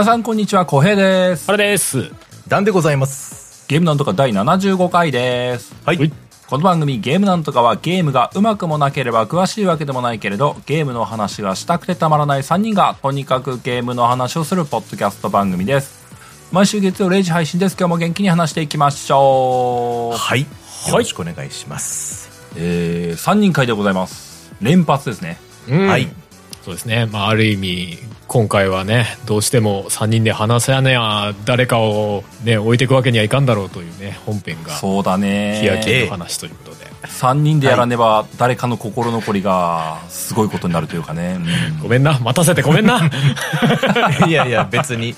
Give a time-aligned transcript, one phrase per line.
[0.00, 1.52] 皆さんこんにちは、小平です。
[1.52, 2.10] あれです。
[2.48, 3.66] ダンでございます。
[3.68, 5.74] ゲームなんとか第75回です。
[5.84, 5.98] はい。
[5.98, 6.12] はい
[6.48, 16.00] この番組ゲームなんとかはゲームがうまくもなければ詳しいわけでもないけれど、ゲームの話がしたくてたまらない3人がとにかくゲームの話をするポッドキャスト番組です。
[16.50, 17.76] 毎週月曜0時配信です。
[17.78, 20.16] 今日も元気に話していきましょう。
[20.16, 20.40] はい。
[20.40, 20.46] よ
[20.94, 22.48] ろしくお願いします。
[22.56, 24.50] えー、3人会でございます。
[24.62, 25.38] 連発ですね。
[25.68, 26.08] うんはい。
[26.64, 27.04] そうですね。
[27.04, 27.98] まあ、ある意味、
[28.32, 35.58] 今回はね、どうしても3人で話せやねや、誰かをね、置いていくわけにはいかんだろうというね、本編が、そうだね。
[35.58, 36.79] 日焼けの話ということで。
[37.10, 41.38] 3人でやらねば誰かの心残りがすごいことになるというかね。
[41.38, 43.00] うんごめんな、待たせてごめんな。
[44.26, 45.14] いやいや、別に。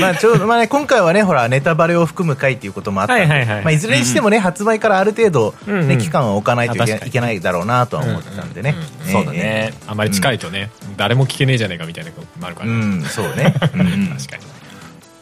[0.00, 8.74] まあ、ちょうど、まあね、今回はね、ほら、ネタバレを含む回っていうこともあったんで、はいはいはいまあ、いずれにしてもね、発売からある程度、ね、うんうん期間を置かないといけないだろうなとは思ってたんでね。
[8.76, 9.32] うんええそうだ。
[9.32, 9.74] ね。
[9.86, 12.72] あまり近いとね、誰も聞けねえじゃねえかみたいなこともあるからね。
[12.72, 13.54] うん、そうね。
[13.74, 14.42] うんうん確かに。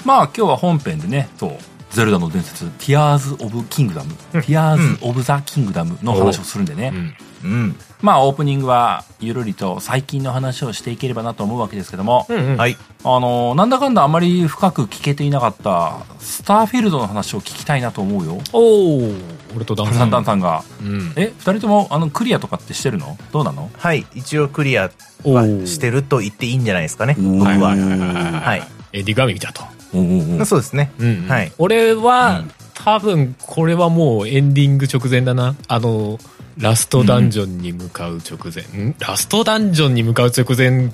[0.04, 1.58] まあ今日は本編でね、そう、
[1.98, 6.92] ゼルダの伝説、Tears of Kingdom、Tears of the Kingdom の話をするんでね。
[6.94, 7.14] うん。
[7.42, 7.76] うん。
[8.00, 12.28] まあオープニングはゆるりと最近の話をしていければなと思うわけですけども。
[12.56, 12.76] はい。
[13.02, 18.38] あの、なんだかんだあまり深く聞けていなかった、スターフィールドの話を聞きたいなと思うよ。
[18.52, 19.12] おお
[19.56, 20.10] 俺とダンさん。
[20.12, 20.62] サンさんが。
[20.80, 21.12] うん。
[21.16, 23.18] え、二人ともあのクリアとかってしてるの？
[23.32, 23.72] どうなの？
[23.76, 24.06] はい。
[24.14, 24.92] 一応クリア
[25.24, 27.16] はしてると言っていいんじゃないですかね。
[27.18, 27.74] 僕は。
[27.74, 28.62] はい。
[28.92, 29.64] エディガミ見たと。
[29.94, 30.92] おうおうおうそうですね。
[30.98, 31.52] うんうんはい。
[31.58, 32.50] 俺は、うん
[32.84, 36.16] 多分これはもうエンディング直前だなあの
[36.58, 38.94] ラストダンジョンに向かう直前、ん。
[38.98, 40.90] ラストダンジョンに向かう直前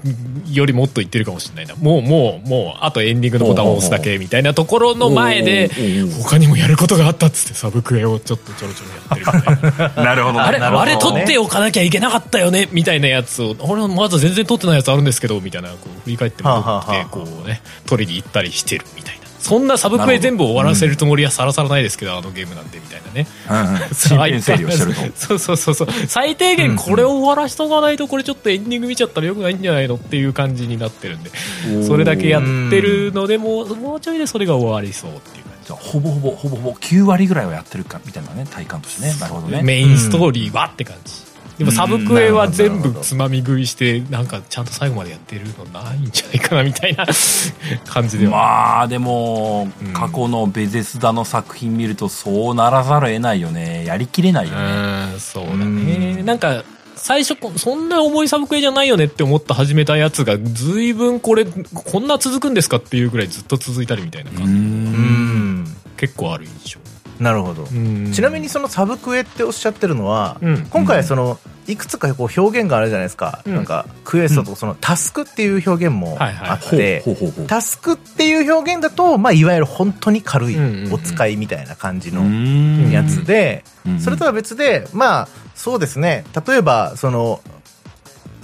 [0.52, 1.74] よりもっと言ってるかもしれないな。
[1.76, 5.70] もうもうもうあとエンディングのボタンを押すだけみたいなところの前で
[6.22, 10.04] 他にもやることがあったっつってサブクエをちょっとちょろちょろやってるみたいな。
[10.04, 10.40] なるほどね。
[10.40, 12.68] あれ、あれ取っておかなきゃいけなかったよね？
[12.72, 23.26] みたいなやつを俺はまだ全然取ってないやつあるんですけどみたいなこう振り返って戻ってこうね取りに行ったりしてるみたいなそんなサブクエ全部終わらせるつもりはさらさらないですけど、あのゲームなんでみたいなね。
[25.14, 31.30] そうそうそうそう最低限これを終わらしとかないとこれちょっとエンディング見ちゃったらよくないんじゃないのっていう感じになってるんで。
[31.86, 39.14] それだけやってるのでもうもうちょいでそれが終わりそうっていうほぼほぼほぼほぼ9割ぐらいはやってるかみたいなね体感としてね。
[39.18, 39.62] なるほどね。
[39.62, 41.12] メインストーリーはって感じ、
[41.58, 47.06] でもサブクエは全部つまみ食いしてなんかちゃんと最後までやってるのないんじゃないかなみたいな
[47.86, 53.84] 感じでは、まあでもうん過去のベゼスダの作品見るとそうならざるを得ないよね。
[53.84, 55.12] やりきれないよね。
[55.14, 56.22] うんそうだね。
[56.24, 56.64] なんか
[56.96, 64.58] 最初こそんな重いサブクエじゃないよねって思って始めたやつが随分これこんな続くんですかっていうぐらいずっと続いたりみたいなう感じ、うん。
[65.62, 65.76] ん。
[65.96, 66.80] 結構ある印象
[67.20, 67.64] なるほど。
[67.64, 68.12] うん。
[68.12, 70.66] ちなみにそのサブクエっておっしゃってるのは、うん。
[70.66, 73.54] 今回そのいくつかこう表現があるじゃないですか、うん。
[73.54, 77.04] なんかクエストとそのタスクっていう表現もあって、
[77.46, 80.56] タスクっていう表現だと、まあ、いわゆる本当に軽い
[80.92, 82.90] お使いみたいな感じのん。
[82.90, 84.00] やつで、うん。
[84.00, 86.24] それとは別でまあそうですね。
[86.46, 87.40] 例えばその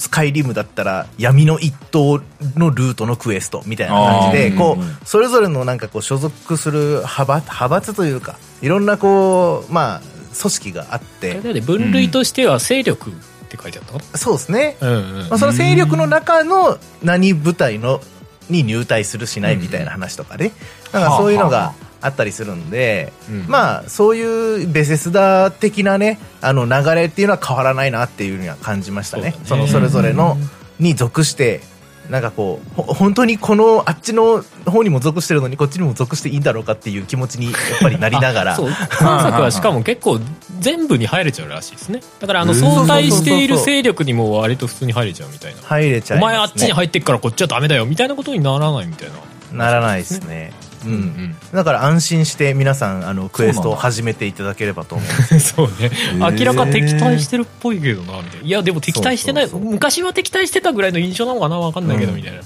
[0.00, 2.22] スカイリムだったら闇の一党
[2.56, 10.00] のルートのクエストみたいな感じでこうそれぞれのなんかこう所属する派閥派閥というかいろんなこうまあ
[10.40, 11.34] 組織があって。
[11.60, 13.12] 分類としては勢力っ
[13.50, 15.28] て書いてあったかそうですね、なうんうん。
[15.28, 18.00] まあ、その勢力の中の何部隊の
[18.48, 20.52] に入隊するしないみたいな話とかね、
[20.92, 23.44] なんかそういうのがあったりするんで、うん。
[23.46, 29.32] まあそういうベセスダ的なねあの流れっていうのは変わらないなっていうふうには感じましたね。
[29.32, 29.46] そね。
[29.46, 30.36] そのそれぞれの
[30.78, 31.60] に属して
[32.08, 38.56] なんかこうほ本当にこのあっちの方にも属してるのにこっちにも属していいんだろうかっていう気持ちにやっぱりなりながら。
[38.58, 38.70] そう。
[39.00, 40.20] 今作はしかも結構
[40.58, 42.00] 全部に入れちゃうらしいですね。
[42.18, 42.58] だからあのうん。
[42.58, 45.60] 相対している勢力にも割と普通に入れちゃうみたいな。
[45.62, 49.14] 入れちゃおいます、ね、前あっちに入ってっからこっちはダメだよみたいなことにならないみたいな。
[49.52, 50.52] ならないですね
[50.84, 51.36] うん、うん。
[51.52, 55.08] だから安心して皆さんあのクエストを始めていただければと思う。
[55.40, 55.90] そうね。
[56.14, 56.38] ー。
[56.38, 58.46] 明らか敵対してるっぽいけどなみたいな。
[58.46, 59.44] いやでも敵対してない。
[59.44, 59.72] そうそうそう。
[59.72, 62.16] 昔は敵対してたぐらいの印象なのかなわかんないけどうん。
[62.16, 62.38] みたいな。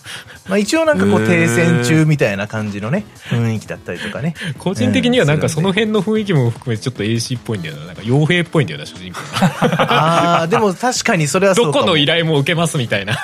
[0.48, 4.34] まあ一応なんかこう停戦中みたいな感じのね雰囲気だったりとかね。
[4.58, 7.86] 個人的にはなんかうんその辺の雰囲気も含めてちょっと AC っぽいんだよな。
[7.86, 9.20] なんか傭兵っぽいんだよな主人公
[9.68, 9.82] が。
[9.92, 13.14] ああでも確かにそれはそうどこの依頼も受けますみたいな。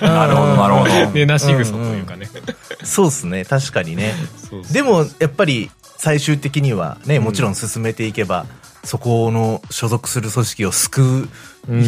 [0.00, 1.10] なるほどなるほど。
[1.12, 2.28] ねなし草というかね。
[2.82, 4.14] そうですね確かにね。
[4.16, 4.41] そうそう
[4.72, 8.46] でもやっぱり最終的にはねもちろん進めていけば、
[8.84, 11.28] そこの所属する組織を救うんう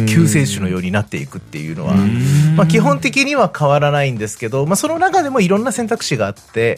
[0.07, 2.55] 救世主のようになっていくっていうのは、ん。
[2.55, 6.77] まあ、基本的には変わらないんですけど、まあ、その中でもいろんな選択肢があって、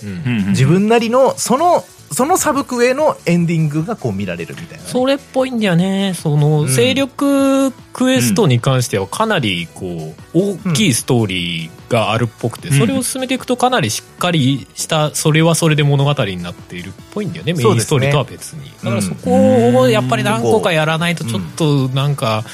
[0.50, 6.14] 自分なりのそのそのサブクエのエンディングがこう見られるみたいなね、それっぽいんだよね。
[6.16, 6.68] その、うん。
[6.68, 12.80] 勢力クエストに関してはかなりこう大きいストーリーがあるっぽくて、うん。
[12.80, 22.46] それを進めていくとかなりしっかりしたそれはそれで物語になっているっぽいんだよねメインストーリーとは別に、だからそこをやっぱり何個かやらないとちょっとなんか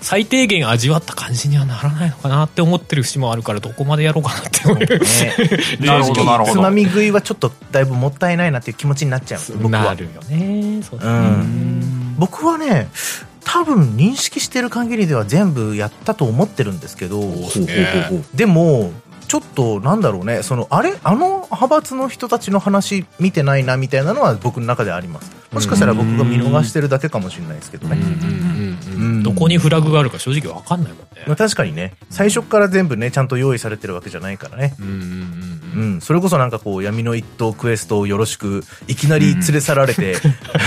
[0.00, 4.78] 最低限味わった感じにはならないのかなって思ってる節もあるからどこまでやろうかなって思う。
[4.78, 4.86] ね。
[5.86, 6.52] なるほどなるほど。
[6.52, 9.40] つまみ食いはちょっとだいぶもったいないなっていう気持ちになっちゃう。
[9.58, 9.84] 僕は。
[9.84, 11.00] なるよねそう
[12.18, 12.88] 僕はね
[13.44, 18.92] 多分認識してる限りでは全部やったと思ってるんですけどすげえでも
[19.26, 20.42] ちょっとなんだろうね。
[20.42, 20.94] そのあれ？
[21.04, 31.24] あの派閥の人たちの話見てないなみたいなのは僕の中でありますもしかしたら僕が見逃してるだけかもしれないですけどね、うんうんうんうんどこにフラグがあるか正直わかんないもんね。
[31.26, 34.74] まあ、確かにね最初から全部ねちゃんと用意されてるわけじゃないからね。
[34.80, 35.60] うんうんうんうん。
[35.72, 40.16] うん、それこそなんかこう闇の一等クエストをよろしくいきなり連れ去られて、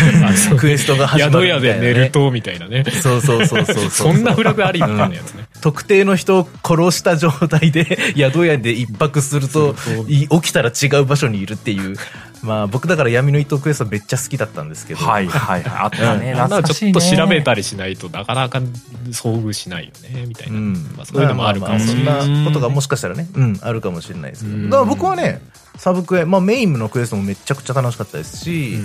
[0.58, 2.86] クエストが始ま宿屋るみたいな、ね、で寝るとみたいなね。
[3.02, 5.48] そうそうそうそうそんなフラグありみたいなやつね。
[5.62, 9.76] 特定の人を殺した状態で宿屋で一泊すると
[10.08, 11.96] 起きたら違う場所にいるっていう
[12.44, 16.34] まあ僕だから闇の一等クエストめっちゃ好きだったんですけど、はいはいはいあったね。
[16.34, 16.50] あん。
[16.50, 16.92] なの懐かしいね。
[16.92, 20.74] ちょっと調べたりしないとなかなか遭遇しないよねみたいうな、ん。
[20.96, 24.56] まあ、そういうのもあるかもしれない、まあまあまあそんなことがもしかしたらね、うん、あるかもしれないですけど。
[24.56, 25.42] うんだから僕はね
[25.78, 28.78] サブクエ、まあ、メインのクエストもめちゃくちゃ楽しかったですし、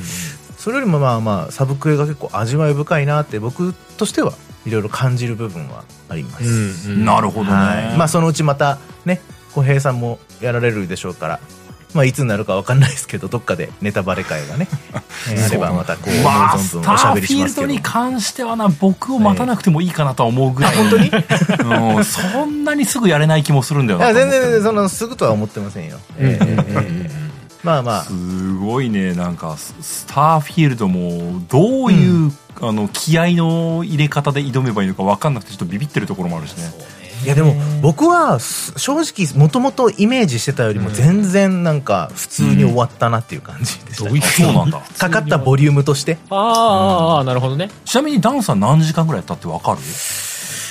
[0.56, 4.32] それよりもまあまあサブクエが結構味わい深いなって僕としては
[4.66, 7.04] いろいろ感じる部分はあります、うんうん。
[7.04, 7.98] なるほどね、はい。
[7.98, 9.20] まあそのうちまたね
[9.52, 11.40] 小平さんもやられるでしょうから
[11.94, 14.68] まあいつになるかわかんないですけどどっかでネタバレ会がね
[15.32, 20.76] えーあればまたこう思存スタ分おしゃべーフィールりしますけどドに関してはな、僕を待たなくてもいいかなとは思うぐらい。
[20.76, 21.10] 本当に？
[22.04, 24.12] そんなにすぐやれない気もするんだよな。
[24.12, 27.28] 全然全然そのすぐとは思ってませんよ、えーえーえー
[27.64, 36.62] まあまあすごいね、なんか、ススターフィールドも、どういう、あの、気合の入れ方で挑めばいいのか分かんなくて、ちょっとビビってるところもあるしね。
[37.24, 44.80] いやでも僕はす正直もともとイメージしてたよりも全然なんか普通に終わったなっていう感じでした、どういうそうなんだ。
[44.98, 46.18] かかったボリュームとして。
[46.30, 47.70] あーあーなるほどね。
[47.84, 49.78] ちなみにダンさん何時間ぐらいやったって分かる？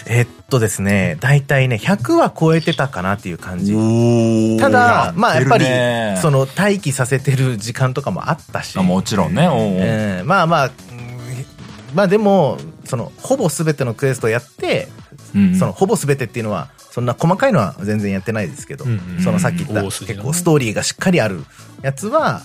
[0.09, 3.75] えっとですね大体ね100は超えてたかなっていう感じ。
[3.75, 5.65] おただまあやっぱり
[6.21, 8.77] その、の待機させてる時間とかもあったし。
[8.79, 9.49] あもちろんね。
[9.49, 9.61] おうおう。
[9.79, 10.71] えーまあまあうん
[11.93, 14.87] まあでもそのほぼ全てのクエストやって、
[15.35, 18.85] うんそのほぼ全てっていうのはそんな細かいのは全然やってないですけど、
[19.23, 21.43] そのさっき言った結構ストーリーがしっかりある
[21.81, 22.41] やつは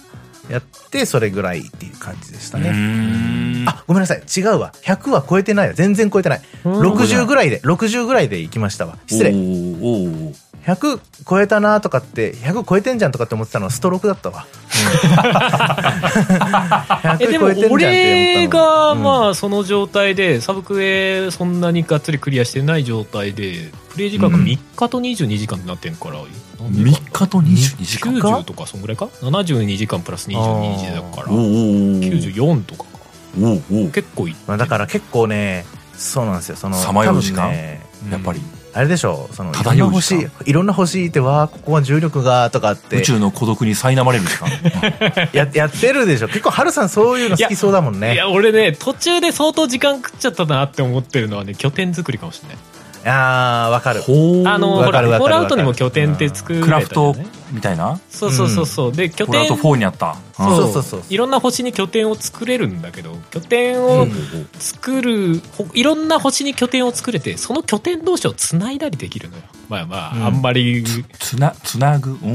[0.48, 4.22] やってそれぐらいっていう感じでしたうね、あごめんなさい。
[4.36, 4.72] 違うわ。
[4.82, 5.68] 100は超えてない。
[5.68, 6.42] わ全然超えてない。
[6.64, 6.80] うん。
[6.80, 8.98] 60ぐらいで60ぐらいで行きましたわ。
[9.06, 9.30] 失礼
[10.64, 14.46] 100超えたなとかって100超えてんじゃんとかって思ってたのはストロークだったわ、
[17.02, 18.62] 100 えでも超えてんじゃんって思俺ったの。
[18.62, 19.02] はがうん。
[19.02, 26.22] まあその状態でサブクエそんなにがっつりクリアしてない状態でプレイ時間が3日と22時間になってんから、
[26.60, 32.88] 3日と22時間か？90とかそんぐらいか？72時間プラス22時だからおーおー94とかか。
[33.92, 35.64] 結構いってまあ、だから結構ね
[35.96, 36.56] そうなんですよ。
[36.56, 37.42] そのさまよう時間？
[37.42, 38.40] 多分ねやっぱり
[38.74, 42.98] あれでしょそのいろんな星間いろんな星いてわあここは重力がとかって。
[42.98, 44.48] 宇宙の孤独に苛まれる時間。
[45.32, 46.28] ややってるでしょ。
[46.28, 48.14] 結構ハルさんそういうの好きそうだもんね。
[48.14, 52.56] いや俺ね途中で相当時間食っちゃったなって思ってるのはね拠点作りかもしれない
[53.04, 54.02] あーわかる。
[54.02, 57.14] ほあのほらフォールアウトにも拠点って作れたクラフト
[57.50, 58.00] みたいな？
[58.08, 58.92] そうそうそうそう。
[58.92, 59.46] で拠点。
[59.46, 60.16] フォールアウト4にあった。
[60.36, 60.56] そう。
[60.56, 64.06] そうそうそういろんな星に拠点を作れるんだけど拠点を
[64.58, 69.42] 作る、ほいろんな星に拠点を作れてその拠点同士をつないだりできるのよ。
[69.68, 70.24] まあまあ、うん。
[70.26, 70.84] あんまり。
[71.18, 72.12] つなつなぐ？
[72.12, 72.32] うんう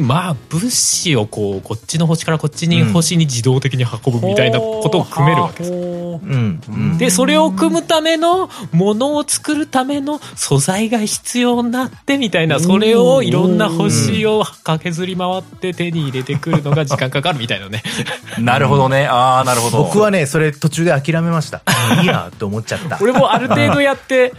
[0.01, 6.61] まあ物資をこうこっちの星からこっちに星に自動的に運ぶみたいなことを組めるわけです、うん。
[6.67, 6.97] うん。
[6.97, 17.83] でそれを組むためのものを作るための素材が必要になってみたいなそれをいろんな星を駆けずり回って手に入れてくるのが時間かかるみたいなね。
[18.39, 19.07] なるほどね。
[19.07, 19.83] ああなるほど。
[19.83, 21.61] 僕はねそれ途中で諦めました。
[22.01, 22.97] いいやって思っちゃった。
[23.01, 24.33] 俺もある程度やって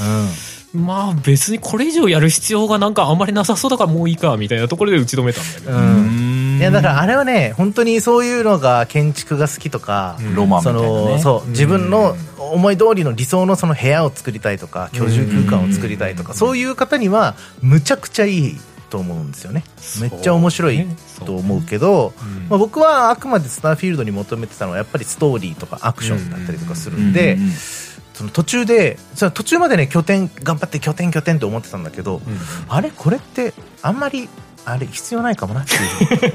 [0.00, 0.28] うん
[0.76, 6.56] まあ別にこれ以上やる必要がなんかあんまりなさそうだからもういいかみたいなところで打ち止めたんだけど、ううん。
[6.56, 10.34] んいやだからあれはね本当にそういうのが建築が好きとか、うん。
[10.34, 18.56] ロマンみたそいなねのそう自分の思い通りの理想のその部屋を作りたいとか居住空間を作りたいとかそういう方にはむちゃくちゃいい
[18.88, 19.64] と思うんですよね。
[20.00, 20.86] めっちゃ面白い
[21.24, 22.48] と思うけど、うん。
[22.48, 27.52] まあ、僕はあくまでスターフィールドに求めてたのはやっぱりストーリーとかアクションだったりとかするんで、うんうんうん
[28.16, 32.22] その途中でその途中までね拠点頑張って拠点拠点って思ってたんだけど、
[32.68, 32.90] あれ？
[32.90, 34.28] これってあんまり
[34.64, 35.74] あれ必要ないかもなって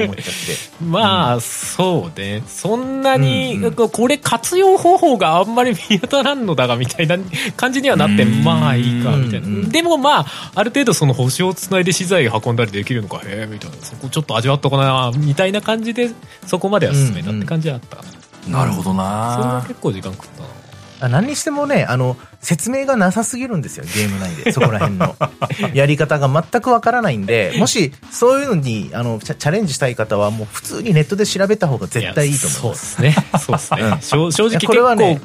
[0.06, 0.32] 思っちゃって
[0.86, 2.44] まあ、そうね。
[2.48, 7.18] そんなに、うんうんこれ活用方法があんまり見当たらんのだが、みたいな
[7.58, 9.48] 感じにはなって、うんまあいいか、みたいな。
[9.48, 13.76] うんうんでもまあ、ある程度その星をつないで資材運んだりできるのか、へえ、みたいな。
[13.82, 16.12] そこちょっと味わっとこな、みたいな感じで、
[16.46, 18.04] そこまでは進めたって感じはあったか
[18.50, 18.60] な。
[18.60, 20.61] なるほどそれはな結構時間食ったな。
[21.02, 24.52] あ何にしてもね、あの、説明がなさすぎるんですよ、ゲーム内で。
[24.52, 25.16] そこら辺の。
[25.74, 32.96] やり方が全くわからないんで、もし、そういうのに、あの、チャレンジしたい方は、もう普通にネットで調べた方が絶対いいと思います。
[32.96, 33.28] そうですね。
[33.40, 33.98] そうですね。
[34.02, 35.20] 正正直これはね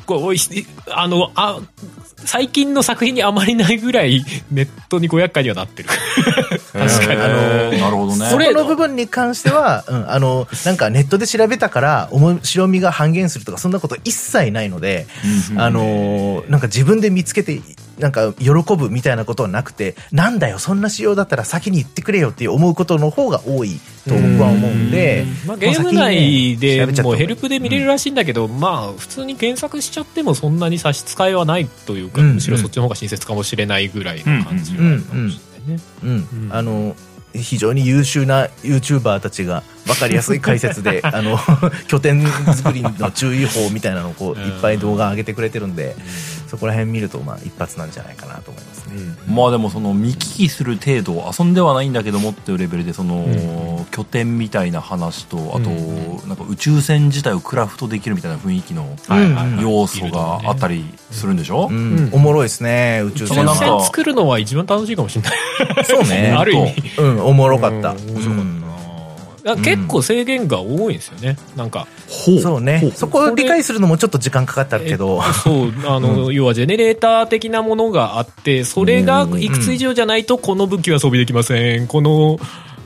[0.91, 1.61] あの、あ、
[2.25, 5.89] 最近の作品にあまりないぐらいネットに500回にはなってる。
[6.79, 7.21] 確かに。
[7.21, 8.27] あのなるほどね。
[8.27, 15.07] それの部分に関しては、うん、あの、なんかネットで調べたから面白みが半減するとか、そんなこと一切ないので、
[15.53, 15.61] うん。
[15.61, 17.61] あの、なんか自分で見つけて、
[17.99, 32.35] なんか喜ぶみたいなことはなくて、なんだよ、そんな仕様だったら先に言ってくれよって思うことの方が多いと僕は思うんで、まあ、ゲーム内でもうヘルプで見れるらしいんだけど、まあ普通に検索しちゃってもそんなに差し支えはないというか、うん。
[32.35, 35.79] むしろそっちの方が親切かもしれないぐらいの感じはあるかもしれないね。
[36.03, 36.13] うん、う
[36.47, 36.97] んあの、
[37.35, 41.39] 非常に優秀な YouTuber たちが分かりやすい解説で、 あの、
[41.87, 44.47] 拠点作りの注意報みたいなのをこう、うん。
[44.47, 45.97] いっぱい動画上げてくれてるんで、
[46.49, 49.17] そこら辺見ると、まあ、一発なんじゃないかなと思いますね。
[49.29, 53.85] まあでもその見聞きする程度遊んではないんだけどもっていうレベルでその、うん。
[53.91, 55.73] 拠点みたいな話とあと、う
[56.25, 56.29] ん。
[56.29, 58.97] なんか宇宙船自体をクラフトできるみたいな雰囲気の
[59.61, 61.77] 要素があったりするんでしょ、うん。
[61.77, 62.11] うん。
[62.13, 65.31] おもろいですね、宇宙宇宙船作るのは一番楽しいかもしれな
[65.81, 65.85] い。
[65.85, 66.35] そうね。
[66.37, 66.75] ある意味。
[66.99, 67.91] うん、おもろかった。
[67.91, 67.97] うん。
[68.15, 68.66] 面白かった
[69.55, 71.37] 結構制限が多いんですよね。
[71.55, 72.91] なんか、ほそうね。
[72.95, 75.23] そこを理解するのもちょっと時間かかったけど。
[75.23, 81.87] え、そう、あの、要はジェネレーター的なものがあって、それがいくつ以上じゃないと、この武器は装備できません。
[81.87, 82.41] この、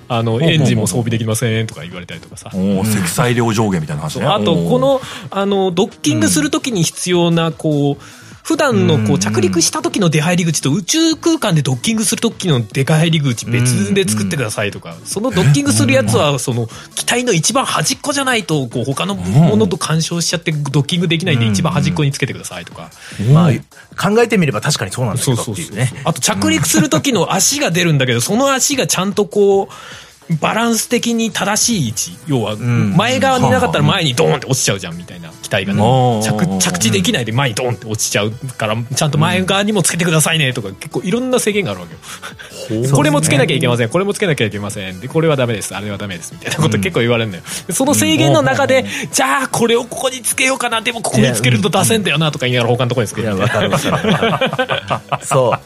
[0.09, 2.51] あの、エンジンも装備できませんとか言われたりとかさ。
[2.51, 4.27] 積載量上限みたいな話ね。
[4.27, 5.01] あと、この、
[5.31, 8.20] あの、ドッキングするときに必要な、こう、
[8.51, 16.67] 普段のこううん着陸した時の出入り口と宇宙空間でドッキングする時の出入り口別で作ってくださいとか、そのドッキングするやつはその
[16.97, 22.91] 機体の一番端っこじゃないとこう他のものと干渉しちゃってドッキングできないんで一番端っこにつけてくださいとか。
[23.33, 23.53] まあ、
[23.97, 25.93] 考えてみれば確かにそうなんだけどね。
[26.03, 32.19] あと着陸する時の足が出るんだけど、その足がちゃんとこう、バランス的に正しい位置。
[32.27, 36.23] 要は、ん前側になかったら前にドーンって落ちちゃうじゃんみたいな機体がねうん。
[36.23, 41.95] 着着地できないで前にドーンって落ちちゃうから、ちゃんと前側にもつけてくださいねとか、結構いろんな制限があるわけ
[42.75, 42.91] よ。
[42.93, 43.89] これもつけなきゃいけません。
[43.89, 45.01] これもつけなきゃいけません。
[45.01, 45.75] で、これはダメです。
[45.75, 46.33] あれはダメです。
[46.33, 47.43] みたいなこと結構言われるのよ。
[47.67, 50.81] でその制限の中で、じゃあこれをここにつけようかな。
[50.81, 53.75] でもここにつけると出せんだよなとか言いながら他のところにつけいや、るみたいな。
[53.75, 55.27] わかるわかるわかる。
[55.27, 55.59] そう。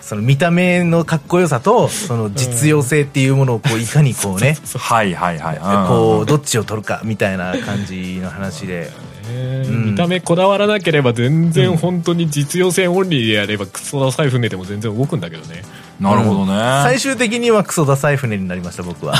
[0.00, 8.90] その見た目のかっこよさと、その実用性っていうものをこう、いかにこうね、はいはいはいうんこう、どっちを取るかみたいな感じの話で。
[9.22, 15.62] ねうん見た目こだわらなければ全然本当に実用性オンリーでやればクソダサい船でも全然動くんだけどね。
[16.00, 16.52] なるほどね、
[16.82, 19.14] 最終的にはクソダサい船になりました、僕は。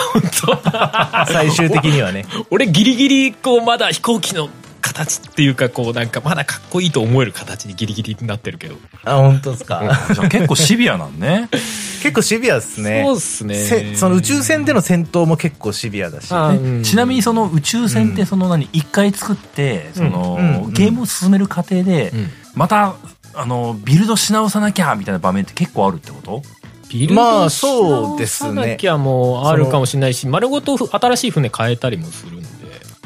[1.31, 2.27] 最終的にはね。
[2.51, 4.49] 俺ギリギリこうまだ飛行機の
[4.93, 8.77] 形っていうかこうなんかまだかっこいいと思える形にギリギリになってるけど。
[9.05, 9.83] あ、本当ですか？
[10.15, 11.49] じゃあ結構シビアなんね
[12.03, 13.03] 結構シビアですね。
[13.07, 13.55] そうっすね。
[13.55, 16.27] せその宇宙船での戦闘も結構シビアだし。
[16.33, 22.95] あうんちなみにその宇宙船ってその何一回作ってそのうんうんゲームを進める過程でうんまた
[23.35, 26.43] あのビルドし直さなきゃみたいな場面って結構あるってこと？
[26.91, 32.47] ビルまあドしそうですね直さなきゃもうあるかもしれないし、丸ごと新しい船変えたりもするんで。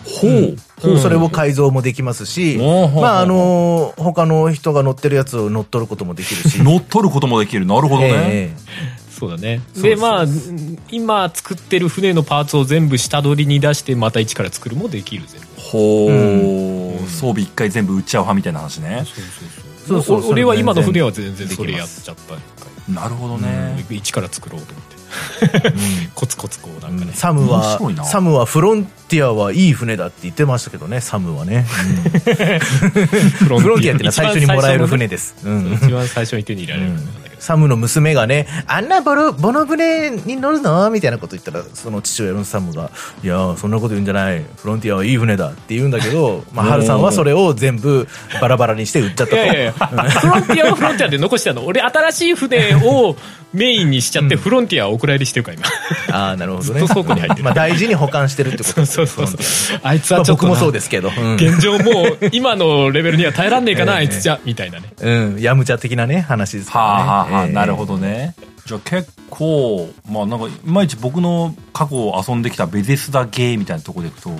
[0.06, 0.56] ほう。
[0.84, 0.98] うん。
[0.98, 6.62] それを改造もできますし、まああの他の人が乗ってるやつを乗っ取ることもできるし。
[6.62, 7.66] 乗っ取ることもできる。
[7.66, 8.56] なるほどね、え
[9.10, 9.62] そうだね。
[9.74, 10.24] そうで、そうまあ、
[10.90, 15.46] 今作ってる船のパーツを全部下取りに出して、また一から作るもできる全部。
[15.56, 17.06] ほう、うん。
[17.06, 19.04] 装備一回全部売っちゃう派みたいな話ね。
[19.86, 23.96] そうそうお俺は今のそれ船は全然それやっちゃった一なるほど回ね、うん。
[23.96, 24.95] 一から作ろうと思って。
[26.14, 27.12] コツコツこうなんかね。
[27.14, 35.16] サム面はサムはフロンティアはいい船だって言ってましたけどねサムはね、フ フロンティアってのは最初にもらえる船で。
[35.16, 37.35] です、うん一番最初に手に入れられる船なんだけど。
[37.38, 40.90] サムの娘がね、あんなボロ、ボノ船に乗るの？
[40.90, 42.90] みたいなこと言ったら、その父親のサムが、
[43.22, 44.42] いやー、そんなこと言うんじゃない。
[44.56, 48.08] フロンティアはいい船だって言うんだけど、 まあ、ハルさんはそれを全部
[48.40, 49.36] バラバラにして売っちゃったと。
[49.36, 51.66] いやいやいやフロンティアはフロンティアで残してたの。
[51.66, 53.16] 俺新しい船を
[53.52, 56.16] メインにしちゃって、フロンティアをお蔵入りしてるから今。
[56.16, 56.80] ああ、なるほどね。
[56.80, 59.80] ずっと倉庫に入ってるまあ、大事に保管してるってことですよそうそうそう。
[59.82, 61.10] あいつはちょっとなもそうですけど。
[61.16, 61.34] うん。
[61.36, 64.92] 現状もう今のレベルには耐えらんねえかな、ええあいつじゃ、みたいなね。
[65.00, 65.40] うん。
[65.40, 68.34] ヤムチャ的なね、話ですかはあ、はあはあ、ええなるほどね。
[68.66, 74.30] じゃあ結構、まあなんか、いまいち僕の過去を遊んできたベゼスダゲーみたいなところでいくと、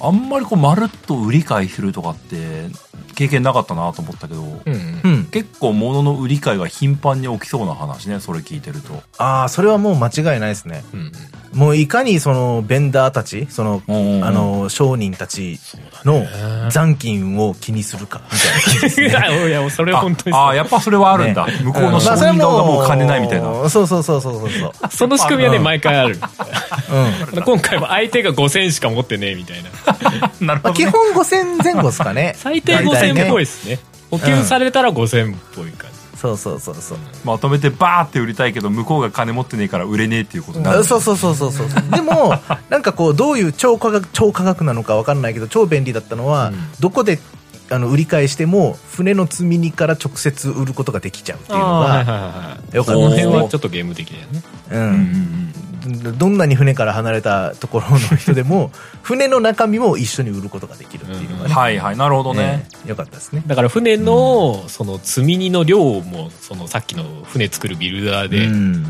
[0.00, 2.66] あんまりこう、まるっと売り買いするとかって、
[3.14, 5.24] 経験なかったなと思ったけど、うんうんうん。
[5.26, 9.02] 結構物の売り買いが頻繁に起きそうな話ね、それ聞いてると。
[9.18, 10.84] ああ、それはもう間違いないですね。
[10.92, 11.12] うんうん
[11.54, 15.60] もういかにそのベンダーたち、その、うんうんうんあの、商人たち
[16.04, 16.24] の
[16.70, 19.48] 残金を気にするか、みたいな ね。
[19.48, 21.46] いや、それは本当にああ、やっぱそれはあるんだ。
[21.46, 23.48] ね向こうの商人側がもう金ないみたいな。
[23.48, 24.72] もうそうそうそうそうそうそう。
[24.90, 26.18] その仕組みはね、毎回ある。
[27.34, 27.42] うん。
[27.42, 29.70] 今回も相手が5000しか持ってねえみたいな。
[29.84, 29.96] ま
[30.40, 30.76] あ、なるほど、ね。
[30.76, 32.34] 基本5000前後ですかね。
[32.40, 33.78] 最低大体ね5000っぽいですね。
[34.10, 36.02] 補給されたら5000っぽい感じ。
[36.22, 36.98] そうそうそうそう。
[37.24, 40.84] まとめてバーって売りたいけど、向こうが金持ってねえから売れねえっていうことになる。
[40.84, 41.66] そうそうそうそうそう。
[41.90, 42.38] でも、
[42.70, 47.18] なんかこう、どういう超価格、超価格なのかわかんないけど、超便利だったのは、うんどこで、
[47.70, 52.76] あの、売り買いしても、船の積み荷から直接売ることができちゃうっていうのが、はいはいはい。
[52.76, 53.32] よかこのったですね。
[53.32, 54.42] 辺はちょっとゲーム的だよね。
[54.70, 55.54] ううんうんん。
[55.86, 58.70] どんなに船から離れたところの人でも、
[59.02, 61.48] 船の中身も一緒に売ることができるっていうのがうん。
[61.48, 61.54] ね。
[61.54, 62.42] はいはい、なるほどね。
[62.42, 63.42] ねよかったですね。
[63.46, 68.86] だから船の、その積み荷の量も、そのさっきの船作るビルダーでうん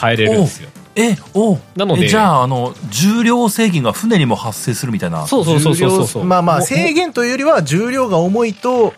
[0.00, 0.68] 変えれるんですよ。
[0.96, 5.26] え、おなのでえじゃあ、あの、重量制限が船にも発生するみたいな。
[5.26, 8.94] そうそうそうそうそうまあまあ、も制限というよりは、重量が重いと、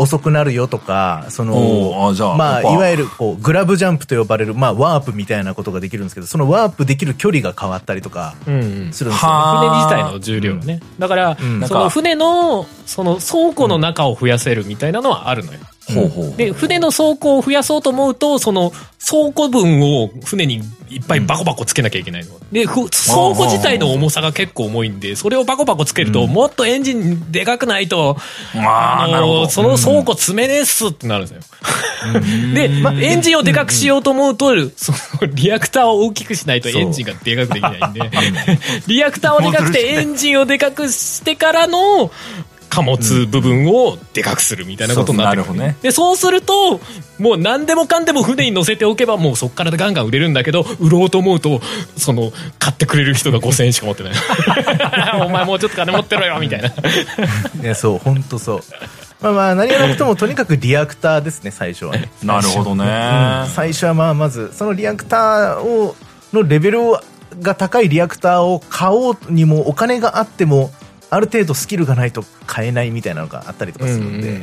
[0.00, 8.62] 遅くなるよとか、そおのーあまあ、いわゆる、こう、グラブジャンプと呼ばれる、まあ、ワープみたいなことができるんですけど、そのワープできる距離が変わったりとかうんうん。
[8.62, 9.18] するんですよね。
[9.20, 10.80] はあ船自体の重量ね。
[10.98, 15.58] だから、うんその船の、その倉庫の中を増やせるみたいなのはあるのよ。
[15.90, 16.36] ほうほう。
[16.36, 18.72] で、船の倉庫を増やそうと思うと、その
[19.04, 22.32] 倉庫分を船にいっぱいバコバコつけなきゃいけないの。
[22.52, 22.88] で、ふ倉
[23.34, 28.16] 庫自体の重さが結構重いんで、それをバコバコつけると、もっとエンジンでかくないと、
[28.54, 29.48] あーなるほど。
[29.48, 31.60] その倉庫詰めねえっすってなるんですよ。
[32.54, 38.00] で、まエンジンをでかくしようと思うと、そのリアクターを大きくしないとエンジンがでかくできないんで、
[38.86, 39.80] リアクターをでかくて。
[39.90, 42.10] エンジンをでかくしてからの、
[42.70, 46.80] 貨物部分をでかくするみたいなことになってねで、そうすると、
[47.18, 51.60] もう何でもかんでも船に乗せておけば、もうそっからガンガン売れるんだけど、売ろうと思うと、
[51.96, 54.12] その、買ってくれる人が5000円しか持ってない。
[55.20, 56.68] お前もうちょっと金持ってろよ、みたいな。
[56.68, 56.72] い
[57.66, 58.60] や、そう、本当そう。
[59.20, 62.10] まあまあ、何はなくとも、とにかくリアクターですね、最初はね。
[62.22, 62.84] なるほどね。
[62.84, 65.96] うん最初はまあ、まず、そのリアクターを、
[66.32, 66.78] のレベル
[67.42, 70.70] が高いリアクターを買おうにも、お金があっても、
[71.10, 74.40] ある程度スキルがないと買えないみたいなのがあったりとかするんで、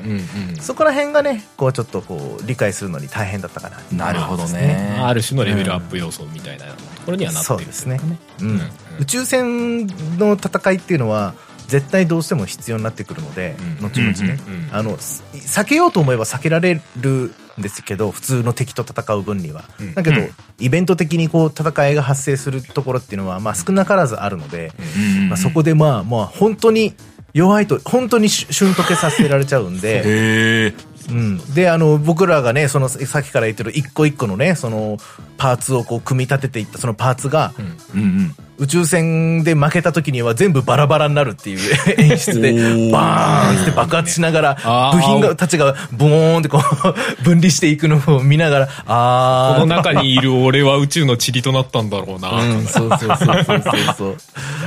[0.61, 3.77] そこら辺がね、こうちょっとこう理解するのに大変だったかな。
[3.77, 4.99] っていうのはなるほどね。
[5.01, 6.73] ある種のレベルアップ要素みたいなと
[7.05, 7.99] ころにはなってるそうですね。
[8.41, 8.61] うんうん
[8.99, 9.85] 宇宙船
[10.17, 11.35] の戦いっていうのは
[11.67, 13.85] 絶対どうしても必要になってくるので、うん。
[13.87, 19.93] 後々ね、うんうんあのす避けようと思えば避けられるんですけど普通の敵と戦う分には、うん。
[19.93, 20.29] だけど、うん。
[20.59, 24.71] イベント的にこう戦いが発生するところっていうのは、まあ、少なからずあるので、
[25.17, 26.93] うんまあ、そこでまあまあ本当に
[27.33, 30.73] 弱いと本当にし瞬時計させられちゃうんで。
[31.09, 34.97] うん、であの僕らがねそのさっきから言ってる一個一個のねその
[35.37, 37.53] パーツをこう組み立てていったそのパーツが、
[37.93, 38.35] うんうん。
[38.59, 41.59] 宇宙船で負けた時には全部バラバラになるっていう
[41.97, 42.53] 演出で
[42.91, 46.93] バーンって爆発しながら部品がたちがボーンってこう
[47.23, 49.59] 分離していくのを見ながらあー。
[49.61, 52.29] この中にいる俺は宇宙の塵となったんだろうな。
[52.29, 53.95] うん、そうそうそうそうそう。
[53.97, 54.17] そ う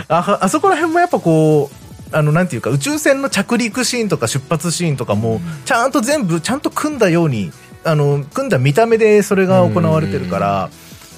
[0.08, 7.52] ああそこら辺もやっぱこうあのなんていうか宇宙船の着陸シーンとか出発シーンとかもちゃんと全部ちゃんと組んだように
[7.84, 10.70] あの組んだ見た目でそれが行われてるから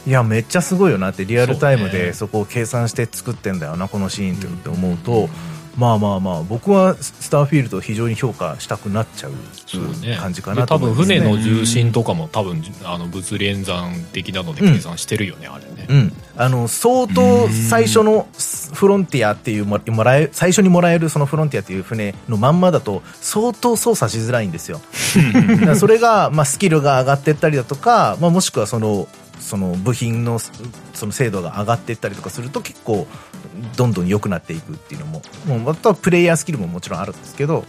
[0.06, 5.28] いやめっちゃすごいよなってリアルタイムでそこを計算して作ってんだよなこのシーンってって思うと。
[5.76, 9.32] まあまあまあ僕はスターフィールドを非常に評価したくなっちゃう。
[10.20, 11.18] 感じかで多分なと思いますね。
[11.20, 15.86] 船の重心とかも多分、あの、物理演算的なので計算してるよね、あれね。
[15.88, 18.28] うん、あの相当最初の
[18.74, 24.80] フロンティアっていうももらえ最初にもらえるそのフロンティアっていう船のまんまだと相当操作しづらいんですよ。
[25.76, 29.08] それが、まあ、スキルが上がっていったりだとか、まあ、もしくはその
[29.42, 33.06] その部品のその精度が上がっていったりとかすると結構
[33.76, 37.64] どんどん良くなっていくっていうのももうまたプレイヤースキルももちろんあるんですけど、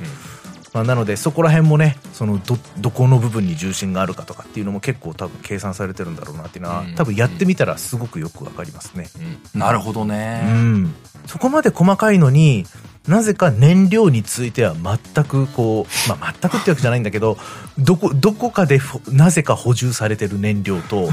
[0.73, 6.95] まあ、なのでそこら辺もねそのどどこの部分に重心があるかとかっていうのも結構多分計算されてるんだろうなっていうのは、うん。
[6.95, 9.07] 多分やってみたらすごくよくわかりますね、
[9.53, 10.41] なるほどうね。
[10.51, 10.93] ん、
[11.27, 12.65] そこまで細かいのに
[13.08, 17.38] なぜか燃料については全くこう、まあ、全くってわけじゃないんだけど
[17.78, 21.10] どこどこかでふなぜか補充されてる燃料と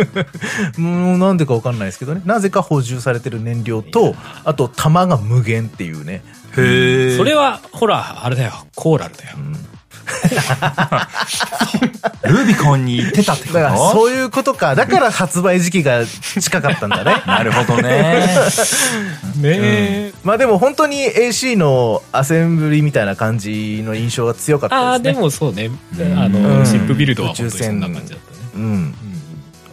[0.80, 2.22] もうなんでかわかんないですけどね。
[2.24, 6.22] なぜか補充されてる燃料とあと弾が無限っていうね。
[6.56, 7.16] へえ。
[7.16, 9.36] それは、ほら、あれだよ、コーラルだよ。
[12.24, 14.74] ルービコンに行ってたってこだからとそういうことか。
[14.74, 17.22] だから発売時期が近かったんだね。
[17.26, 18.26] なるほどね。
[19.36, 24.88] ねえ、まあでも本当に AC のアセンブリみたいな感じの印象が強かったですね。
[24.88, 25.70] ああでもそうね
[26.16, 28.94] あうんのシップビルドは本当にそんな感じだったねうん。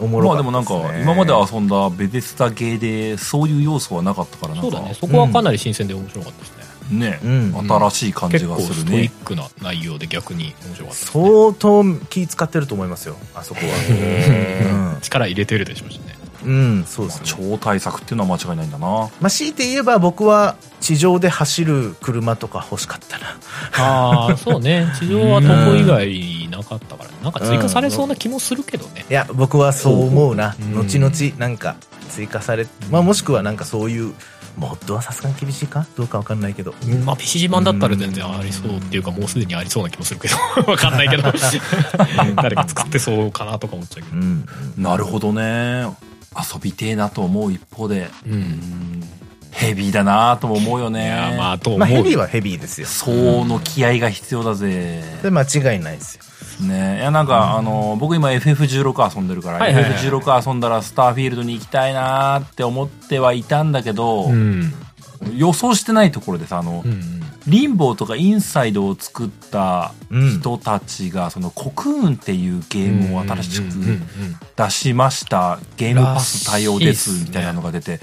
[0.00, 0.50] おもろまあでも。
[0.50, 6.59] なんか、今まで遊んだベゼスタゲーで、そういう要素はなかったからなんか、そうだねそこはかなり新鮮で面白かったですね、
[6.90, 9.12] ね、うん新しい感じがするストイッね。
[9.24, 14.98] クな内容で逆に面白かった相当気使ってると思いますよ、あそこは。
[15.02, 16.50] 力入れてるでしょうしねうん。
[16.50, 17.22] うん、そうですね。
[17.24, 18.86] 超大作っていうのは間違いないんだな。
[18.88, 23.36] まあ強いて言えば僕は地上で走る車とか欲しかったな。
[23.76, 30.56] ああそうね 地上は東宝以外なかったからねなんか追加されそうな気もするけどね、いや、僕はそう思うな。
[30.60, 31.76] うん後々なんか
[32.08, 34.12] 追加され、まあもしくはなんかそういう、
[34.60, 36.74] モッドはさすがに厳しいかどうかわかんないけど。
[37.04, 40.36] まあ PC 版だったら全然ありそうっていうかもうすでにありそうな気もするけど
[40.70, 41.22] わかんないけど
[42.36, 44.44] 誰か作ってそうかなとか思っちゃうけどうん。
[44.76, 45.86] なるほどね。
[46.36, 49.02] 遊びてえなと思う一方で、うんうん
[49.52, 51.04] ヘビーだなとも思うよね。
[51.04, 52.86] いやまあと思う、まあヘビーはヘビーですよ。
[52.86, 55.02] そうの気合が必要だぜ。
[55.22, 56.22] で間違いないですよ。
[56.60, 56.98] ね。
[56.98, 64.72] いやなんか、あの僕今 FF16 遊んでるから、はいはいはい FF16 遊んだらスターフィールドに行きたいなーって思ってはいたんだけど、うん。
[65.34, 70.40] 予想してないところでさあの、うんリンボーとかインサイドを作ったうん。
[70.40, 74.04] 人たちが、そのコクーンっていうゲームを新しくうんうんうん
[74.56, 75.58] 出しました。
[75.78, 78.00] ゲームパス対応ですみたいなのが出て、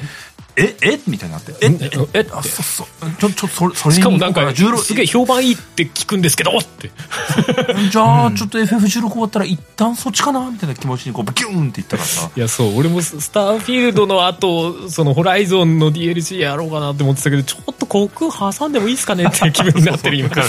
[0.58, 2.88] ええみたいになって、えうんええあそそ
[3.20, 6.90] ちょちょそれそれにしかもなんか16すげえ評判いいって聞くんですけどって。
[7.92, 12.30] じゃあ、ちょっと FF16 終わったら一旦そっちかなみたいな気持ちにこう、 ビューンっていったからさ。
[12.36, 12.78] いやそう。
[12.78, 20.30] 俺もススターフィールドの後そのホライゾンの DLC やろうかなって思ってたけどちょっと航空挟んでもいいですかねって気分になってる今。
[20.34, 20.40] ち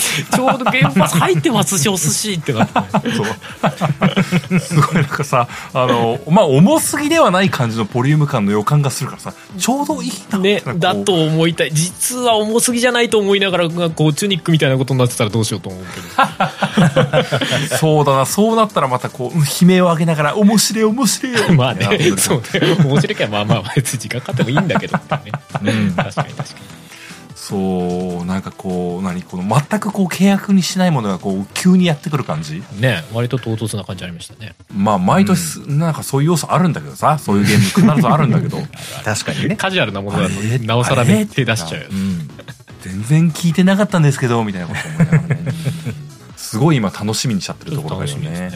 [0.40, 2.80] ょうどゲームパス入ってますしお寿司ってなって。
[2.80, 3.22] ねそ
[4.56, 4.60] う。
[4.60, 10.38] すごいなんかさ、あの、まあ、重すぎではない感じのボリューム感の予感がするからさ、ちょうどいいな。
[10.38, 11.70] ねだと思いたい。
[11.72, 16.06] 実は重すぎじゃないと思いながらこうチュニックみたいなことになってたらどうしようと思うけど。
[17.78, 21.32] そうだな、そうなったらまたこう、悲鳴を上げながら、面白い面白い。
[21.32, 21.98] よ まあね。
[22.16, 22.76] そうね。
[22.84, 25.02] 面白いけどまあまあ別に時間かかってもいいんだけどね。
[25.62, 25.92] うん。
[25.92, 26.77] 確かに確か
[27.48, 38.58] そう、なんかこう、何、この全くこう、契約にしないものがこう、急にやってくる感じにね割と唐突な感じありましたねまあ、毎年、なんかそういう要素あるんだけどさ、そういうゲーム必ずあるんだけど、
[39.02, 39.56] 確かにね。
[39.56, 40.34] カジュアルなものだと
[40.66, 42.28] なおさらね手出しちゃうようん。
[42.82, 45.52] 全然聞いてなかったんですけど、みたいなこと思いながらね。
[46.36, 48.28] すごい今楽しみにしちゃってるところだよね。
[48.28, 48.50] ね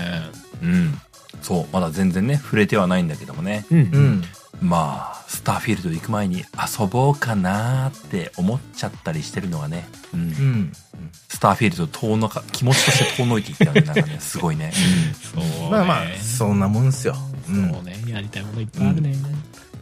[0.62, 1.00] うん。
[1.40, 3.64] そう、まだ全然ね、触れてはないんだけどもね。
[3.70, 4.24] うんうん。
[4.60, 10.72] まあ、スターフィールド行く前に遊ぼうかなーって思っちゃったりしてるのがね、うんうん。
[11.28, 14.72] スターフィールド遠のか、気持ちとして遠のいていったよね、なんかね、すごいね。
[15.34, 17.16] そうねまあまあ、そんなもんですよ。
[17.48, 17.72] うん。
[17.72, 19.16] そうねやりたいものいっぱいあるね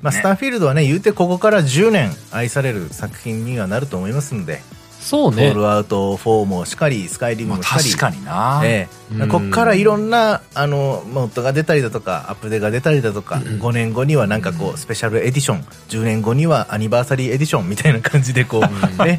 [0.02, 4.62] まあ、ねスターフィールドはね、言うてここから10年愛される作品にはなると思いますんで、
[5.00, 5.46] そうね。
[5.46, 7.84] フォールアウト4もしかり、スカイリムまあもしかり。
[7.84, 9.28] 確かにな、ええ、うん。
[9.28, 19.18] こっからいろんなあのモッドが出たりだとかアップデが出たりだとか、5年後にはなんかこうスペシャルエディション10年後にはアニバーサリーエディションみたいな感じでこう、ね、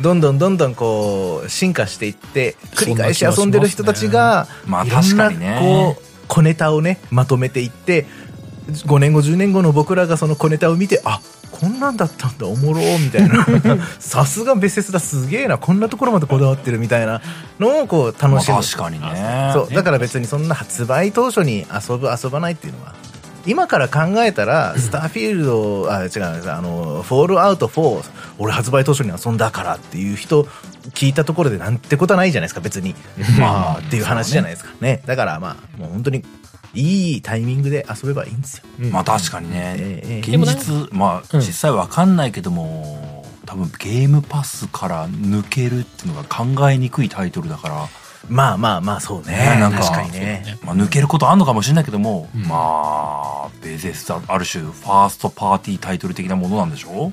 [0.00, 5.58] どんどんどんどんこう進化していって繰り返し遊んでる人たちがまあいろんな確かにね。
[5.60, 8.06] こう小ネタをねまとめていって
[8.68, 11.20] 5年後10年後の僕らがその小ネタを見てあ
[11.50, 13.46] こんなんだったんだおもろみたいな。
[14.00, 17.20] さすがベセスだすげえなこんなところまでこだわってるみたいな
[17.60, 19.50] のをこうまあ楽しむ、確かにね。
[19.52, 19.74] そう。
[19.74, 22.94] だから別にそんな発売当初に遊ぶ遊ばないっていうのは
[23.46, 28.02] 今から考えたらスターフィールドあ違うあのフォールアウト4
[28.38, 30.44] 俺発売当初に遊んだからっていう人
[30.94, 32.94] 聞いたところでなんてことはないじゃないですか別に。
[33.38, 33.78] まあ。
[33.78, 34.70] っていう話じゃないですか。
[34.80, 35.02] ね。
[35.06, 36.24] だからまあもう本当に
[36.74, 38.64] いいタイミングで遊べばいいんですよ。
[38.80, 38.90] うん。
[38.90, 39.76] まあ確かにね。
[39.78, 40.36] ええええ。
[40.36, 41.40] 現実、まあうん。
[41.40, 47.88] 実際わかんないけども、多分ゲームパスから抜けるっていうのが考えにくいタイトルだから、
[48.28, 49.36] まあまあまあそうね。
[49.36, 50.58] ねなんか確かにね。
[50.62, 52.42] まあ、抜けることあんのかもしれないけども、うん。
[52.42, 57.12] まあ、ベゼスタ、ある種、ファーストパーティータイトル的なものなんでしょ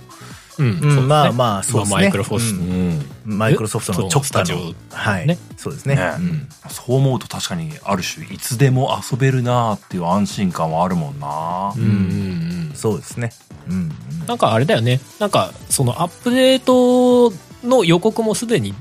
[1.08, 2.02] まあまあそうですね。
[2.02, 3.04] マイクロフォ。
[3.26, 5.38] マイクロソフトの直下のはい、ね。
[5.58, 5.95] そうですね。
[5.95, 6.02] ね。
[6.17, 6.50] うん。
[6.69, 11.74] そう思うと確かに、ある種、いつでも遊べるなっていう安心感はあるもんな。
[11.76, 11.89] うんうん。
[11.89, 12.76] うん。
[12.76, 13.32] そうですね
[13.69, 14.27] うんうん。
[14.27, 14.99] なんかあれだよね。
[15.19, 17.34] なんかそのアップデート
[17.67, 18.73] の予告もすでに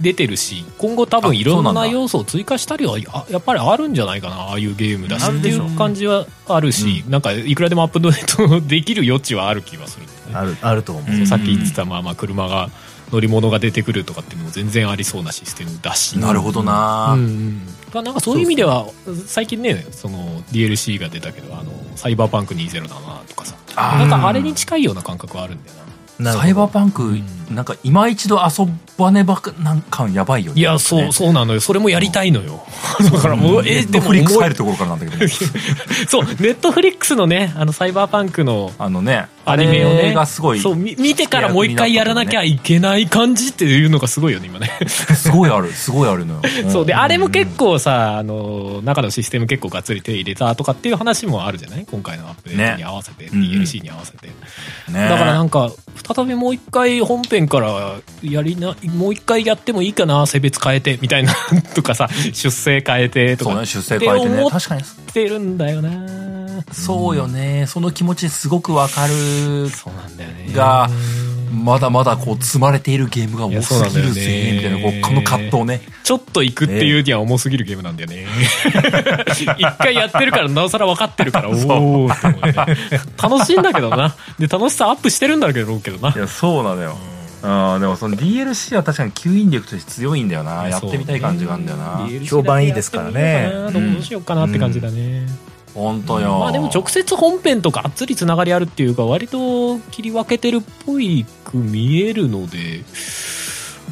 [0.00, 4.36] 出てるし今後多分いろんな要素を追加したりはあやっぱりあるんじゃないかな。
[4.36, 5.30] ああいうゲームだし。
[5.30, 10.12] っていう感じはあるし、なんかいくらでもアップデートできる余地はある気はするね。
[10.34, 12.70] あるあると思う、うんさっき言ってたまあまあ車が
[13.12, 16.18] 乗り物が出てくるとかっていうのも全然ありそうなシステムだし。
[16.18, 17.62] なるほどな、うんうん、
[17.96, 18.86] だなんかそういう意味では
[19.26, 23.56] 最近ねその DLC が出たけどあのサイバーパンク2077とかさ。
[23.78, 25.76] あなんかあれに近いような感覚はあるんだよ
[26.18, 26.32] な。
[26.32, 28.66] サイバーパンク、んなんか今一度遊
[28.98, 30.60] ばねばなんかやばいよね。
[30.60, 31.60] いやそううそうなのよ。
[31.60, 32.64] それもやりたいのよ。
[33.12, 35.28] だからもうえでもでも思いフリックス入るところからなんだけど。
[36.08, 44.70] そうネットフリックスのねあのサイバーパンクのあのねアニメをねがすごいそうみ見てからもう一回やらなきゃいけない感じっていうのがすごいよね今ね。
[44.88, 46.40] すごいあるすごいあるのよ。
[46.70, 47.00] そうでん。
[47.00, 51.86] あれも結構さあの中のシステム結構がっつり手入れたとかっていう話もあるじゃない？
[51.88, 55.08] 今回のアップデートに合わせて、DLC に合わせて、ね。
[55.08, 55.70] だからなんか
[56.14, 61.34] 再びもう一回本編からやりなもう一回やってもいいかな性別変えてみたいな
[61.74, 63.50] とかさ出生変えてとか。
[63.52, 64.50] そうね出世変えてね。
[64.50, 64.82] 確かに。
[65.12, 65.90] てるんだよな。
[66.72, 67.66] そうよね。
[67.66, 69.68] その気持ちすごくわかる。
[69.70, 70.52] そうなんだよね。
[70.54, 70.90] が
[71.52, 75.80] まだまだこう積まれているゲームが多すぎるぜみたいなこうこの葛藤ね。
[76.04, 78.26] ちょっと行くっていうには重すぎるゲームなんだよね。
[79.58, 83.00] 一回やってるからなおさら分かってるから、 おおって思って。
[83.20, 84.14] 楽しいんだけどな。
[84.38, 86.14] で、楽しさアップしてるんだけどけどな。
[86.14, 86.96] いやそうなのよ
[87.48, 90.68] あでもその DLC は確かに吸引力として強いんだよな。
[90.68, 92.08] やってみたい感じがあるんだよな。
[92.24, 93.52] 評判いいですからね。
[93.72, 95.26] どうしようかなって感じだね。
[95.74, 96.38] 本当よ。
[96.38, 102.82] まあでも直接本編とがっつりつながりあるっていうか、割と切り分けてるっぽいく見えるので、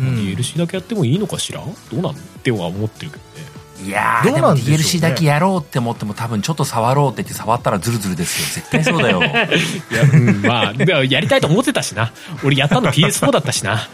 [0.00, 0.16] うん。
[0.16, 1.60] DLC だけやってもいいのかしら？
[1.60, 2.12] どうなん？
[2.12, 3.53] っては思ってるけどね。
[3.84, 4.82] いやーどうなんでしょうね。
[4.82, 8.62] DLC だけやろうって思っても多分ちょっと触ろうって言って触ったらズルズルですよ。
[8.62, 9.20] 絶対そうだよ。
[9.22, 12.12] いや、うん、まあ、でもやりたいと思ってたしな。
[12.42, 13.88] 俺やったの PS4 だったしな。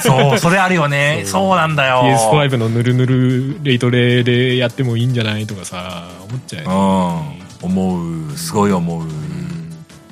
[0.00, 1.22] そうそれあるよね。
[1.26, 1.56] そう。
[1.56, 2.02] なんだよ。
[2.32, 7.38] PS5 のぬるぬるレイトレでやってもいいんじゃないとかさ、思っちゃううよね。
[7.44, 7.48] ん。
[7.62, 8.36] 思う。
[8.36, 9.04] すごい思う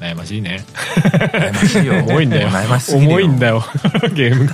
[0.07, 0.64] 悩ましいね。
[1.33, 1.95] 悩ましいよ。
[2.05, 2.49] 重いんだよ。
[2.49, 3.11] 悩ましすぎるよ。
[3.16, 3.64] 重いんだよ、
[4.14, 4.47] ゲーム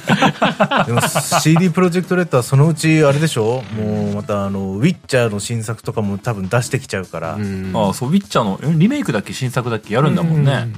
[0.69, 0.85] が。
[0.85, 1.01] でも
[1.41, 3.63] CD プロジェクトレッドはそのうちあれでしょ？
[3.77, 7.35] もうまたあのウィッチャーの新作とかも多分出してきちゃうから。
[7.35, 9.33] うん、ああそうウィッチャーのえリメイクだっけ？
[9.33, 9.95] 新作だっけ？
[9.95, 10.69] やるんだもんね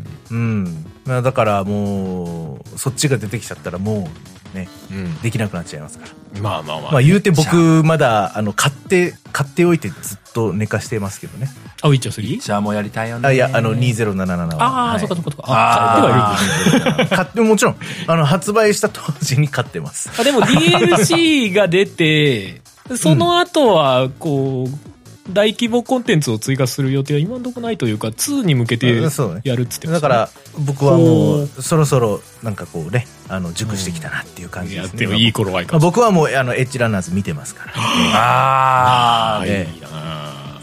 [1.07, 4.09] まあだからもうそっちが出てきちゃったらも
[4.53, 5.21] うねうん。
[5.21, 6.93] できなくなっちゃいますからまあまあまあ。
[6.93, 11.49] まあ言うて僕まだあの買って買っておいてずっと寝かしてますけどね
[11.83, 12.41] あ、ウィッチャー 3?
[12.41, 15.53] じゃあもうやりたいよねあいやあの2077はああ、はいそっかそっかそっか。
[15.53, 16.37] ああ、
[16.71, 17.17] 買ってはいる。
[17.17, 22.63] 買ってもちろんあの発売した当時に買ってますあでも DLC が出て、
[22.97, 24.94] その後は、こう、
[25.31, 29.93] 大規模コンテンツを追加する予定は今のところないというか、2に向けてやるっつってましたね。
[29.93, 34.89] だから僕はもうそろそろなんかこうねあの熟してきたなっていう感じですね。
[34.89, 35.79] やってもいい頃合いか。
[35.79, 37.73] 僕はもうあのエッジランナーズ見てますから。
[37.75, 39.89] あああーえいいな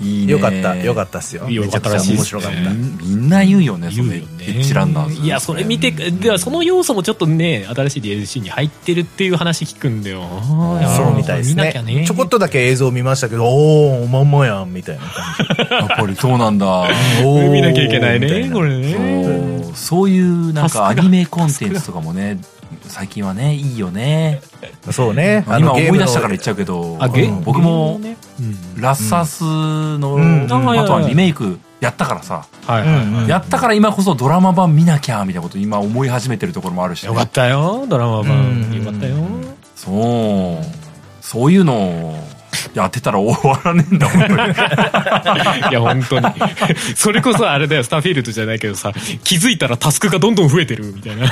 [0.01, 0.33] いいね。
[0.33, 0.75] よかった。
[0.75, 1.49] よかったっすよ。
[1.49, 2.57] よめちゃくちゃ面白かった。
[2.71, 4.45] みんな言うよねそのエ言うよね。
[4.45, 5.21] ッジランナーズ。
[5.21, 10.23] いやそれ見てではその要素もちょっとね新しい DLC に入ってるっていう話聞くんだよ。
[10.97, 11.95] そうみたいです見なきゃね。
[11.95, 16.87] ねちょこっとだけ映像見ましたけどおおまんまやんみたいな感じやっぱりそうなんだ
[17.23, 22.39] 見なきゃいけないねこれねそうそういうなんかアニメコンテンツとかもね
[22.84, 24.41] 最近はねいいよね。
[24.91, 25.43] そうね。
[25.47, 26.97] あ今思い出したから言っちゃうけど
[27.43, 27.99] 僕も
[28.77, 30.43] ラッサスのうん。
[30.45, 30.47] あ
[30.86, 32.45] とはリメイクやったからさ。
[33.27, 37.03] やったから今こそドラマ版見なきゃみたいなこと今思い始めてるところもあるし。
[37.03, 38.27] ねよかったよドラマうん。
[38.27, 39.15] 版よかったよ。
[39.75, 40.65] そう。
[41.21, 42.15] そういうの
[42.69, 45.60] をやってたら終わらねえんだ本当に。
[45.69, 46.26] いや本当に。
[46.95, 48.91] それこそあれだよスターフィールドじゃないけどさ
[49.24, 51.30] 気づいたらタスクがどんどん増えてるみたいな。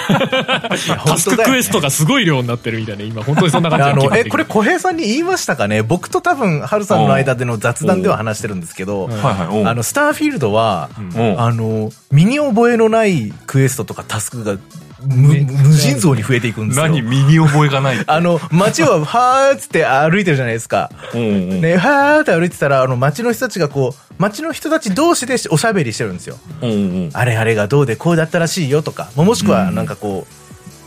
[1.06, 5.84] タスククエストがすごい量になってるみたいな今本当にそんな感じあの、え、これ小平さんに言いましたかね？
[5.84, 10.90] 僕と多分、ハルさんの間での雑談では話してるんですけど、あの、スターフィールドは、
[11.38, 14.58] あの、身に覚えのないクエストとかタスクが
[15.06, 15.36] 無
[15.76, 16.84] 尽蔵に増えていくんですよ。
[16.84, 20.92] 何身に覚えがない あの、街は、はーっつって歩いてるじゃないですか。
[21.14, 21.24] うんう
[21.56, 26.38] んね、はーって歩いてたら、あの、街の人たちがこう、街の人たち同士でおしゃべりしてるんですよ。
[26.62, 30.28] うんうんあれあれがどうでこうだったらしいよとか、もしくはなんかこ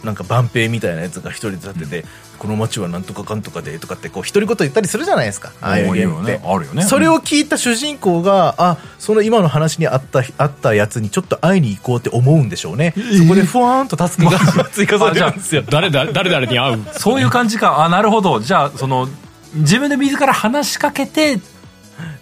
[0.02, 2.04] う、なんか万平みたいなやつが一人で立ってて、
[2.42, 5.52] この街はなんとかかんとかでとかってこう独り言言ったりするじゃないですか。
[5.60, 6.40] ああいうゲームって。
[6.44, 12.94] あるよねそれを聞いた主人公が、あ、その今の話にあった、あったやつにちょっと会いに行こうって思うんでしょうね。
[13.16, 14.40] そこでふわーんとタスクが
[14.74, 15.62] 追加されるんですよ。
[15.70, 16.84] 誰だ誰々に会う？
[16.98, 19.08] そういう感じかあなるほどじゃあその
[19.54, 21.38] 自分で自ら話しかけて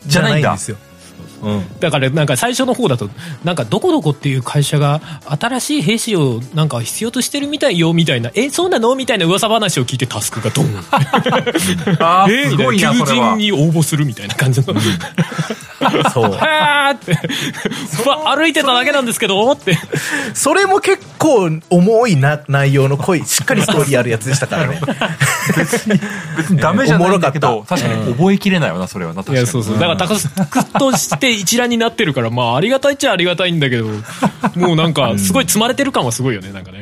[0.05, 0.77] じゃないんだですよ。
[1.43, 1.81] うん。
[1.81, 3.09] だからなんか最初の方だと
[3.45, 5.01] なんかどこどこっていう会社が
[5.41, 10.67] 新しい兵士をなんか必要としてるみたいよみたいなえそうなのみたいな噂話を聞いてタスクがドン
[12.01, 14.75] あーえすごいな求それは人に応募するみたいな感じの
[16.13, 16.31] そう。
[16.33, 17.19] はーって、
[18.07, 19.79] ま歩いてただけなんですけど、って。
[20.35, 24.81] それも結構重いな内容の濃い、しっかりストーリーあるやつでしたからね。
[25.57, 29.23] 別にダメじゃないんだけど、 おもろか確かに覚えきれないよな、それはな。
[29.23, 29.75] 確かにいや、そうそう。
[29.75, 33.87] だから、タカスクとして一覧になってるから、まあ、ありがたいっちゃありがたいんだけど、
[34.57, 36.81] もうなんか、すごい積まれてる感はすごいよね、なんかね。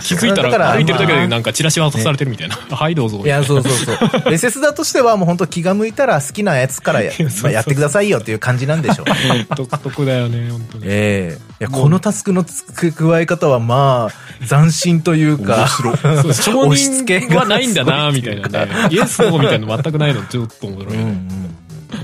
[0.00, 2.56] 気づいたらら歩いてるだけまあでなんかチラシ渡されてるみたいな。
[2.70, 3.22] はい、どうぞ。
[3.24, 3.98] いや、そうそうそう。
[4.30, 7.12] ベセスダとしてはもう本当気が向いたら好きなやつからや,、
[7.42, 9.46] まあ、やってくださいよっていう感じなんでしょうね。
[9.56, 10.84] 独特だよね、本当に。
[10.86, 18.68] ええいや、このタスクの付け加え方はまあ、斬新というか、そう承認はないんだな、みたいなね。
[18.90, 21.37] イエスノーみたいなの全くないの、ちょっと面白いね。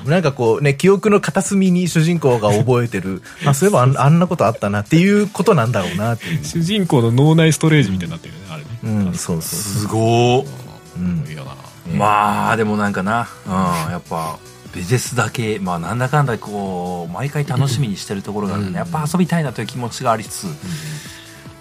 [0.07, 6.45] なんかこうね、記憶の片隅に主人公が覚えてる、 あ、そういえばあんあんなことあったなっていうことなんだろうなっていう。
[6.45, 8.69] 主人公の脳内ストレージみたいになってるね、あれね。
[8.83, 10.45] うん、そうそうそすごー。
[10.45, 10.47] う。
[10.99, 11.25] うん。
[11.29, 11.55] いいよな。
[11.97, 13.53] まあ、でもなんかな、うん、
[13.93, 14.39] やっぱ、
[14.75, 20.47] ベゼスだけ、まあなんだかんだこう、毎回楽しみにしてるところがあるんで、うんやっぱ遊びたいなという気持ちがありつつ、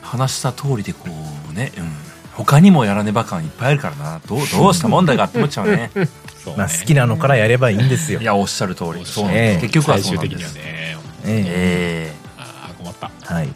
[0.02, 1.10] 話した通りでこ
[1.52, 1.92] うね、うん、
[2.34, 5.92] 他にもやらねば感いっぱいあるからな、どう、どうしたもんだかって思っちゃうね。
[6.58, 8.24] まあ好きなのからやればいいんですよい。
[8.24, 9.06] や、おっしゃる通り。
[9.06, 9.62] そうなんええです。
[9.62, 10.76] 結局は最終的にはそうなんです。
[10.76, 10.98] ね。
[11.26, 13.12] えええああ、困った。
[13.32, 13.50] えはい。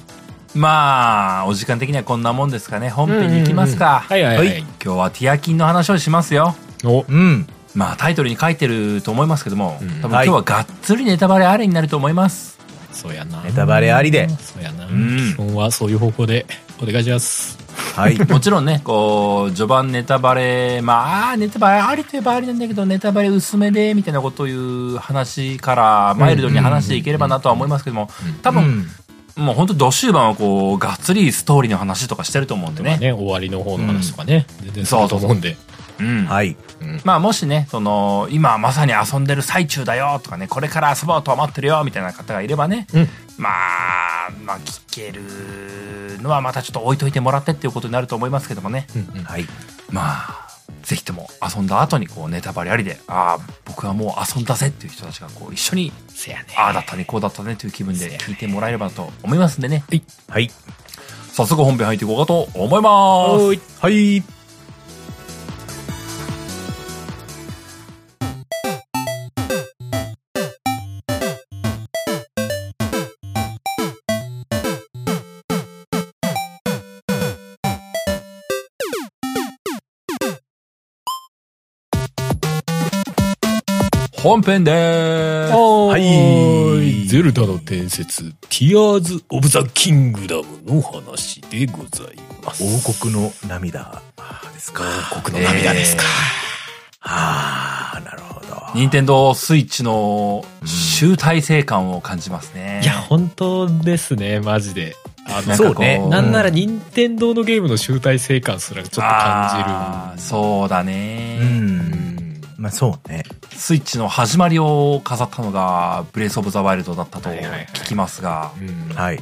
[0.55, 2.89] まあ、お時間的にはこんなもんですかね。
[2.89, 4.03] 本編に行きますか。
[4.07, 4.61] はいはいははいい。
[4.83, 6.55] 今日はティアキンの話をしますよ。
[6.83, 7.47] お、うん。
[7.75, 12.57] まあタイトルに書いてると思いますけども、うん多分今日はがっつりネタバレありになると思います。
[12.91, 13.43] そうやな。
[13.43, 14.27] ネタバレありで。
[14.29, 14.85] そうやな。
[14.87, 16.45] ん基本はそういう方向で
[16.81, 17.59] お願いします。
[17.95, 18.17] はい。
[18.29, 28.09] もちろんね、こう、序盤ネタバレ、まあ、ネタバレありといえばありなんだけど、ネタバレ薄めで、みたいなことをいう話から、マイルドに話していければなとは思いますけども、
[28.41, 28.87] 多分、うん
[29.37, 32.97] もう本当ド終盤はこう、がっつりストーリーの話とかしてると思うんでね。
[32.97, 35.51] ね、終わりの方の話とかね、全然すると思うんで。
[35.51, 35.57] う
[36.03, 36.25] ん。
[36.25, 36.57] はい。
[37.03, 45.21] まあもしね、その、今まさに遊んでる最中だよとかね、これから遊ぼうと思ってるよみたいな方がいればね、うんまあ、まあ聞ける
[46.21, 48.87] のはまたちょっと置いといてもらってっていうことになると思いますけどもね。
[48.95, 49.45] うんうんはい。
[49.89, 50.47] まあ、
[50.83, 56.45] ぜひとも遊んだ後にこうネタバレありで、ああ、僕はもう遊んだぜっていう人たちがこう一緒に、せやね。
[56.57, 59.83] ああだったね、こうだったねという気分で聞いてもらえればと思いますんでね。
[60.29, 60.51] はい。
[61.31, 63.53] 早速本編入っていこうかと思います。
[63.53, 63.59] い。
[63.79, 64.36] はい。
[84.27, 85.53] 本編でーす。
[85.53, 92.61] はいゼルダの伝説、ティアーズ・オブ・ザ・キングダムの話でございます。
[92.61, 94.01] 王国の涙
[94.53, 94.83] ですか？
[95.17, 96.03] 王国の涙ですか。
[97.03, 98.47] ああ、なるほど。
[98.75, 102.81] 任天堂スイッチの集大成感を感じますね。
[102.83, 104.97] いや、本当ですね、マジで。
[105.29, 111.53] あの、そうねなんなら任天堂のゲームの集大成感すらちょっと感あーそうだうね、じる。
[111.61, 112.41] ん。
[112.57, 113.23] まあそうね。
[113.57, 118.51] スイッチの始まりを飾ったのがブレイスオブザワイルドだったと聞きますが。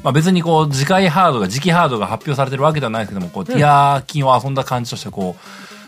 [0.03, 5.35] まあ別にこう次回ハードが、次期ハードが発表されてるわけではないですけども、こう、ティアキンを遊んだ感じとしてこ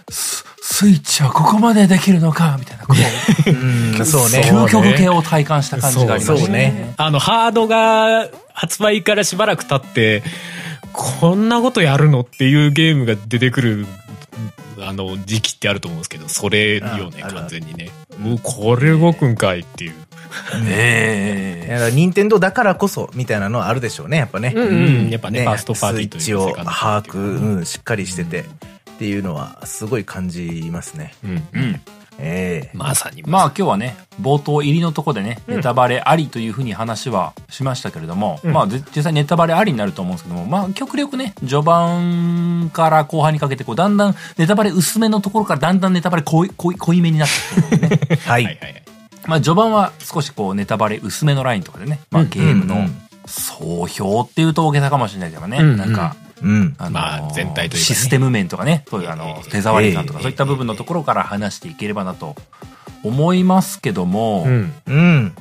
[0.10, 4.42] う、ススイッチはここまでできるのかみたいな、こう、 うん、 そうね。
[4.46, 6.94] 究極系を体感した感じがありましたそうねね。
[6.98, 10.24] あの、ハードが発売からしばらく経って、
[10.94, 13.88] こんなことやるのっていうゲームが出てくる、
[14.80, 17.90] あの、時期ってあると思うんですけど、それよね、完全にね。
[18.20, 19.92] もう、これ動くんかいっていう。
[20.64, 21.68] ねえ。
[21.70, 24.54] だから任天堂だからこそみたいなのはあるでしょうね、やっぱね。
[24.56, 28.44] うんうんやっぱねファーストパーティーというかスイッチを把握、うん、しっかりしててっ
[29.00, 31.14] ていうのはすごい感じますね。
[31.24, 31.82] うん。
[32.20, 32.26] うん。
[32.26, 33.24] ええまさに。
[33.24, 48.00] まあ今日はね、冒頭入りのとこでね、ネタバレありというふうに話はしましたけれども、うんまあぜ実際ネタバレありになると思うんですけども、まあ極力ね、序盤から後半にかけて、こうだんだんネタバレ薄めのところからだんだんネタバレ濃い、濃い、濃いめになってくるね。
[48.26, 48.46] は はいい。
[48.46, 48.84] はいはい。
[49.28, 52.88] まあ序盤は少しこうネタバレ薄めのラインとかでね、まあゲームの
[53.28, 56.76] 総評っていうと大げさかもしれないけどね、うんうんなんか、うん。
[56.80, 62.36] あのーまあ全体というかねシステム面とかね、そういうあの、手触り感とか、ええそういった部分のところから話していければなと
[63.04, 64.74] 思いますけども、うん。
[64.88, 65.34] うん。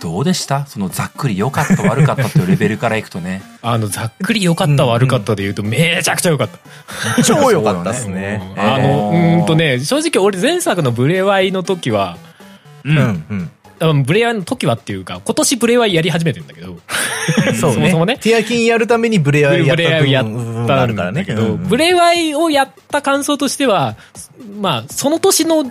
[0.00, 0.64] どうでした？
[0.64, 3.42] そのざっくり良かった悪かったというレベルからいくとね。
[3.60, 7.22] あの、ざっくり良かった悪かったで言うと、めちゃくちゃ良かった。
[7.22, 8.54] 超良かったですね。
[8.56, 12.16] うんあの、うんとね、正直俺前作のブレワイの時は、
[12.84, 12.96] ううん。
[12.98, 13.00] う
[13.34, 13.50] ん。
[13.80, 16.78] あブレワイの時はっていうか、今年ブレワイやり始めてんだけど、
[17.58, 17.74] そうね。
[17.74, 21.22] そもそもねティアキンやるためにブレワイやったブレワイやったるからね。
[21.22, 23.96] んだけど、うんうんブレワイをやった感想としては、
[24.60, 25.64] まあ、その年の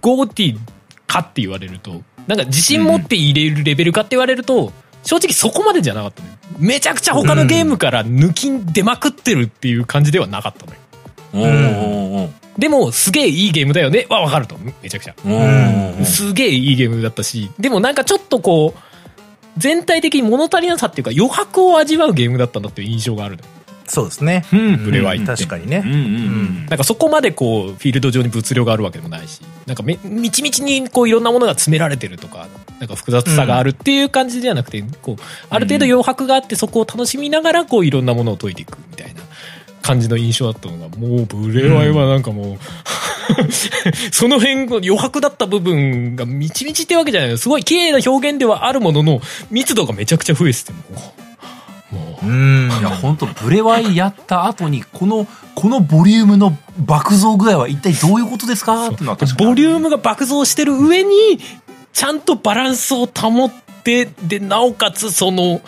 [0.00, 0.58] ゴーティー
[1.06, 6.34] かって言われると、なんか自信持って入れるレベルかって言われると、正直そこまでじゃなかったのよ。
[6.58, 10.78] めちゃくちゃ他のゲームから抜きん出まくってるっていう感じではなかったのよ。
[11.32, 14.06] おーおーでも、すげえいいゲームだよね。
[14.10, 14.56] はわかると。
[14.82, 15.14] めちゃくちゃ。
[15.24, 18.80] おーおーおーすげえいいゲームだったし、でもなんかちょっとこう、
[19.58, 23.38] 全体的に物足りなさっていうか余白を味わうゲームだったんだっていう印象がある。
[23.88, 24.44] そうですね。
[24.52, 24.84] うん。
[24.84, 25.82] ブレワイって確かにね。
[25.84, 26.66] うんうんうん。
[26.66, 32.48] なんかそこまでこう、フィールド上に物量があるわけでもないし、なんかめ、みちみちにこういろんなものが詰められてるとか、
[32.80, 39.22] なんか複雑さがあるっていう感じじゃなくて、こう、ある程度余白があってそこを楽しみながらこういろんなものを解いていくみたいな
[39.88, 42.58] 感じの印象だったのが、もうブレワイはなんかもう、
[44.12, 47.30] その辺余白だった部分がみちみちってわけじゃない。
[47.30, 50.78] のすごい綺麗な表現ではあるものの、密度がめちゃくちゃ増えてて、も
[51.90, 52.26] う、もう。
[52.26, 52.70] うん。
[52.70, 58.88] いや、本当ブレワイやった後に、この、このボリュームの爆増具合は一体どういうことですか？
[58.88, 59.48] っていうのは確かに。
[59.48, 61.10] ボリュームが爆増してる上に、
[61.94, 63.52] ちゃんとバランスを保っ
[63.84, 65.62] て、で、なおかつその、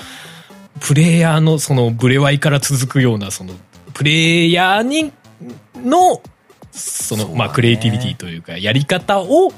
[0.80, 3.54] プレイヤーのそのブレワイから続くような、その、
[3.92, 5.12] プレイヤーに、
[5.76, 6.20] の、
[6.72, 9.52] その、そねまあ、クリエイティビティというか、やり方を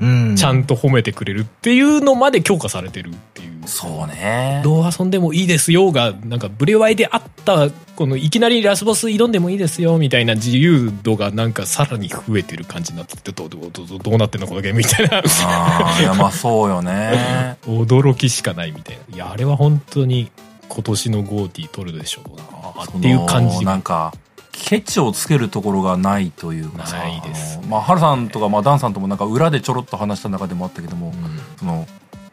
[0.00, 0.36] うん。
[0.36, 3.66] ちゃんと褒めてくれるっていうのまで強化されてるっていう。
[3.66, 4.60] そうね。
[4.64, 15.18] どう遊んでもいいですよが、なんかブレワイであった、このいきなりラスボス挑んでもいいですよみたいな自由度がなんかさらに増えてる感じになってて、どう、どう、どう、どうなってんのこのゲームみたいな。
[15.18, 17.56] ああ、いや、まあそうよね。
[17.66, 19.16] 驚きしかないみたいな。
[19.16, 20.30] いや、あれは本当に
[20.68, 24.12] 今年のゴーティー取るでしょうなっていう感じなんか、
[24.52, 26.98] ケチをつけるところがないというかさ。
[26.98, 31.12] ないですあのまあ、ハルさんとか、まあ、ダンさんともなんか裏でちょろっと話した中でもあったけども、
[31.58, 31.86] その、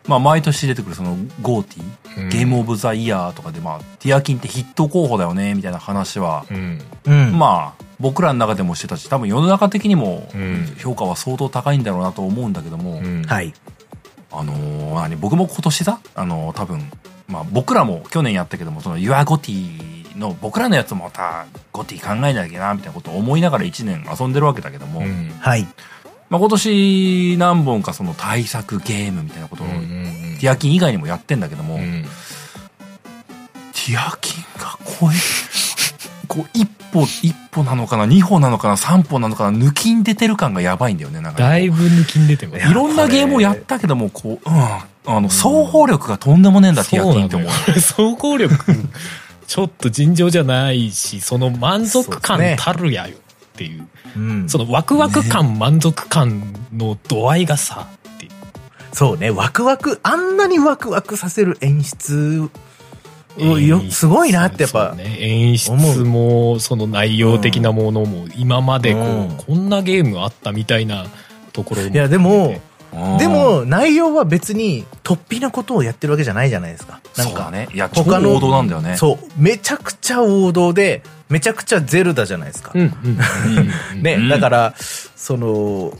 [0.07, 6.81] まあ、毎年出てくるその、ゴーティー、うんゲームオブザイヤーとかで、まあ、ティアキンってヒット候補だよね、みたいな話は、うん。
[7.05, 7.37] うん。
[7.37, 13.53] まあ、僕らの中でもしてたし、多分世の中的にもうん評価は相当高いんだろうなと思うんだけども、うんはい。
[14.31, 16.89] あのー何僕も今年さ、あのー多分、
[17.27, 25.67] まあ僕らも去年やったけども、その Your ゴティの僕らのやつもまたゴティ考えなきゃな、みたいなことを思いながら1年遊んでるわけだけども、うんはい。
[26.29, 32.05] まあ今年何本かその対策ゲームみたいなことを、うんティアキン以外にもやってんだけども、うん
[33.73, 35.19] ティアキンがこういう、
[36.27, 41.49] こう一歩、一歩なのかな、二歩なのかな、三歩なのかな、抜きん出てる感がやばいんだよね、なんかね。
[41.49, 44.79] だいぶ抜きん出てますやいろんなゲームをやったけども、こう、うん。
[45.07, 47.35] あの、双方力がとんでもねえんだ、ティアキンって。
[47.35, 47.49] 思う。
[47.79, 48.55] 総合力、
[49.47, 53.87] ちょっと尋常じゃないし、その満足感たるやよっていう。
[54.17, 54.49] うん。
[54.49, 58.31] そのワクワク感、満足感の度合いがさ、っていう。
[58.93, 62.49] そうね、ワクワク、あんなにワクワクさせる演出
[63.37, 69.37] をよ、すごいなってやっぱ、ね、演出も、その内容的なものも、今までこう、うん。
[69.37, 71.05] こんなゲームあったみたいな
[71.51, 72.61] ところもいやでも、うん
[73.19, 77.01] で、も内容は別に突飛なことをやってるわけじゃないじゃないですか。
[77.17, 77.67] なんか、そうだね。
[77.73, 78.95] いや、超他の王道なんだよね。
[78.95, 82.71] そう、めちゃくちゃ王道で、めちゃくちゃゼルダじゃないですか。
[82.73, 83.19] うん、うん、
[83.93, 84.01] うん。
[84.01, 85.97] ね、うんだから、その、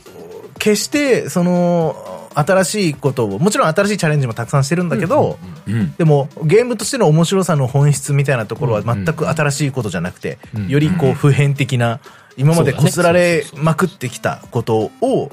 [0.58, 5.94] 決して、その、新しいことを、もちろん新しいチャレンジもたくさんしてるんだけど、うん。
[5.96, 12.00] でも、ゲームとしての面白さの本質みたいなところは全く新しいことじゃなくてうん、よりこう普遍的な、
[12.36, 15.30] 今までこすられまくってきたことを、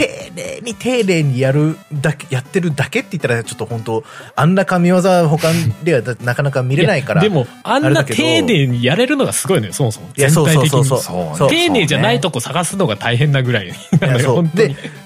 [0.00, 5.48] 丁寧に丁寧にやるだけ、やってるだけって言ったらちょっと本当あんな神業は他
[5.82, 7.22] ではなかなか見れないから。
[7.22, 10.08] やでも、あんな丁寧にやれるのがすごいのよ、そもそも。
[10.16, 11.00] いや、そうそうそうそう。
[11.00, 13.74] そうそう丁寧じゃないとこ探すのが大変なぐらいで。、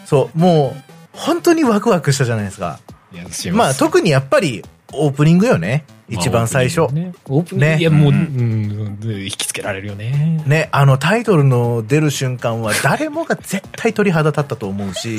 [0.07, 0.83] そう、もう、
[1.13, 2.79] 本当にワクワクしたじゃないですか。
[3.53, 4.65] まあ、特にやっぱり、
[4.99, 5.85] オープニングよね。
[6.09, 6.93] 一番最初。
[6.93, 7.13] ね。
[7.27, 10.43] オープニングねいや、もう、ううんん、引きつけられるよね。
[10.47, 15.19] ね、あのタイトルの出る瞬間は誰もが絶対鳥肌立ったと思うし、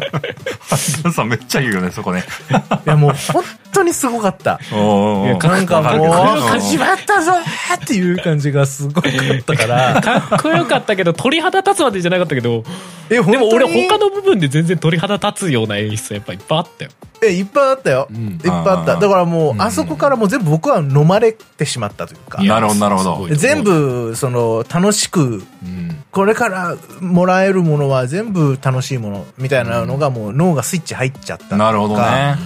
[0.76, 2.24] ンさんめっちゃ言うよね、そこね。
[2.84, 4.60] やもう本当にすごかった。
[4.72, 12.64] なんかもう、始まったぞーっていう感じがすごかったから、 かっこよかったけど、鳥肌立つまでじゃなかったけど、
[13.08, 16.90] え、でも俺他の、の部分で全然鳥肌立つような演出やっぱいっぱいあったよ。
[17.22, 18.08] え、いっぱいあったよ。
[18.10, 18.96] うんいっぱいあった。
[18.96, 26.02] だからもう、うんあそこからもう全部僕は飲まれてしまったというかなるほどなるほど全、部、その、楽しく、うん。
[26.12, 32.36] これからもらえるものは全部楽しいものみたいなのがもう脳がスイッチ入っちゃったなるほどね。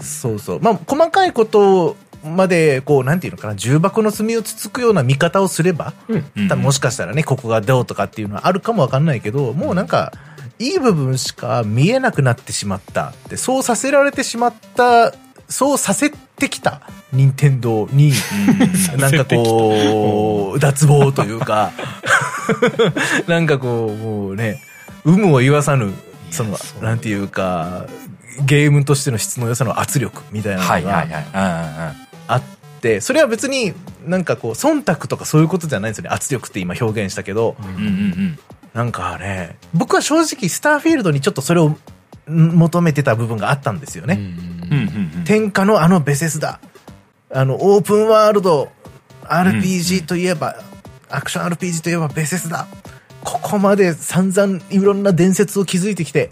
[0.00, 0.60] そうそう。
[0.60, 10.12] まあ、細かいことまで、こう、なんていうのかな、重箱の隅をつつくような見方をすれば、うん多分もしかしたらね、ここがどうとかっていうのはあるかもわかんないけど、もうなんか、
[10.58, 15.12] いい部分しか見えなくなってしまったって、そうさせられてしまった、
[15.48, 16.82] そうさせてきた
[17.12, 18.12] 任天堂に、
[18.98, 21.72] なんかこう、脱帽というか、
[23.26, 24.62] なんかこう、もうね、
[25.04, 25.92] 有無を言わさぬ
[26.30, 27.86] そのなんていうか
[28.44, 31.94] ゲームとしての質の良さの圧力みたいなのが。
[32.30, 32.42] あっ
[32.80, 33.72] て、それは別に
[34.06, 36.10] なんかこう、忖度とかそういうことじゃないんですよね。
[36.10, 37.56] 圧力って今表現したけど、
[38.74, 41.78] なんかね、僕は正直スターフィールドにちょっとそれをん
[42.28, 44.14] 求めてた部分があったんですよね。
[44.14, 44.78] うんうん。
[44.78, 45.24] うんうんうん。
[45.24, 46.60] 天下のあのベセスだ。
[47.30, 48.70] あの、オープンワールド、
[49.24, 50.56] RPG といえば、
[51.10, 52.66] アクション RPG といえばベセスだ。
[53.24, 56.30] ここまで散々いろんな伝説を築いてきて、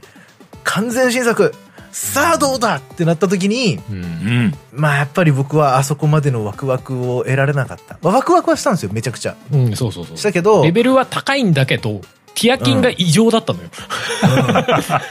[0.65, 1.53] 完全新作、
[1.93, 4.55] さあどうだってなった時に、うんうん。
[4.73, 7.99] まあやっぱり僕はあそこまでのワクワクを得られなかった。
[8.03, 9.37] まあワクワクはしたんですよ、めちゃくちゃ。
[9.53, 10.17] うん、そうそうそう。
[10.17, 12.03] したけど、レベルは高いんだけど、
[12.37, 13.71] ティアキンが異常だったのよ。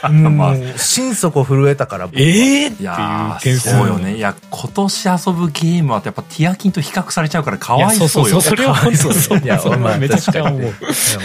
[0.08, 2.72] うん まあ心底震えたから、ええっ
[3.40, 3.58] ていう。
[3.58, 4.16] そうよね。
[4.16, 8.40] いや、今年遊ぶゲームはやっぱティアキンと比較されちゃうからかわいいやそうよ。
[8.40, 9.38] それは本当そう。
[9.40, 10.60] いやそめちゃくちゃ思う。
[10.62, 10.70] いや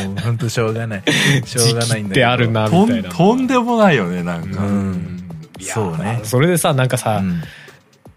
[0.08, 1.04] もう本当しょうがない。
[1.46, 2.10] しょうがないんだけど。
[2.10, 3.10] ってあるな、とみたいな。
[3.10, 4.64] んとんでもないよね、なんか。
[4.64, 5.24] うん。
[5.60, 6.22] いやそうね。
[6.24, 7.44] それでさ、なんかさ、うん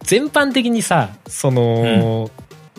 [0.04, 2.30] 全般的にさ、その、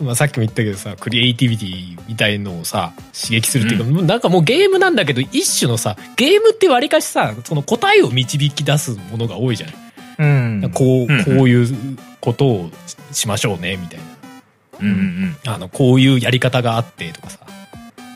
[0.02, 9.76] まあ、さっきも言ったけどさ、クリエイティビティみたいのをさ、刺激するっていうか、なんかもうゲームなんだけど、一種のさ、ゲームってわりかしさ、その答えを導き出すものが多いじゃない、
[10.18, 10.26] う
[10.66, 10.70] ん。
[10.74, 12.70] こう、うんこういうことを
[13.12, 14.00] しましょうね、みたい
[14.80, 15.54] うんうんな。
[15.54, 17.38] あの、こういうやり方があって、とかさ、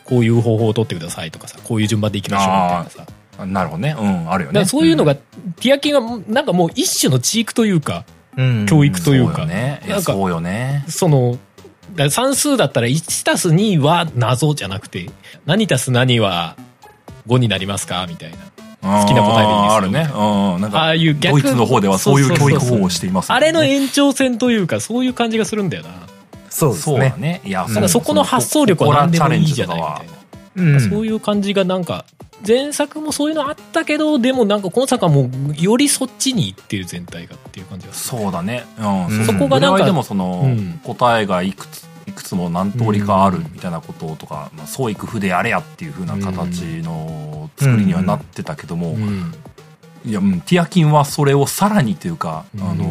[0.05, 3.07] こういう方法を取ってくださいとかさ、こういう順番でいきましょう、みたいなさ。
[3.39, 3.53] うん。
[3.53, 3.95] なるほどね。
[3.97, 4.65] うん、あるよね。
[4.65, 8.05] そういうのが、ティアキンはなんかもう一種のチークというか、
[8.37, 9.81] うん教育というかそうよね。
[9.87, 10.85] なんかそうよね。
[10.87, 11.37] その、
[11.95, 15.09] だ算数だったら1たす2は謎じゃなくて、
[15.45, 16.55] 何たす何は
[17.27, 18.37] 5になりますかみたいな。
[18.83, 20.09] 好きな答えでいいですよあるね。
[20.13, 20.61] うんうん。
[20.61, 25.89] なんあか、あいう逆ドイツの方ではそういう教育そうそうそうそう法をしていますねあれの延長線というか、そういう感じがするんだよな。
[26.49, 27.15] そうですそうだね。
[27.17, 27.41] ね。
[27.45, 30.13] いや、ただそこの発想力は何でもいいじゃないみたいな。
[30.55, 30.89] うん。
[30.89, 32.05] そういう感じがなんか、
[32.45, 38.21] 前作もそういうのあったけど、でもなんか今作はもう、よりそっちに行ってる全体がっていう感じがする。
[38.21, 38.65] そうだね。
[38.79, 39.07] うん。
[39.07, 39.25] うん。
[39.25, 40.79] そこがなんかでもその、うん。
[40.83, 49.33] 答えがいくつ、いくつも何通りかあるみたいなこととか、まあ、創意工夫でやれやっていう風な形の作りにはなってたけども、うん。
[50.03, 52.63] いや、うん、ティアキンはそれをさらにというか、うん。
[52.63, 52.85] あの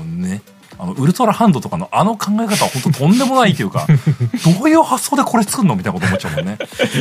[0.00, 0.42] ーね、
[0.80, 3.86] あの、ウルトラハンドとかのあの考え方は本当とんでもないというか、
[4.58, 6.58] どういう発想でこれ作るのみたいなこと思っちゃうもんね。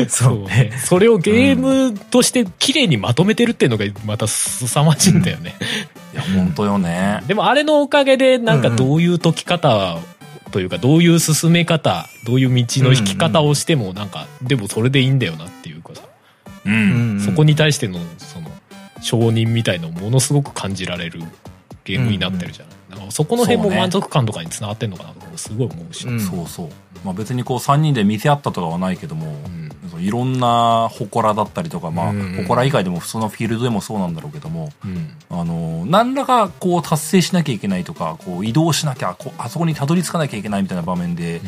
[0.09, 0.71] そうね。
[0.84, 5.55] それをゲームとして綺麗にまとめてるっていうのがまた凄まじいんだよね。
[6.13, 7.21] いや、本当よね。
[7.27, 9.97] でもあれのおかげでなんかどういう解き方
[10.51, 16.01] というかどういう進め方、どういう道の引き方をしてもなんか、でもそれでいいんだよなっていうかさ、
[16.65, 16.73] うん。
[16.73, 16.75] う
[17.15, 18.49] んそこに対してのその
[19.01, 21.21] 承認みたいのをものすごく感じられる
[21.84, 22.73] ゲームになってるじゃない。
[22.73, 22.78] なん
[23.10, 26.07] かそこの辺も満足感とかにつながってんのかなとかすごい思うし。
[26.07, 26.20] うん。
[26.20, 26.70] そうそう。
[27.03, 29.89] まあ別にこう3人で見せ合ったとかはないけども、うん。
[29.89, 32.36] そういろんな祠だったりとか、まあ、うん。
[32.38, 35.12] 祠以外でも普通のフィールドでもそうなんだろうけども、うん。
[35.30, 41.41] あの、何らかこう達成しなきゃいけないとか、こう移動しなきゃ、こうあそこにたどり着かなきゃいけないみたいな場面で、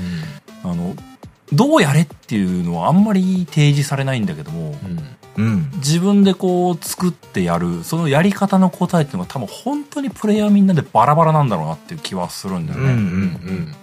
[0.64, 0.95] あの、
[1.53, 5.71] どうやれっていうのはあんまり提示されないんだけども、うんうん。
[5.75, 12.86] 自分でこう作ってやる、そのやり方の答えっていうのが多分本当にプレイヤーみんなでバラバラなんだろうなっていう気はするんだよね。
[12.86, 13.75] うんうん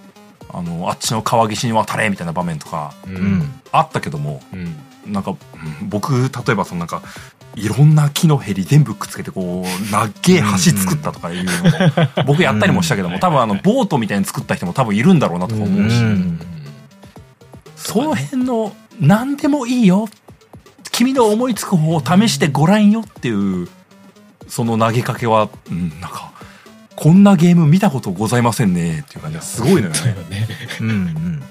[0.51, 3.61] あの、あっちの川岸に渡れみたいな場面とかうんうん。
[3.71, 4.75] あったけども、うん
[5.11, 7.01] なんか、うん僕、例えばそのなんか、
[7.55, 16.39] いろんな木のヘリ全部くっつけてこう、なっげえ橋作ったとかいうのも、 僕やったりもしたけども、多分あの、ボートみたいに作った人も多分いるんだろうなとか思うし、うん
[17.75, 20.07] その辺の、何でもいいよ。
[20.99, 23.69] 君の思いつく方を試してごらんよっていう、
[24.49, 26.33] その投げかけは、うん、なんか、
[26.97, 29.91] こんなゲーム見たことございませんねっていう感じがすごいのよね。
[30.29, 30.47] ね
[30.81, 31.43] うんうん。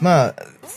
[0.00, 0.34] まあ、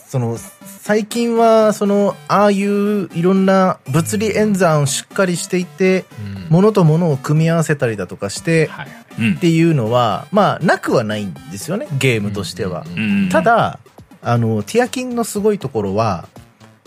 [0.10, 0.38] その、
[0.82, 6.04] 最近は、その、ああいういろんな物理演算をしっかりしていて、
[6.50, 12.86] 物と物を組み合わせたりだとかして、はいうんっていうのは、まあ、なくはないんですよね、ゲームとしては。
[12.98, 13.80] うんた、だ、
[14.22, 16.28] あの、ティアキンのすごいところは、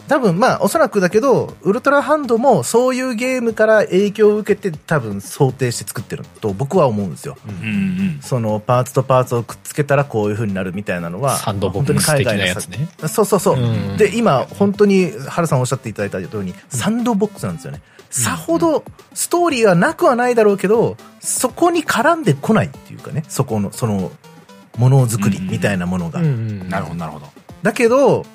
[0.08, 7.36] 多分まあ、おそらくだけど、ウルトラハンドもそういうゲームから影響を受けて多分想定して作ってると僕は思うんですよ。
[7.46, 8.18] うんうん。
[8.20, 12.88] そのパーツとパーツをくっつけたらこういう風になるみたいなのは、サンドボックス的なやつね。
[13.08, 13.56] そうそうそう。
[13.56, 13.58] う
[13.94, 17.82] んで、今、本当に、原さんおっしゃっていただいたように、サンドボックスなんですよね。
[18.10, 18.84] さほど、
[19.14, 24.12] ストーリーはなくはないだろうけど、そこに絡んでこないっていうかね、そこの、その、
[24.76, 26.20] ものづくりみたいなものが。
[26.20, 27.26] なるほど、なるほど。
[27.62, 28.26] だけど、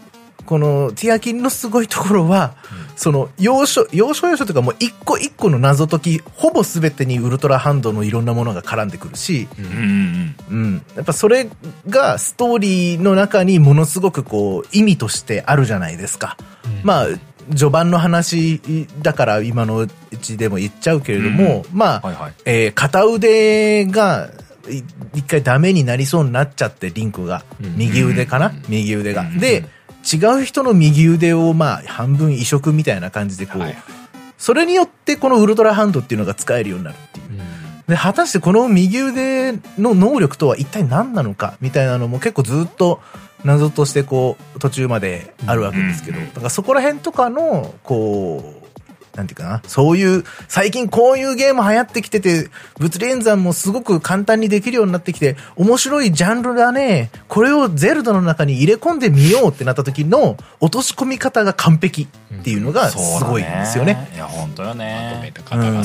[0.48, 2.56] この、ティアキンのすごいところは、
[2.96, 10.36] その、要所、要所要所というかもう一個一個の謎解き、ほぼ全てにウルトラハンドのいろんなものが絡んでくるし、うんうんうん。
[10.50, 10.82] うん。
[10.96, 11.50] やっぱそれ
[11.90, 16.38] がストーリーの中にものすごくこう意味としてあるじゃないですか。
[16.84, 17.08] まあ、
[17.52, 19.88] 序盤の話だから今のう
[20.22, 22.34] ちでも言っちゃうけれども、まあ、はいはい。
[22.46, 24.30] えー片腕が
[24.70, 24.84] い
[25.14, 27.44] 一回ダメになりそうになっちゃって、リンクが。
[27.60, 29.26] 右腕かな、右腕が。
[29.40, 29.66] で、
[30.12, 33.84] 違う人の右腕をまあ半分移植みたいな感じでこう、はいはい。
[34.38, 37.28] それによってこのウルトラハンドっていうのが使えるようになるっていう。
[37.88, 43.02] で、果たしてこの右腕の能力とは一体何なのかみたいなのも結構ずっと
[43.46, 48.57] 謎としてこう途中まであるわけですけど、だからそこら辺とかの、こう、
[49.18, 52.50] なんていうかな、そういう、最近こういうゲーム流行ってきてて、
[52.80, 64.12] 物理演算もすごく簡単にできるようになってきて、面白いジャンルだね、これをゼルダの中に入れ込んでみようってなった時の落とし込み方が完璧っていうのがすごいんですよね。
[64.14, 65.32] いや、本当よまとめね。
[65.34, 65.82] た方がうん。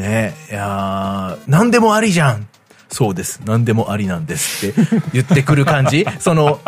[0.00, 0.34] ね。
[0.48, 2.46] え、いやー、何でもありじゃん。
[2.92, 3.40] そうです。
[3.44, 6.06] 何でもありなんですって言ってくる感じ。
[6.20, 6.60] その、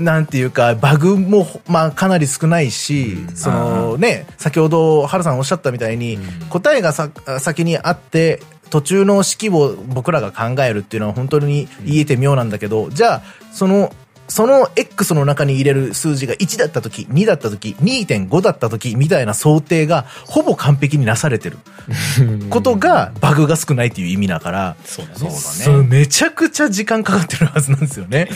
[0.00, 13.92] なんていうか、バグも、まあ、かなり少ないし、そのね、先ほど、ハルさんおっしゃったみたいに、答えがさ先にあって、途中の式を僕らが考えるっていうのは本当に言えて妙なんだけど、じゃあ、その、
[14.28, 21.58] その X の中に入れる数字が1だった時、2だった時、2.5だった時みたいな想定がほぼ完璧になされてる
[22.50, 25.86] ことがバグが少ないっていう意味だから、そうだね。
[25.88, 28.28] めちゃくちゃ時間かかってるはずなんですよね。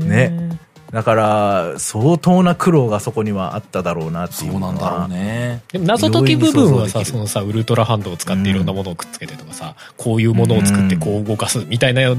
[0.00, 0.58] ね。
[0.94, 4.72] だから、相当な苦労がそこにはあっただろうなってそいううのは。
[4.72, 5.60] なんだろうね。
[5.72, 12.14] でも謎解き部分はさ、そのさ、ウルトラハンドを使っていろんなものをくっつけてとかさ、こういうものを作ってこう動かすみたいな、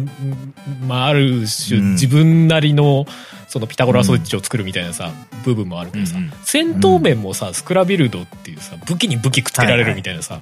[0.86, 1.92] まあ、ある種、うん。
[1.92, 3.06] 自分なりの、
[3.48, 5.10] そのピタゴラ装置を作るみたいなさ、
[5.46, 6.24] 部分もあるけどさ、うん。
[6.26, 10.42] うん戦闘面もさ、スクラビルドっていうさ、武器に武器くっつけられるみたいなさ、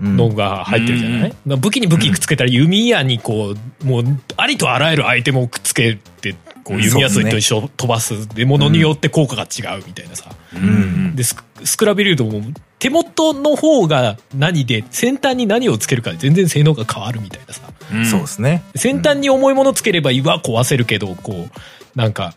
[0.00, 0.16] うん。
[0.16, 1.60] のが入ってるじゃない、うん。
[1.60, 4.04] 武器に武器くっつけたら弓矢にこう、もう、
[4.36, 8.26] ありとあらゆるアイテムをくっつけて、こう弓矢と一緒飛ばす。
[8.28, 10.30] で、ものによって効果が違うみたいなさ。
[10.54, 11.14] うん。
[11.14, 12.42] でスクスクラビルドも
[12.78, 17.62] 手元の方が何で先端に何をつけるかで全然性能が変わるみたいなさ。
[17.92, 18.06] うん。
[18.06, 18.62] そうですね。
[18.74, 22.34] 先端に重いものつければ岩壊せるけどこうなんか、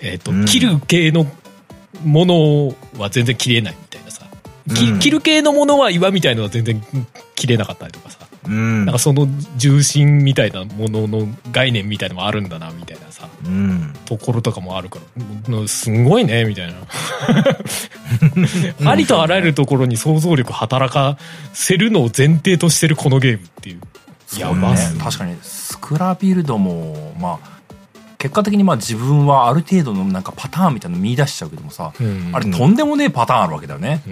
[0.00, 0.44] えっとうん。
[0.44, 1.26] 切る系の
[2.04, 4.26] ものは全然切れないみたいなさ、
[4.74, 4.98] きうん。
[4.98, 6.84] 切る系のものは岩みたいのは全然
[7.34, 8.84] 切れなかったりとかさうん。
[8.84, 13.28] なんかその重心みたいなものの概念みたいのもあるんだなみたいなさ。
[13.44, 13.94] うん。
[14.04, 14.98] ところとかもあるか
[15.48, 16.74] らうんすごいねみたいな。
[18.90, 21.18] ありとあらゆるところに想像力働か
[21.52, 23.80] せるのを前提としてるこのゲームっていう。
[24.38, 25.00] やばっすね。
[25.00, 25.36] 確かに。
[25.42, 27.58] スクラビルドもまあ
[28.18, 32.30] 結果的にまあ自分はある程度のなんかパターンみたいなの見出しちゃうけどもさ、うん。
[32.32, 34.02] あれとんでもねえパターンあるわけだよね、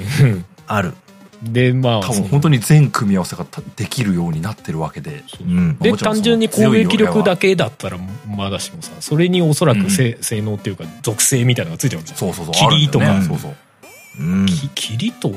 [0.66, 0.94] ある。
[1.42, 2.00] でまあ。
[2.00, 5.24] 多分本当に全組み合わせができるようになってるわけで。
[5.40, 5.78] うん。
[5.78, 12.18] で単純に攻撃力だけだったらまだしもさそれにおそらくせ、性能っていうか属性みたいなのがついてるじゃん。
[12.18, 12.54] そうそうそう。
[12.54, 13.22] 霧とか。
[13.22, 13.56] そうそう。
[15.20, 15.30] と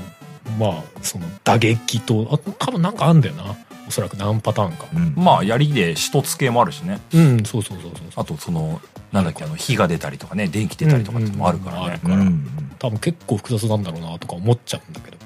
[0.58, 3.56] まあその打撃とあと多分なんかあんだよな。
[3.88, 4.86] おそらく何パターンか。
[4.94, 5.14] うん。
[5.16, 7.02] まあ槍で一つ系もあるしね。
[7.14, 8.04] うんそうそうそうそう。
[8.16, 8.80] あとその
[9.12, 12.72] なんだっけあの火が出たりとかね電気出たりとかってもあるからね、うんうんうんうん。
[12.78, 15.18] 多分結構複雑なんだろうなとか思っちゃうんだけど、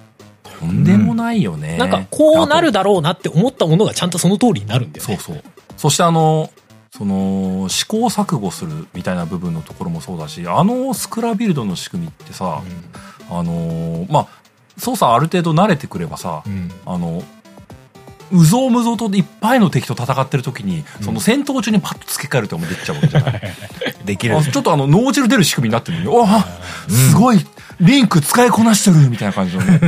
[0.67, 5.17] とんでもないよね、なんかこうなるだだろうなって思ったものがちゃんとその通りになるんだよね。
[5.17, 5.43] そうそう。
[5.77, 6.49] そしてあの
[6.91, 12.61] その試行錯誤するみたいな部分のところもそうだしあのスクラビルドの仕組みってさ、
[13.29, 14.27] あのまあ
[14.77, 16.53] 操作ある程度慣れてくればさ、うん。
[16.53, 17.23] うんあの
[18.31, 23.41] うぞうむぞうといっぱいの敵と戦ってる時に、その戦闘中にパッと付け替えるとかもできちゃうわけじゃない。
[24.05, 24.35] できる。
[24.35, 24.41] あ。
[24.41, 26.43] ちょっとあの脳汁出る仕組みになってるのにおあ
[26.89, 27.45] すごい
[27.79, 29.79] リンク使いこなしてるみたいな感じのね。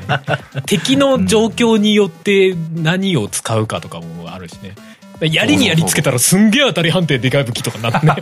[0.66, 4.74] 敵の状況によって何を使うかとかもあるしね。
[5.20, 8.06] 槍に槍つけたらすんげえ当たり判定でかい武器とかになって。
[8.06, 8.14] ね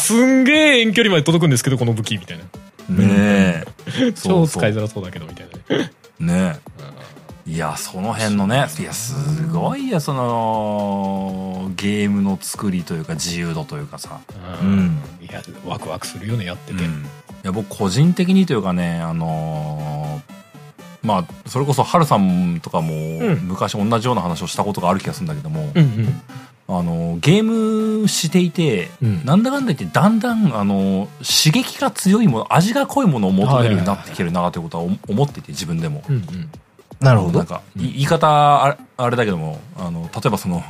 [0.00, 2.44] すんげえ遠距離まで届くんですけどこの武器みたいな。
[2.88, 3.64] ね
[3.96, 4.12] え。
[4.20, 5.90] 超使いづらそうだけどみたいなね。
[6.18, 6.56] ね
[7.46, 7.50] え。
[7.50, 14.20] いやその辺のねいやすごいやそのゲームの作りというか自由度というかさ、
[14.62, 15.00] うん。
[15.20, 17.06] いやワクワクするよねやってて、うん
[17.44, 20.32] いや僕個人的にというかねあのー
[21.06, 26.22] まあそれこそハルさんとかもん昔同じような話をしたことがある気がするんだけども、うんうん
[26.68, 36.02] あのゲームしていて、うんなんだかんだ言ってだんだんあの刺激が強いもの味が濃いものを求めるようになってきてるなということは思思っていて自分でも。
[36.08, 36.50] うんうん
[37.00, 37.46] なるほどなん。
[37.48, 40.62] かい言い方あれあれだけどもあの例えばその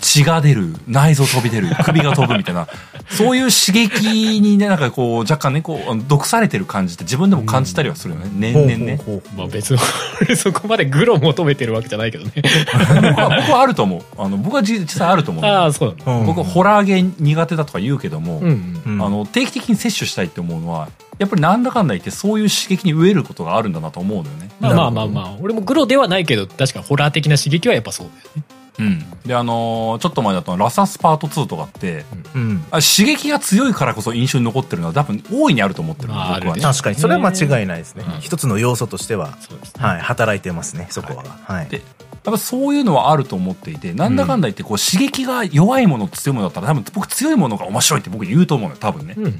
[0.00, 2.68] 血が出る、内臓飛び出る、 首が飛ぶみたいな、
[3.08, 8.30] そういう刺激にね、なんかこう、若干ね、こう、毒されてる感じって自分でも感じたりはするよね。
[8.34, 8.96] 年々ね。
[8.96, 9.80] ほうほうほうまあ別に
[10.20, 12.32] 俺 そこまでグロ求めてるわけじゃないけどね。
[12.36, 14.02] 僕は、僕はあると思う。
[14.18, 15.44] あの、僕は実際あると思う。
[15.44, 16.20] ああ、そうだね。
[16.20, 18.92] うん僕、ホラーゲー苦手だとか言うけども、うんうん。
[18.94, 24.50] うんあの、定期的に摂取したいって思うのは、やっぱりなんだかんだ言ってそういう刺激に飢えることがあるんだなと思うのよね。
[24.60, 28.42] まあまあまあまあ、俺もグロではないけど、確かにホラー的な刺激はやっぱそうだよね。
[28.78, 29.04] うん。
[29.26, 32.04] で、あのーちょっと前だとラサスパート2とかって、
[32.34, 32.64] うん。
[32.70, 38.20] あ刺激が強いからこそ印象に残ってるのは多分大いにあると思ってるのまあ僕はね確かに、それは間違いないですねうん。
[38.20, 39.36] 一つの要素としては、
[39.78, 41.24] はい、働いてますね、そこは。
[41.44, 41.68] はい。
[41.68, 41.82] で、や
[42.30, 49.24] っぱそういうのはあると思っていて、なんだかんだ言ってこう刺激が弱いもの強いものだったら多分僕強いものが面白いって僕言うと思うのよ、多分ねうん。
[49.24, 49.32] うん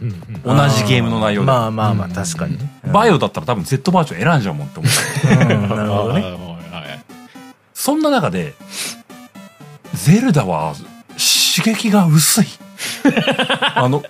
[0.47, 0.57] うん。
[0.57, 1.47] 同じゲームの内容で。
[1.47, 2.59] まあまあまあ、うん確かに。
[2.93, 5.43] バイオだったら多分 Z バージョン選んじゃうもんって思う。
[5.43, 6.21] うんなるほどね。
[6.23, 6.99] はいはいはい
[7.75, 8.55] そんな中で、
[9.95, 10.75] ゼルダは
[11.11, 12.47] 刺激が薄い。
[13.75, 14.03] あの、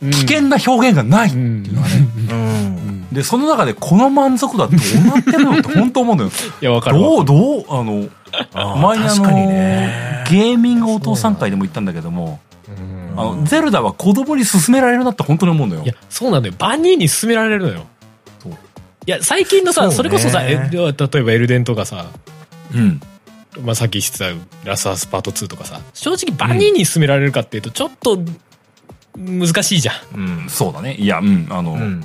[0.00, 2.08] 危険な表現がないっていうのがね。
[2.30, 3.06] うん。
[3.12, 6.30] で、その中でこの満足度はどうなってるのって本当思うのよ。
[6.60, 7.02] いや、わかるわ。
[7.02, 8.08] どう、どう、あの、
[8.54, 10.24] あー前にあの、ね。
[10.30, 16.54] ゲーミングお父さん会でも言ったんだけども、うんあの、ゼルダは子供に勧められるなって本当に思うのよいや。、そうなんだよ。
[16.58, 17.86] 万人に勧められるのよ。
[19.06, 22.06] いや、最近のさ、そうねそれこそさ、え例えばエルデンとかさ、
[22.74, 23.00] うん。
[23.58, 28.18] まあ、さっき言ってたラスアスパート2とかさ、正直万人に勧められるかっていうと、ちょっと
[29.16, 30.42] 難しいじゃん。
[30.42, 30.48] うん。
[30.48, 30.94] そうだね。
[30.94, 32.04] いや、うん、あの、うん。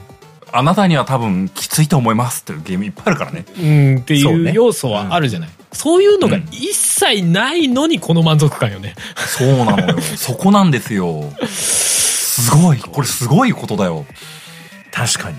[0.51, 3.45] あなたには多分きついと思いますっていうゲームいっぱいあるからね。
[3.59, 5.49] うん、っていうそうね要素はあるじゃない。
[5.73, 8.95] そういうのが一切ないのにこの満足感よね。
[9.17, 9.99] そうなのよ。
[10.15, 11.29] そこなんですよ。
[11.47, 12.79] すごい。
[12.79, 14.05] これすごいことだよ。
[14.91, 15.37] 確かに。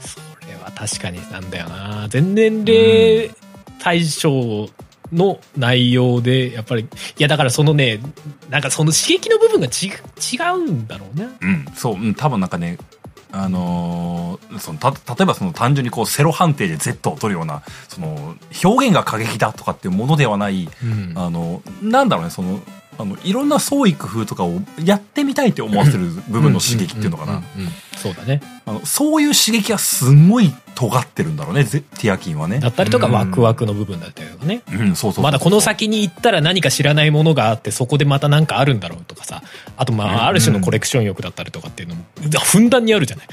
[0.00, 0.18] そ
[0.48, 2.06] れは確かになんだよな。
[2.08, 3.30] 全年齢
[3.78, 4.68] 対象
[5.12, 6.86] の内容で、やっぱり、い
[7.18, 8.00] やだからそのね、
[8.48, 9.90] なんかその刺激の部分がち違
[10.54, 11.28] うんだろうね。
[11.40, 12.78] うん、そう、うん、多分なんかね、
[13.32, 18.34] あのーそのた例えばその単純にこうセロ判定で Z を取るようなその
[18.64, 22.60] 表現が過激だとかっていうものではない、うんあのなんだろうねその
[23.00, 25.98] あのいろんな創意工夫とかをやってみたいって思わせる
[26.28, 27.42] 部分の刺激っていうのかな。
[27.96, 28.42] そうだね。
[28.66, 31.64] あのそういう刺激がすんごい尖ってるんだろうね。
[31.64, 32.60] ゼティアキンはね。
[32.60, 33.12] だったりとかうん。
[33.12, 34.62] ワクワクの部分だったよね。
[34.70, 39.42] うんそうそうそうまだこの先に行ったら何か知らないものがあってそこでまた何かあるんだろうとかさ。
[39.76, 42.04] あとまあある種のコレクション欲だったりとかっていうのも
[42.44, 43.26] ふんだんにあるじゃない。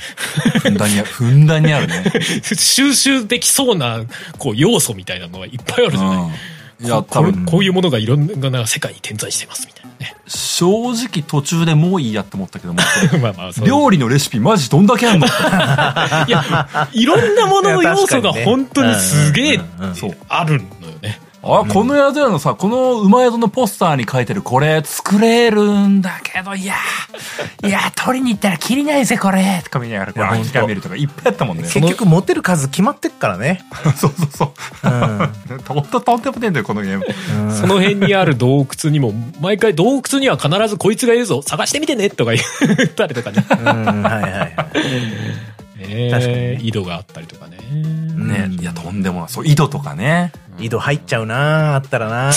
[0.59, 1.07] ふんだんにある。
[1.07, 2.11] ふんだんにあるね。
[2.41, 4.01] 収集できそうな
[4.37, 6.31] こう要素みたいなのはいっぱいあるじゃない、うん
[6.79, 7.45] いやここう多分。
[7.45, 10.15] こういうものがいろんな世界に点在してますみたいなね。
[10.27, 12.79] 正直途中でもういいやって思ったけども
[13.21, 15.25] まあまあ料理のレシピマジどんだけあんの？
[15.25, 15.29] い
[16.29, 19.59] やいろんなものの要素が本当にすげえ
[20.29, 20.67] あるのよね
[21.43, 26.75] あ、この宿屋のさ、この馬宿のポスターに書いてるこれ作れるんだけど、いや、
[27.63, 31.63] いや、取りに行ったら切りないぜ、これとか見ながらこれ諦めるとかいっぱいあったもんね。
[31.63, 33.63] 結局持てる数決まってっからね。
[33.95, 34.51] そうそうそう。
[34.83, 34.89] う
[35.55, 35.83] ん。
[35.83, 37.05] ととんでもねえんだよ、このゲーム。
[37.41, 42.41] うんその辺にある洞窟にも毎回洞窟には必ずこいつがいるぞ探してみてねとか言
[42.85, 44.55] ったりとかねうん、はいはいはい。
[45.77, 47.57] ね確かにね井戸があったりとかね。
[48.17, 49.29] ね、いや、とんでもない。
[49.29, 50.31] そう、井戸とかね。
[50.59, 52.33] 井戸入っちゃうなあったらなね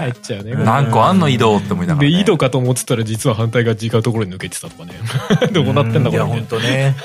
[0.00, 0.54] 入っちゃうね。
[0.56, 2.20] 何個あんの井戸って思いながで、ら、ね。
[2.20, 4.94] 井戸かと思ってたら実は反対が違うところに抜けてたとかね。
[5.52, 6.96] どうなってんだいや、これほんとね。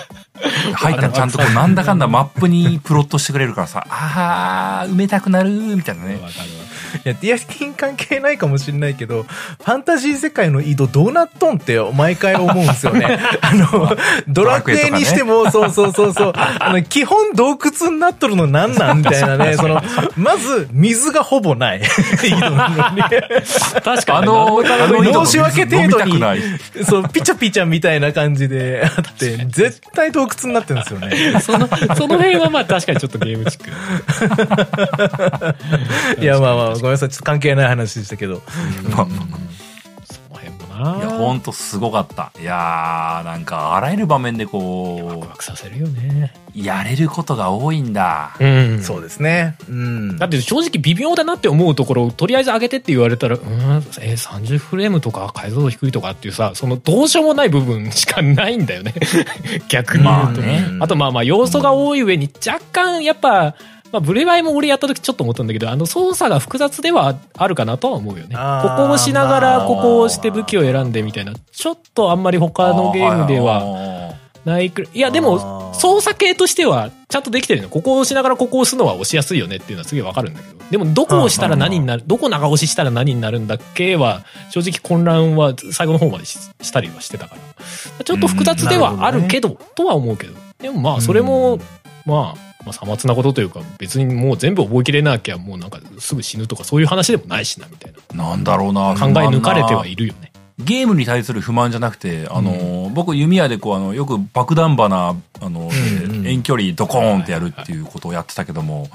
[0.74, 6.22] 入ったらちゃんとこう、なんだかんだマップにプロットしてくれるからさ、あー、埋めたくなる、みたいなねわ。
[6.22, 6.63] かるわ。
[7.06, 13.20] いや、ディアキン関係ないかもしれないけど、ファンタジー世界の井戸どうなっとんって毎回思うんですよね。
[13.42, 13.96] あの、
[14.28, 19.82] ドラクエにしても、そうそうそうそう、あの、基本洞窟になっとるのなんなんみたいなね、 その、
[20.16, 21.82] まず、水がほぼない。
[22.24, 23.02] 井戸なのに。
[23.02, 23.24] 確
[23.84, 24.20] かに。
[24.20, 26.22] あの、あの申し訳程度に。
[26.84, 31.42] そう、ピチャピチャみたいな感じであって、絶対洞窟になってるんですよね。
[31.42, 33.70] その、その辺はまあ確かにちょっとゲームチック。
[36.22, 37.10] いや、まあまあ、ごめんなさい。
[37.10, 38.42] ちょっと関係ない話でしたけど。
[38.94, 39.08] まあ
[40.04, 40.98] その辺もな。
[40.98, 42.34] いや、ほんとすごかった。
[42.38, 46.34] いやー、なんか、あらゆる場面でこワクワクさせるよね。
[46.54, 48.36] う、やれることが多いんだ。
[48.38, 49.56] うんそうですね。
[49.70, 50.18] うん。
[50.18, 58.94] だって正直微妙だなって思うところをとりあえず上げてって言われたら、うーん、えー、30フレームとか解像度低いとかっていうさ、そのどうしようもない部分しかないんだよね。
[59.70, 60.42] 逆に言うと。
[60.42, 63.56] まあねあとまあまあ要素が多い上に若干やっぱ、
[63.94, 68.36] まあ、ブレワイも俺やった時ちょっと思ったんだけど、あの操作が複雑ではあるかなとは思うよね。
[68.36, 74.14] ここをしながまあらここを押して武器を選んでみたいな、ちょっとあんまり他のゲームではは
[74.46, 74.98] ないくらい。
[74.98, 77.70] いや、でも、操作系としては、ちゃんとできてるの。
[77.70, 80.58] ここを押しながらここを押すのは押しやすいよねっていうのはすげえわかるんだけど。
[80.72, 87.36] でも、どこを押したら何になる、どこ長押ししたら何になるんだっけは、正直混乱は最後の方までししたりはしてたか
[88.00, 88.04] ら。
[88.04, 90.34] ちょっと複雑ではあるけど、とは思うけど。
[90.60, 91.60] でもまあ、それも、
[92.06, 98.30] まあ、まあ、さまつなことというか、別にもう全部覚えきれなきゃ、もうなんかすぐ死ぬとかそういう話でもないしな、みたいな。
[98.30, 100.33] なんだろうな考え抜かれてはいるよね。
[100.60, 108.88] ゲームに対する不満じゃなくて、あの、僕弓矢でこう、あの、よく爆弾花、あの、うんうん遠距離ドコーンってやるっていうことをやってたけども、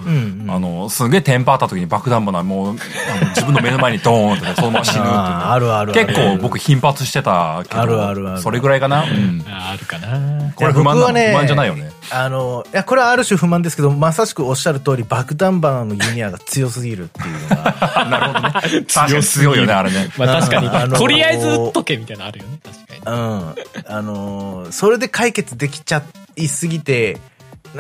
[0.49, 9.03] あの、すげえテンパった時に爆弾花もう、あの自分の目の前にドーンってねそのまま死ぬっていうね あるあるある結構僕頻発してたけど、あるあるあるそれぐらいかな？
[9.03, 9.45] うん。
[9.47, 10.53] ああるかな。
[10.55, 11.91] これ不満な不満じゃないよね。
[12.11, 18.85] あの、いや、これはある種不満ですけど、まさしくおっしゃる通り、爆弾花のユニアが強すぎるっていうのが、 なるほどね。
[18.87, 20.09] 確かに強いよね、あれね。
[20.17, 22.59] まあ確かに、あのとりあえず打っとけみたいなのあるよね。
[22.62, 23.18] 確かに。
[23.18, 23.55] うん。
[23.86, 26.03] あのーそれで解決できちゃ
[26.36, 27.20] いすぎて、な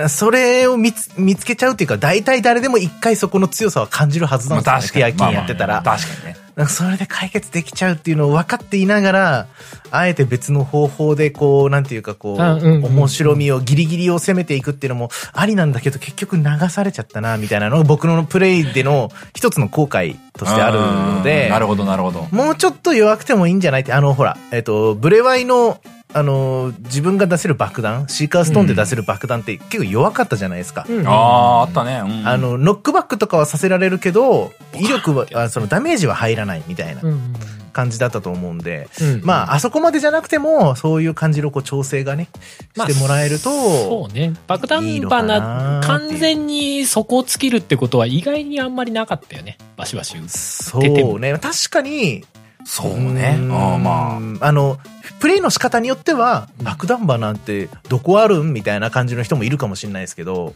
[0.08, 4.90] それを見つ見つけちゃうっていうか、大体誰でも一回そこの強さは感じるはずなんですよね。
[4.92, 5.74] ピアキンやってたら。
[5.74, 6.48] まあまあ確かにね。
[6.58, 9.46] なんかそれで解決できちゃうっていうのを分かっていながら、
[9.92, 22.26] あえて別の方法でこう、なんていうかこう、面白みを、ギリギリを攻めていくっていうのもありなんだけど、結局流されちゃったな、みたいなのが僕のプレイでの一つの後悔としてあるのうんで、なるほど、なるほど。
[22.32, 25.78] もうちょっと弱くてもいいんじゃないって、あの、ほら、えっと、ブレワイの、
[26.14, 30.86] あの、自分が出せる爆弾、シーカーストーンで出せる爆弾って結構弱かったじゃないですか。
[30.88, 32.00] うんああ、あったね。
[32.02, 37.34] うんあ、の、ノックバックとかはさせられるけど、威力は、あそのダメージは入らないみたいなうん
[37.78, 42.28] 感じだったと思うんで、うんまあ、あそこまでじゃなくても、そういう感じのこう調整がね、
[42.74, 44.32] まあしてもらえると、そうね。
[44.46, 49.58] 爆弾いいのかな花、完全に底を尽きるってことは意外にあんまりなかったよね。
[49.76, 50.64] バシバシ打つ。
[50.64, 51.38] そうね。
[51.38, 52.24] 確かに、
[52.64, 53.38] そうね。
[53.38, 54.46] あまあ。
[54.46, 54.78] あの、
[55.20, 60.52] プレイの仕方によっては、爆弾魔なんてどこあるんみたいな感じの人もいるかもしれないですけど、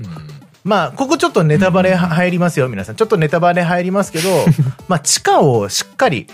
[0.65, 2.97] まあ、ここちょっとネタバレは入りますよ、皆さん。
[2.97, 4.47] ちょっとネタバレ入りますけど、
[4.87, 6.29] まあ、地下をしっかり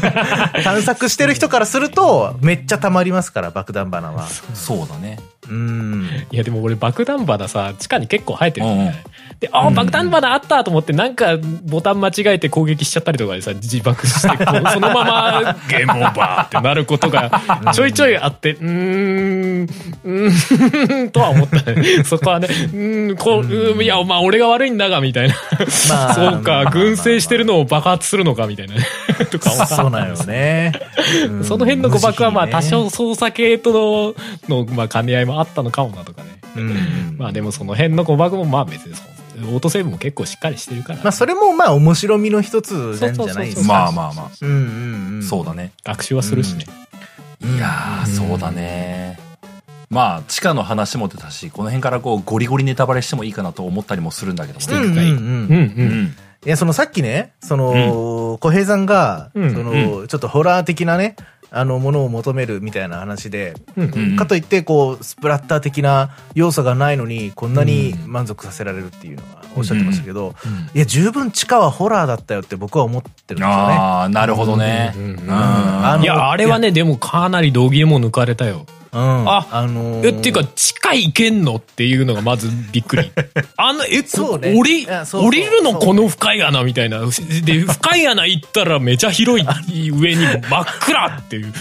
[0.64, 4.26] 探索してる人からすると、めっちゃ溜まりますから、爆弾花は。
[4.54, 5.18] そうだね。
[5.48, 6.08] うん。
[6.30, 9.04] いやでも俺爆弾花さ、地下に結構生えてるんだよね。
[9.40, 17.30] で、ああ、うん爆弾花あったと思って、なんかボタン間違えて攻撃しちゃったりとかでさ、自爆して、そのままゲームオーバーってなることが
[17.72, 19.68] ちょいちょいあって、 うーん、
[20.04, 22.04] うーん、とは思ったね。
[22.04, 25.34] そこはね、うーん、こう、うーんいや、まあ俺が悪いんだが、みたいな。
[25.88, 28.80] まあそうか、群生してるのを爆発するのか、みたいなね。
[29.30, 30.72] とかそうなんよね。
[31.30, 32.62] うんその辺の誤爆はまあ多。
[32.66, 34.14] 少操作系と
[34.48, 36.40] の、の、まあ兼ね合いもあったのかもなとかね。
[36.56, 37.16] うん。
[37.18, 43.72] まあでもその辺の誤爆もまあ別にそう、オートセーブも結構しっかりしてるから、まあ、それもまあ、面白みの一つなんじゃないですそうそうそうか。
[43.72, 44.30] まあまあまあ。
[44.40, 45.22] うんうんうん。
[45.22, 45.72] そうだね。
[45.84, 46.66] 学習はするしね。
[47.42, 49.18] いやー、そうだね。
[49.90, 54.66] まあ、地下の話も出たし、この辺からこう、ゴリゴリネタバレしてもいいかなと思ったりもするんだけども。
[54.68, 55.04] うんうんうんうんう。
[55.04, 56.16] うんん。
[56.44, 61.16] いや、そのさっきね、その、小平さんが、うんその、ちょっとホラー的なね、
[61.58, 63.54] あの、ものを求めるみたいな話で、
[64.16, 70.34] かといって、こう、スプラッター的な要素がないのに、こんなに満足させられるっていうのはおっしゃってましたけど、
[70.74, 73.46] いや、十分地下はホラーだったよって僕は思ってるんですよね。
[73.48, 74.94] ああ、なるほどね。
[76.02, 78.66] いや、あれはね、でもかなり道義も抜かれたよ。
[78.96, 79.28] うん。
[79.28, 83.12] ああのーえ、っていうか、地下行けんのっていうのがまずびっくり。
[83.56, 87.00] あの、え、こそうね降り、いやそうそう降りるのこの深い穴みたいな。
[87.44, 91.52] で、深い穴行ったらめちゃ広い上に真っ暗っていう。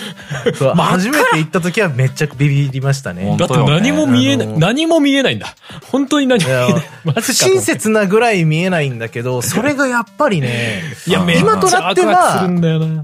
[0.57, 3.35] そう初めて行った時はめっちゃビビりましたね。
[3.37, 5.55] だって何も見えない、あの何も見えないんだ。
[5.91, 6.83] 本当に何も見えない。
[7.03, 12.47] マジか不親切なぐらい見えないんだけど、それがやっぱりね、いや、今となゃっては。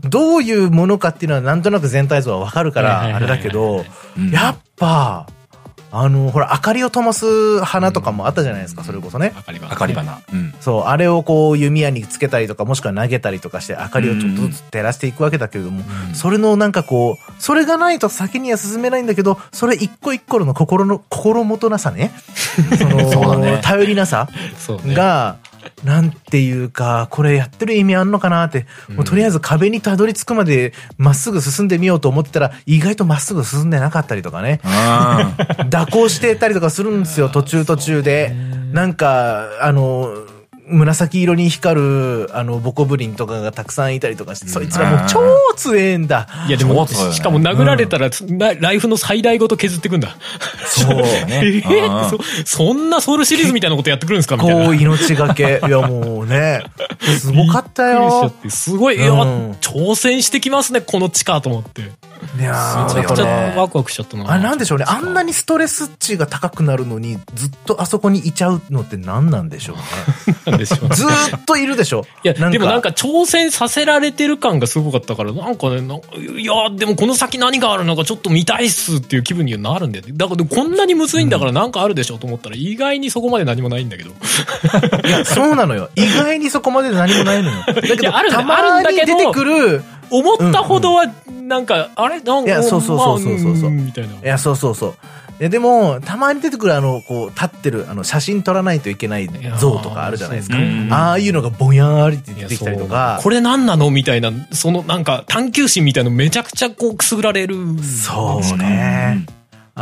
[0.04, 3.86] どういうものかっていうのはなんとなく全体像はわかるから、はいはいはいはいあれだけどうん、
[4.32, 5.28] やっぱ、
[5.94, 9.34] あの、ほら、明かりを灯す花とかもあったじゃないですか、それこそね。
[9.36, 9.52] 明か
[9.88, 10.22] り花。
[10.34, 10.54] うん。
[10.62, 15.84] そう、あれをこう弓矢につけたりとか、もしくは投げたりとかして、明かりをちょっとずつ照らしていくわけだけれども、
[16.14, 22.14] それのなんかこう、それがないと先には進めないんだけど、それ一個一個の心の、心もとなさね。
[22.80, 24.96] その、そうだね頼りなさそうね。
[24.96, 25.36] が、
[25.84, 34.62] なんていうか、これやってる意味あんのかなって、もうとりあえず壁にたどり着くまでまっすぐ進んでみようと思ってたら、意外とまっすぐ進んでなかったりとかね。
[34.64, 34.68] う
[35.76, 38.34] 蛇行してたりとかするんですよ、途中途中で。
[38.72, 40.21] なんか、あの、
[40.72, 45.20] 紫色に光る、あの、ボコブリンとかがたくさんいたりとかして、そいつらもう超
[45.56, 46.28] 強えんだ。
[46.48, 50.16] いやでも、しかも殴られたら、なライフの最大ごと削ってくんだ。
[50.66, 50.96] そう。
[50.98, 51.02] ん。
[51.02, 51.64] ね。
[51.66, 51.90] え
[52.46, 54.66] そそんなソウルシリーズみたいなことやってくるんですかみたいな。
[54.66, 55.62] こう命がけ。
[55.66, 56.64] いやもうね、
[57.20, 58.32] すごかったよ。
[58.42, 61.84] てすごい、いやうん挑戦してきますね、この地下と思って。
[62.38, 64.32] いやめちゃくちゃーワクワクしちゃったな。
[64.32, 64.86] あれなんでしょうね。
[64.88, 69.84] あんなにストレス値が高くなるのに、ずっとあそこにいちゃうのって何なんでしょうね。
[70.46, 70.96] なんでしょう。
[70.96, 72.06] ずーっといるでしょ。
[72.24, 80.14] いや、でもなんか挑戦させられてる感がすごかったから、なんかね、ないや、でもこの先何があるのかちょっと見たいっすっていう気分にはなるんだよね。
[80.16, 84.12] だからこんなにむずいんだからなんかあるでしょと思ったら、意外にそこまで何もないんだけど。
[85.08, 85.90] いや、そうなのよ。
[85.96, 87.64] 意外にそこまで何もないのよ。
[87.68, 91.06] だけど、あるんだたまあるんだけどに出てくる、思ったほどは、
[91.48, 92.22] なんか、あれ？
[92.22, 94.16] なんか、いやそうそうそうそうそうまあんみたいな。
[94.16, 94.96] いや、そうそうそう。
[95.40, 99.28] えでも、たまに出てくるあの、こう、立ってる、あの、写真撮らないといけない
[99.60, 100.58] 像とかあるじゃないですか。
[100.92, 103.20] ああいうのがぼやーりって出てきたりとそうか。
[103.24, 103.90] これ何なの？
[103.90, 107.56] みたいな、そのなんか探求心みたいなのめちゃくちゃこうくすぐられる。
[107.82, 109.26] そうね。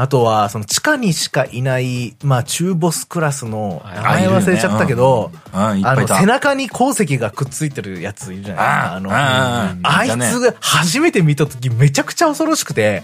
[0.02, 6.08] あとは、その地下にしかいない、まあ中ボスクラスの、名前忘れちゃったけど、あの。
[6.08, 8.94] 背中に鉱石がくっついてるやついるじゃないですか。
[8.94, 13.04] あの、ああいつが初めて見た時めちゃくちゃ恐ろしくて、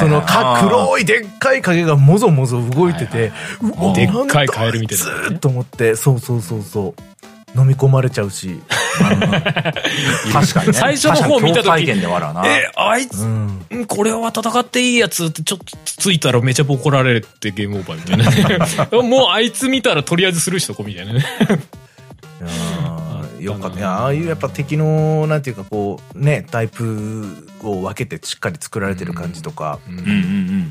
[0.00, 3.30] そのか黒いでっかい影がもぞもぞ動いてて、
[3.94, 7.02] でっかいカエルみたいなずーっと思って、そうそうそうそう。
[7.56, 8.60] 飲み込まれちゃうし。
[8.98, 10.72] 確かにね。
[10.72, 12.02] 最初の方見た時に。
[12.46, 13.66] え、あいつ、うん。
[13.74, 18.58] んこれは戦っていいやつってちょっとついたらめちゃ怒られてゲームオーバーみたい
[18.90, 19.02] な。
[19.02, 21.24] もうあいつ見たらとりあえずするしとこみたいなね。
[23.40, 23.78] よかった。
[23.78, 27.26] いや、ああいうやっぱ敵の、なんていうかこう、ね、タイプ
[27.62, 29.78] を分けてしっかり作られてる感じとか。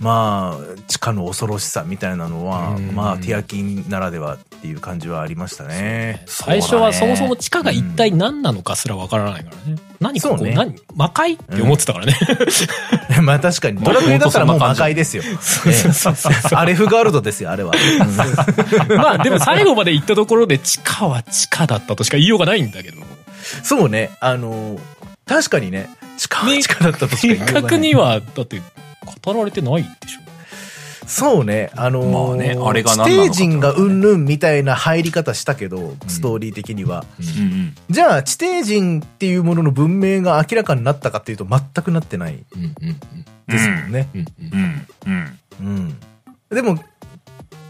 [0.02, 6.24] まあ、地下の恐ろしさみたいなのは、うんまあ、ティアキンならではっていう感じはありましたね。
[6.28, 9.80] 最初はそもそも地下が一体何なのかすらわからないからね。
[10.00, 11.34] 何ここ、そうね何魔界？
[11.34, 12.18] って思ってたからね。
[13.24, 15.24] まあ確かに、 ドラクエだったらもう魔界ですよ。
[15.26, 17.74] ええ アレフガールドですよ、あれは。
[18.96, 22.98] まあでも最後まで行ったところで地下は地下だったとしか言いようがないんだけど。
[23.64, 24.80] そうね、あの、
[25.26, 27.64] 確かにね、地下は地下だったとしか言い明ようがない。
[27.64, 28.62] 確には、だって
[29.24, 30.26] 語られてないでしょ。
[31.08, 37.06] そうね、あのーまあねあれが地何なのか底人がうんぬんみたいな入り方したけど、ストーリー的には。
[37.90, 42.44] じゃあ、地底人っていうものの文明が明らかになったかっていうと全くなってない。
[43.48, 44.08] ですもんね。
[46.50, 46.80] でも、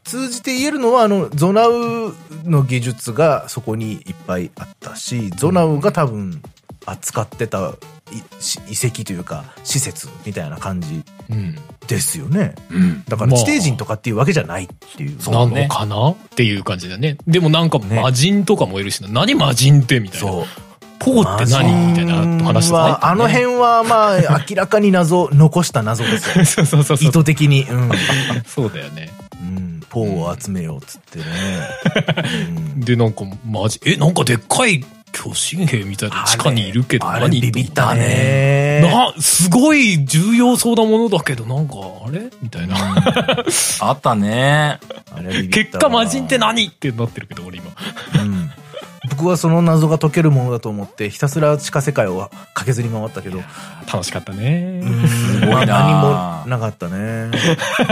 [0.04, 2.14] 通じて言えるのは、あの、ゾナウ
[2.46, 6.42] の技術がそこにいっぱいあったし、ゾナウが多分
[6.86, 7.74] 扱ってた
[8.12, 11.56] 遺跡というか、施設みたいな感じうん
[11.88, 12.56] ですよね。
[12.70, 13.03] うん。
[13.06, 15.20] だからまあ地底人とかっていうわけじゃないっていう。
[15.20, 17.18] そうなのかなっていう感じだね。
[17.28, 19.10] でもなんか魔人とかもいるしな。
[19.10, 20.28] 何魔人ってみたいな。
[20.28, 20.45] そう。
[20.99, 26.45] ポーって何みたいな話とかねはあの辺はまあ、 明らかに謎、残した謎ですよ。
[26.45, 27.10] そうそうそうそう。
[27.10, 27.64] 意図的に。
[27.64, 27.91] うん。
[28.47, 29.12] そうだよね。
[29.41, 29.82] うん。
[29.89, 31.26] ポーを集めようっつってね。
[32.49, 34.84] う んで、なんか、マジ、え、なんかでっかい
[35.16, 37.39] 巨神兵みたいな地下にいるけど、あれ何？
[37.39, 38.82] ビビったとね。
[38.84, 42.30] な、すごい重要そうなものだけど、なんか、あれ？
[42.41, 42.76] みたいな。
[43.80, 44.80] あったね。
[45.11, 46.68] あれビビった結果魔人って何？
[46.68, 47.72] ってなってるけど、俺今。
[48.22, 48.51] うん
[49.07, 53.39] 僕はその謎が解けるものだと思って、ひたすら地下世界を駆けずり回ったけど、
[53.91, 54.82] 楽しかったね。
[55.07, 56.09] すごいな何も
[56.47, 57.30] なかったね。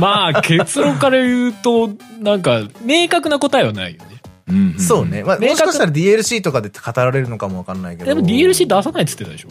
[0.00, 1.90] まあ、結論から言うと、
[2.20, 4.08] なんか、明確な答えはないよね。
[4.78, 5.22] そうね。。
[5.24, 8.14] まあ、もしかしたら DLC とかで語られるのかもわかんないけど。
[8.14, 9.48] でも DLC 出さないって言ってたでしょ？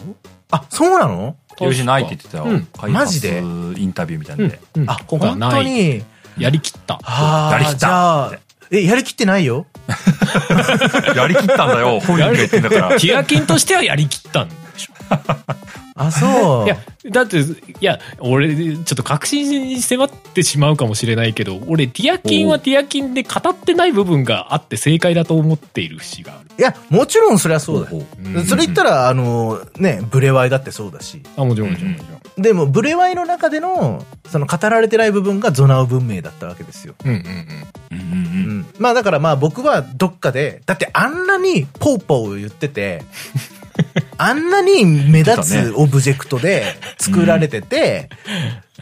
[0.50, 1.36] あ、そうなの？
[1.60, 2.44] 用事ないって言ってたよ。
[2.44, 3.38] うんマジで？
[3.38, 3.42] イ
[3.86, 4.60] ンタビューみたいなんで。
[4.76, 4.90] うん。
[4.90, 5.64] あ、今回は本ない。
[5.64, 6.04] 当に。
[6.38, 6.98] やりきった。
[7.02, 8.32] ああ、やりきったじゃあ、
[8.70, 9.66] え、やりきってないよ？
[11.16, 12.00] やりきったんだよ。
[12.00, 12.88] 本人が言ってんだから。
[13.00, 14.92] ティアキンとしてはやりきったんでしょ。
[15.98, 16.64] あ、そう。
[16.66, 16.78] いや、
[17.10, 17.44] だって、い
[17.80, 26.48] や、俺、ちょっと確信に迫ってしまうかもしれないけど、俺、ティアキンはティアキンで語ってない部分があって正解だと思っている節がある。
[26.58, 28.02] いや、もちろんそりゃそうだよ。
[28.34, 31.20] うんそれ言ったら、あの、ね、ブレワイだってそうだし。
[31.36, 32.42] あ、もちろん、もちろん、もちろん。
[32.42, 36.94] でも、ブレワイの中での、その語られてない部分がゾナウ文明だったわけですよ。
[37.04, 38.04] うんうんうんうんうう
[38.52, 38.58] ん。
[38.60, 38.66] ん。
[38.78, 43.02] まあだからまあ僕はどっかで、だってあんなにポーポー言ってて、
[44.18, 46.64] あんなに目立つオブジェクトで
[46.98, 48.08] 作られてて、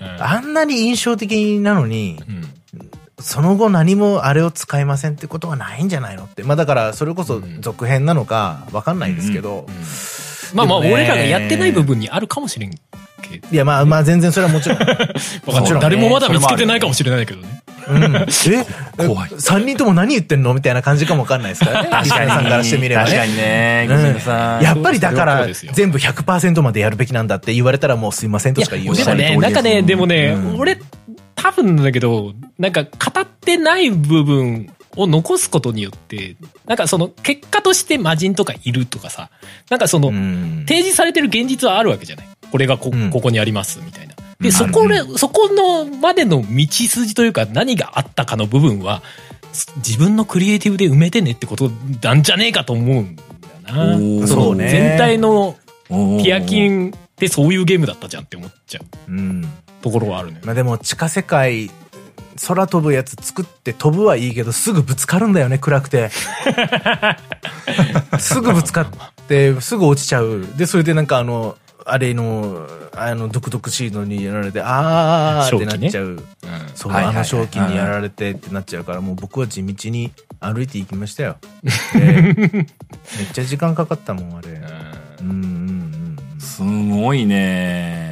[0.01, 0.23] うん。
[0.23, 2.91] あんなに印象的なのに、うん。
[3.19, 6.43] その後何もあれを使いませんってことはないんじゃないのって。
[6.43, 9.67] まあだからそれこそ続編なのかわかんないですけど、
[10.55, 12.77] まあまあ、俺らがやってない部分にあるかもしれんけ
[13.39, 13.49] ど。
[13.51, 14.79] いやまあまあ全然それはもちろん。
[14.85, 14.89] もち
[15.57, 17.63] ろんね誰もまだ見つけてないかもしれないけどね。
[17.89, 18.27] うん、え
[19.07, 20.53] 怖い三人とも何言ってんの？
[20.55, 21.89] みたいな感じかもわかんないですからね。
[22.03, 23.11] リスナーさんからしてみればね。
[23.11, 23.89] 確かにね。
[23.89, 24.65] うん。
[24.65, 29.41] やっぱりだから全部100%までやるべきなんだって言われたらもうすいませんとしか言いようでもね、がない。
[29.41, 30.79] なんかね、でもね、うん俺、
[31.37, 32.89] 多分だけど、なんか語
[33.21, 39.31] ってない部分を残すことによって、なんかその結果として魔人とかいるとかさ、
[39.71, 42.29] なんかその、うん提示されてる現実はあるわけじゃない。
[42.51, 44.15] これがこ,、うんここにあります、みたいな。
[44.41, 49.03] で、うんそこで、そこのまでの道筋というか何があったかの部分は、
[49.53, 51.71] す自分のクリエイティブで埋めてねってこと
[52.03, 53.23] なんじゃねえかと思うんだ
[53.73, 54.27] よな。
[54.27, 55.57] そうね全体の
[55.89, 59.45] おーティアキンってそういうゲームだったじゃんって思っちゃううん。
[59.87, 60.43] ところはあるのよ。
[60.45, 61.71] まあでも地下世界、
[62.47, 66.11] 空飛ぶやつ作って飛ぶはいいけど、すぐぶつかるんだよね、暗くて。
[68.19, 68.89] すぐぶつかっ
[69.29, 70.45] て、すぐ落ちちゃう。
[70.57, 72.67] で、それでなんかあの、あれの、
[72.97, 76.21] あの、毒々しいのにやられて、あーってなっちゃう。
[76.75, 80.11] そう、はいはいはいあの正気にやられてってなっちゃうから、もう僕は地道に
[80.41, 81.37] 歩いていきましたよ。
[81.95, 82.49] でめっ
[83.33, 84.49] ちゃ時間かかったもん、あれ。
[84.49, 84.63] うんうん
[85.31, 85.56] うんうん。
[86.57, 87.37] すごいね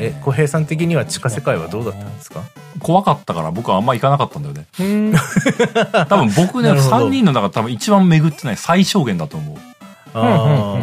[0.01, 2.43] え、小平さん的には地下世界はどうだったんですか？
[2.81, 4.67] 怖かったから僕はあんま行かなかったんだよね。
[4.81, 5.15] うん。
[6.09, 9.57] 多分僕ね、なるほど3人の中多分一番巡ってない最小限だと思う。
[10.13, 10.79] あ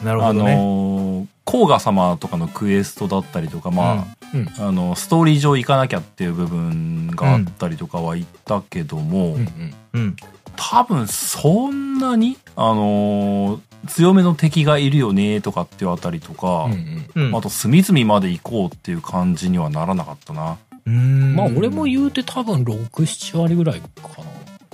[0.00, 0.54] あ、なるあほどね。
[0.54, 10.16] のー、甲賀様とかのクエストだったりとか、まうんあ、あの、ストーリー上行かなきゃっていう部分があったりとかは言ったけども、うんうん。
[10.56, 13.60] 多分そんなに、あのー
[13.90, 16.72] 強めの敵がいるよねとかっていうあたりとか、うん
[17.14, 17.36] うんうん。
[17.36, 20.58] あと隅々まで行こうっていう感じにはならなかったな。
[20.86, 23.86] うんまあ俺も言うて多分6、7割ぐらいか
[24.18, 24.24] な。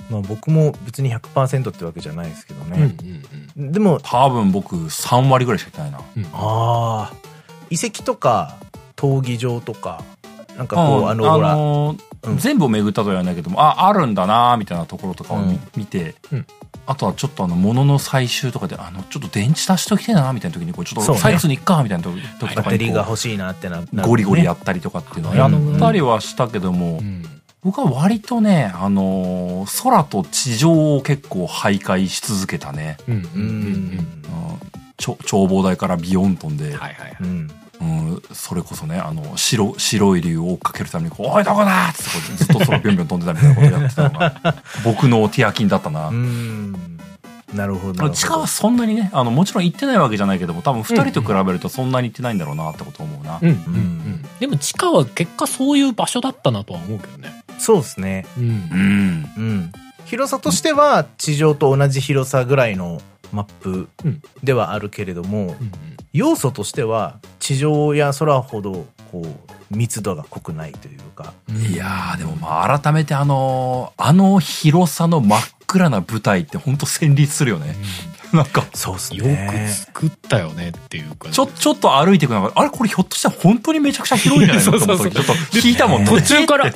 [0.09, 2.95] まあ僕も別に100%ってわけじゃないですけどうんね。
[3.71, 5.99] でも、多分僕3割ぐらいしか行ってないな。
[6.15, 7.13] うんああ、
[7.69, 8.55] 遺跡とか、
[8.95, 10.03] 闘技場とか、
[10.57, 11.09] なんかこう、うん。
[11.09, 12.37] あの、ほら、のーうん。
[12.37, 15.59] 全部を巡ったとは言わないけども、あ、あるんだなみたいなところとかを見,、うん。
[15.75, 16.45] 見て、うん。
[16.87, 25.69] あとはちょっとあの、物の採集とかで、あの、ちょっと電池足しときてえなみたいな時に、こう、ちょっと採掘に行っかみたいな時時とバッテリーかにこが欲しいなってな、う、ゴリゴリやっったりとかっていうのはうん。
[25.71, 27.23] やったりはしたけども、うん。
[27.63, 32.97] 僕は割とね、あのー空と地上を結構徘徊し続けたね。
[33.07, 33.15] うん。
[33.15, 33.21] うん。
[33.21, 33.43] ううん。
[33.97, 34.07] ん。
[34.97, 37.17] ちょ眺望台からビヨン飛んで、はいはいはい。
[37.21, 37.51] うん。
[37.79, 46.07] うん、それこそね、あの、白、白い竜を追っかけるために、こう、おい、どこだっつってこう、ずっと空ビョンビョン飛んでたみたいなことやってたのが、 僕のティアキンだったな。
[46.07, 46.97] うん。
[47.53, 47.93] なるほど。
[47.93, 53.39] なるほど地下はそんなにね、あの、もちろん行ってないわけじゃないけども、多分二人と比べるとそんなに行ってないんだろうなってこと思うな。
[53.41, 54.25] うんうんうん。
[54.39, 57.31] でも地下は結果そういう場所だったなとは思うけどね。
[57.57, 58.25] そうですね。
[58.37, 58.49] うんう。
[58.49, 59.31] ん。
[59.37, 59.71] うん。
[60.05, 63.01] 広さとしては、地上と同じ広さぐらいの
[63.31, 65.71] マップうんではあるけれども、うん
[66.13, 71.33] 要素としては、地上や空ほど、こう、密度が濃くないというか。
[71.49, 77.75] うんいやー、でもまあ、改めてあのーあの広さの真っ暗な舞台って本当戦慄するよね。
[78.33, 79.67] なんか、そうっすよね。
[79.95, 81.29] く作ったよねっていうか。
[81.29, 84.71] ちょ、ちょっと歩いていくのが、あれこれひょっとしたら本当にめちゃくちゃ広いんじゃないの？
[84.79, 86.73] と思った時ちょっと聞いたもん、途中から、え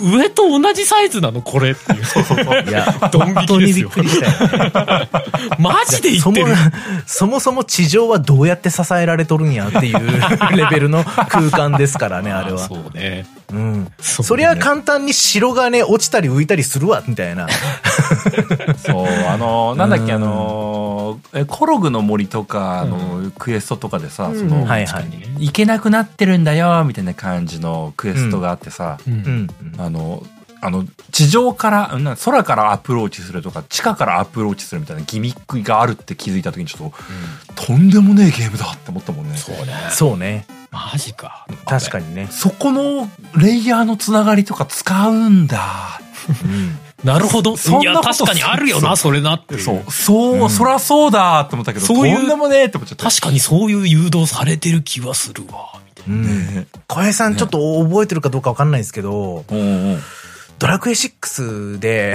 [0.00, 1.72] 上と同じサイズなのこれ？
[1.72, 2.02] っていう。
[2.70, 5.08] いや、ドン引本当にびっきですよくりしたよね。
[5.58, 6.54] マジで言ってる
[7.06, 12.58] そもそもそも地上はどうやって支えられとるんやっていうレベルの空間ですからね、あれは。
[12.58, 13.26] そうね。
[13.52, 13.92] うん。
[14.00, 17.46] そうねそりゃ簡単に城がね、落ちたり浮いたりするわ、みたいな。
[18.84, 24.86] そう、あの、なんだっけ、うんあの、えコログの森とかのクエストとかでさ、その、はい
[25.38, 28.98] 行けなくなってるんだよ、みたいな感じのクエストがあってさ。
[29.78, 30.22] あの、
[30.64, 36.90] あの、地上から、うんな空からアプローチするとか、地下からアプローチするみたいなギミックがあるって気づいた時にちょっ
[37.56, 39.36] と、とんでもねえゲームだって思ったもんね。
[39.36, 39.74] そうね。
[39.90, 40.46] そうね。
[40.70, 41.46] マジか。
[41.66, 42.28] 確かにね。
[42.30, 46.00] そこのレイヤーのつながりとか使うんだ。
[46.44, 46.78] うん。
[47.04, 47.56] なるほど。
[47.56, 49.60] そんなこと確かにあるよな、それなっていう。
[49.60, 53.08] そう、そう、そらそうだって思ったけど、そういうとんでもねえって思っちゃった。
[53.10, 55.72] 確かにそういう誘導されてる気はするわ。
[55.84, 56.16] みたいう
[56.60, 56.66] ん。
[56.86, 59.62] 小林さんちょっと覚えてるかどうかわかんないですけど、うんう
[59.96, 59.98] ん。
[60.58, 62.14] ドラクエ6で、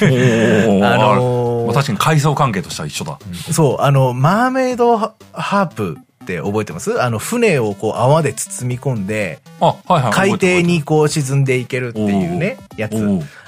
[0.00, 3.18] おあ あのーまあ確かに階層関係としては一緒だ。
[3.52, 7.02] そう、あの、マーメイドハープって覚えてます？
[7.02, 10.12] あの、船をこう泡で包み込んで、あ、はいはい。
[10.12, 12.94] 海底にこう沈んでいけるっていうね、やつ。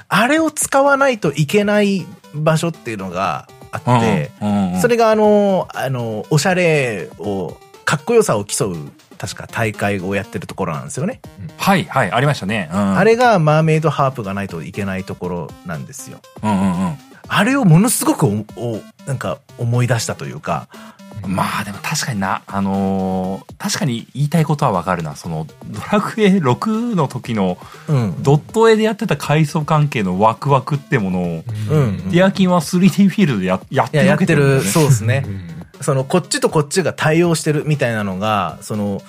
[0.09, 8.77] あれを使わないといけない場所っていうのがあって、うんうんそれがあの、あの、おしゃれを、かっこよさを競う、
[9.17, 11.19] 確か大会をやってるところなんですよね。
[11.57, 12.69] はいはい、ありましたね。
[12.71, 16.19] うん、あれがマーメイドハープがないといけないところなんですよ。
[16.43, 16.97] うんうん
[17.29, 20.96] あれをものすごくお、おなんか思い出したというか、うん。
[21.25, 25.15] まあでも確かにな、あのー確かに言いたいことはわかるな。
[25.15, 27.57] その、ドラクエ6の時の
[27.87, 28.23] うん。
[28.23, 34.61] ドット絵でやってた階層関係のワクワクってものを、うんディアキンは 3D フィールドでややってるやってる。
[34.61, 35.23] そうですね。
[35.25, 39.01] うんその、こっちとこっちが対応してるみたいなのが、その、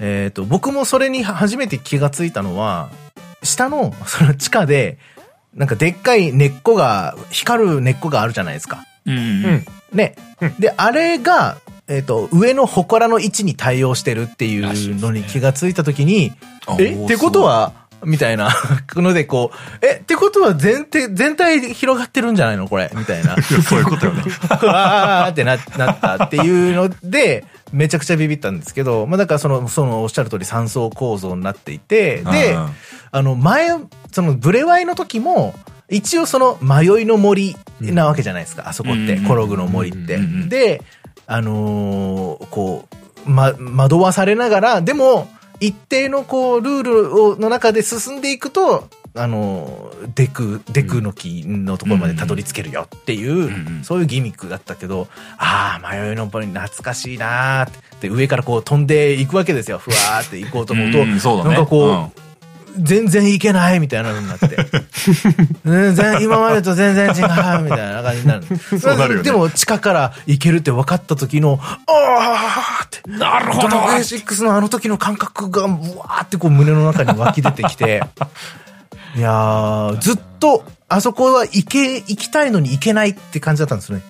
[0.00, 2.90] えっ、と、僕もそれに初めて気がついたのは、
[3.42, 4.98] 下の、その地下で、
[5.54, 8.84] なんかでっかい根っこが、光る根っこがあるじゃないですか。
[9.06, 9.20] うんう
[9.52, 10.14] んうんね。
[10.58, 11.58] で、あれが、
[11.88, 16.32] えっ、と、上の祠の位置に対応してるっていうのに気がついたときに、
[16.66, 17.72] あえ、ってことは、
[18.04, 18.50] みたいな
[18.94, 23.36] ので、こう、え、ってことは全体、全体広がってるんじゃないのこれ、みたいな。
[23.42, 24.22] そういうことよね。
[24.62, 32.70] わーってな、なったっていうので、めちゃくちゃビビったんですけど、まあだからその、そのおっしゃる通り三層構造になっていて、でうん、
[33.10, 33.68] あの前、
[34.12, 35.54] そのブレワイの時も、
[35.90, 40.18] 一応その迷いの森なわけじゃないですか、あそこって、うんコログの森って。
[40.48, 40.82] で、
[41.26, 42.88] あのーこ
[43.26, 45.28] う、ま、惑わされながら、でも、
[45.60, 59.78] 一定のこう、ルールをの中で進んでいくと、あのー、デク、デクの木のところまでたどり着けるよっていう、そういうギミックだったけど、ああ、迷いの森懐かしいなーって、で上からこう飛んでいくわけですよ。
[59.78, 61.04] ふわーって行こうと思うと、う
[61.44, 62.20] なんかこう、
[62.78, 64.56] 全然いけないみたいなのになって。
[65.64, 68.44] 全然、今までと全然違うみたいな感じになる。
[68.78, 73.10] そうなるよねでも、地下から行けるって分かった時の、あーって。
[73.10, 78.02] なるほどドラゴン A6 のあの時の感覚が、うわーってこう胸の中に湧き出てきて。
[79.16, 84.02] いやー、ずっと、あそこは行け、行きたいのに行けないって感じだったんですね。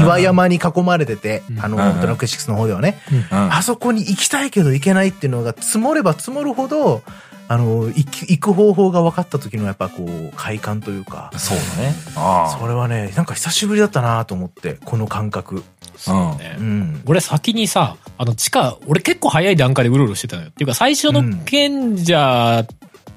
[0.00, 3.00] 岩山に囲まれてて、あの、うんドラクエ6の方ではね。
[3.32, 7.02] うんあそこに行きたいけど行けないっていうのが積もれば積もるほど、
[7.50, 11.94] あの、行き行く方法が分かった時のやっぱこう、快感というか、そうだね。
[12.14, 15.64] あそれはね、なんか久しぶりだったなと思って、この感覚。
[16.06, 16.12] あ。
[16.12, 16.38] うん。
[16.38, 17.02] ねうん。
[17.06, 20.50] 俺先にさ、あの地下、俺結構早い段階でうろうろしてたのよ。
[20.50, 22.68] っていうか最初の賢者、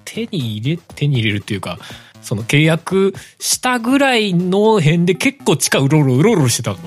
[0.03, 1.77] 手に入れ、手に入れるっていうか、
[2.23, 6.77] その契約したぐらいの辺で結構地下うろうろうろうろしてたの。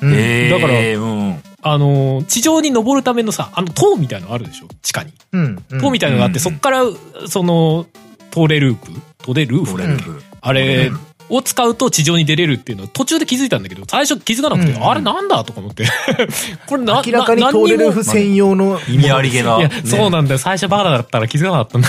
[0.00, 1.42] うんええだからうん。
[1.62, 4.68] あの、地上に登るためのさ、あの塔みたいのあるでしょ？
[4.82, 5.12] 地下に。
[5.32, 5.64] うん。
[5.70, 5.80] うん。
[5.80, 6.84] 塔みたいのがあって、うんそっから、
[7.26, 7.86] その、
[8.30, 8.92] トレループ？
[9.18, 10.22] トレループトレループ。
[10.40, 10.90] あれ
[11.28, 15.84] を使うと地上に出れるっていうのは途中で気づいたんだけど、最初気づかなくて、うんあれなんだとか思って。
[16.66, 19.58] これな、明らかになトーレルフ何専用の意味ありげな。
[19.58, 20.38] ねそうなんだよ。
[20.38, 21.82] 最初バカだったら気づかなかったん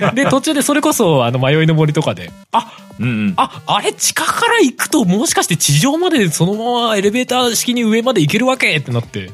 [0.00, 0.12] だ。
[0.12, 3.34] で、途中でそれこそ、あの、迷いの森とかで、あ、うんうん。
[3.36, 9.30] あ、あれ地下から行くともしかして地上までそのままエレベーター式に上まで行けるわけってなって、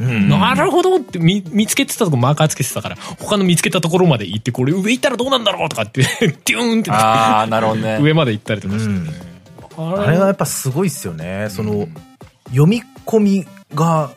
[0.00, 8.02] うんなるほどって見見つけてたとこマーカーつけてたから、他の見つけたところまで行って、これ上行ったらどうなんだろうとかって、 デューンってああ、なるほどねて、。
[8.02, 9.10] 上まで行ったりとかしてね。
[9.76, 11.48] ああれはやっぱすごいっすよね。
[11.50, 11.94] その、うん
[12.48, 14.10] 読み込みが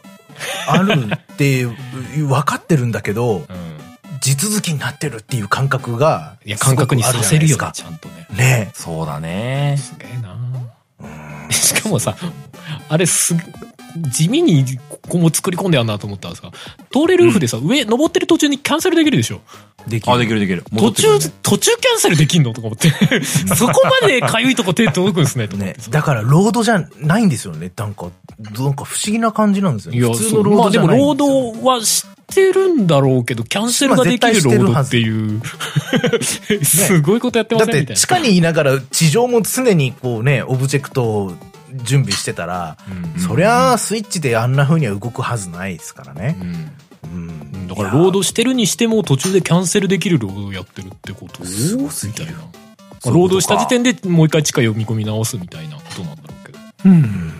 [0.68, 3.78] あるって分かってるんだけど、うん
[4.20, 7.72] 地続きになってるっていう感覚が、いや、感覚にさせるよね、か。
[7.74, 8.28] ちゃんとね。
[8.36, 9.78] ねそうだね。
[9.78, 10.36] すげえな
[11.52, 12.16] しかもさ、
[12.90, 13.36] あれす、
[14.12, 16.52] 地味にここも作り込んでやんなと思ったらさ、
[16.92, 19.42] トーレルーフでさ、上登ってる途中にキャンセルできるでしょ？
[19.88, 20.14] できる。
[20.14, 20.64] あ、できるできる。
[20.78, 21.08] 途中、
[21.42, 22.54] 途中キャンセルできんの？
[22.54, 22.90] とか思って。
[23.56, 25.76] そこまでかゆいとこ手届くんですね、とね。
[25.90, 27.72] だから、ロードじゃないんですよね。
[27.76, 28.08] なんか、
[28.40, 29.98] なんか不思議な感じなんですよね。
[30.00, 35.42] いや、普通のロードじゃないもローんですよドは知ってるんだろうけど、キャンセルができるロードっていう、
[36.66, 37.88] すごいことやってませんみたいな。
[37.88, 41.34] だって地下にいながら地上も常にこうね、オブジェクトを
[41.88, 42.78] 準備してたら、
[43.16, 46.38] うんそりゃあスイッチであんな風には動くはずないですからね。
[47.04, 47.68] うん。
[47.68, 52.34] だからロードしてるにしても途中でキャンセルできるロードをやってるってことすごすみたいな。
[53.06, 56.60] ロードした時点でもう一回地下読み込み直すみたいなことなんだろうけど。
[56.86, 57.34] うん。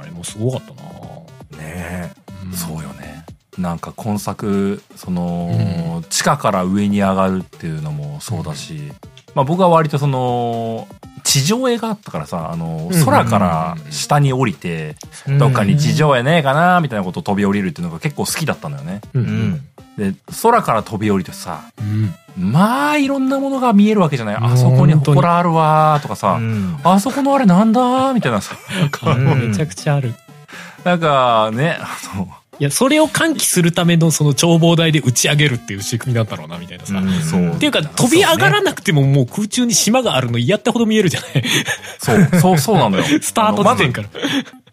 [0.00, 2.12] あれもすごかったなね
[2.54, 3.24] そうよね。
[3.58, 8.92] なんか今作、その、地下から上に上がるっていうのもそうだし、
[9.36, 10.88] まあ僕は割とその、
[11.22, 14.96] 地上絵があったからさ、あの、うん空から下に降りて、
[15.28, 19.02] うんどっかに地上絵ねえかなみたいなことを飛び降りるっていうのが結構好きだったのよね。
[19.12, 19.18] う。
[19.18, 19.60] うんん。
[19.98, 22.14] で、空から飛び降りてさ、うん。
[22.50, 24.36] まあいろんなものが見えるわけじゃない。
[24.40, 28.56] あそこに祠あるわーとかさ、うんあそこのあれなんだみたいなさ、
[29.36, 30.14] めちゃくちゃある。
[30.82, 36.94] なんかね、あの、いや、それを喚起するためのその眺望台で打ち上げるっていう仕組みなんだろうな、みたいなさ。
[36.98, 41.44] うんそうっていうか、飛び上がらなくてももう空中に島があるの嫌ってほど見えるじゃない？
[41.98, 43.04] そう、そう、そうなのよ。
[43.20, 44.08] スタート時点から。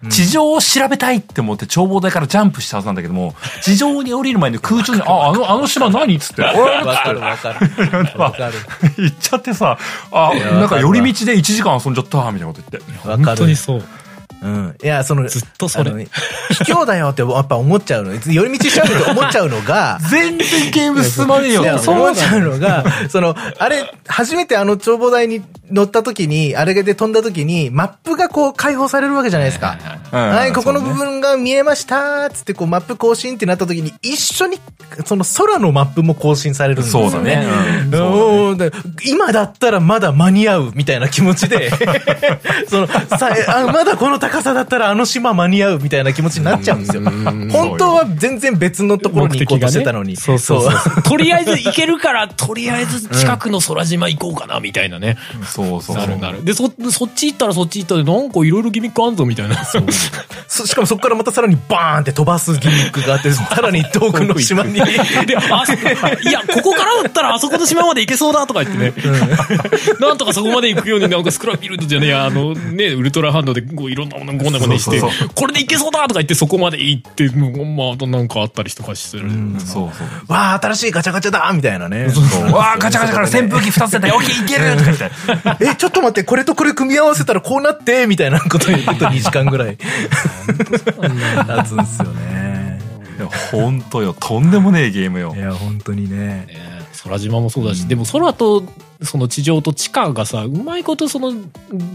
[0.10, 8.20] 地上を調べたいって思って眺望台からジャンプしたはずなんだけども、地上に降りる前に空中に、あ、あの、あの島何っつって、わかる わかる。
[8.20, 8.54] わかる。
[8.98, 9.78] 行っちゃってさ、
[10.12, 13.08] あ、なんか寄り道で1時間遊んじゃった、みたいなこと言って。
[13.08, 13.56] わかる本当に。
[13.56, 13.84] そう。
[14.44, 14.76] うん。
[14.84, 15.92] いや、その、ずっとそれ。
[15.92, 18.14] 卑怯だよってやっぱ思っちゃうの。
[18.14, 21.62] 寄り道しちゃうのって思っちゃうのが、 全然ゲーム進まねえよ。
[21.64, 25.42] いや、って思っちゃうのが、その、あれ、初めてあの眺望台に
[25.72, 29.78] 乗った時に、あれで飛んだ時に、マップがこう解放されるわけじゃないですか。
[30.12, 34.60] はい、ここの部分が見えましたつってこうマップ更新ってなった時に、一緒に、
[35.06, 37.10] その空のマップも更新されるんですよね。
[37.12, 37.48] そうだね。
[37.92, 38.58] うん。
[38.58, 38.72] で
[39.06, 41.72] 今だったらまだ間に合うみたいな気持ちで、
[42.68, 47.04] そのさあまだこの高さだったらあの島間に合うみたいな気持ちになっちゃうんですよ。
[47.04, 50.16] 本当は全然別のところに行こうとしてたのに。
[50.18, 51.04] そうそうそう。
[51.04, 55.18] とりあえず行けるから、とりあえず近くの空島行こうかな、みたいなね。
[55.46, 56.44] そうそうなるなる。
[56.44, 59.64] で、そ、そっち行ったらそっち行ったで、なんかいろいろギミックあんぞ、みたいな。
[59.66, 59.86] そう。
[60.48, 64.74] そしかもそこからまたさらにバーンって飛ばすギミックがあって、さらに遠くの島に。
[64.74, 65.64] で、あ、
[66.22, 68.94] いや、ここからだったらあそこの島まで行けそうだとか言ってね。
[70.00, 79.30] なんとかそこまで行くようになんかスクラビルドじゃねえや、あのね、ウルトラハンドでこういろんなごねごねしてそうそう、これで行けそうだとか言ってそこまで行って、もうまあ、なんかあったりとかする。
[79.60, 80.08] そうそう。
[80.28, 82.08] わあ、新しいガチャガチャだみたいなね。
[82.52, 84.16] わあ、ガチャガチャから扇風機2つ出たよ。
[84.16, 85.10] オッケーいけるとか
[85.46, 85.66] 言って。
[85.66, 89.78] え、ちょっと待って、これとこれ組み合わせたらこうなって、みたいなこと言ってと2時間ぐらい。
[89.78, 89.84] 経
[91.68, 92.80] つん すよね。
[93.18, 94.16] いや、ほんとよ。
[94.20, 95.40] とんでもねえゲームよい。
[95.40, 96.18] や、本当にね。
[96.18, 96.74] ね
[97.04, 98.64] 空島もそうだし、でも空と
[99.02, 101.34] その地上と地下がさうまいことその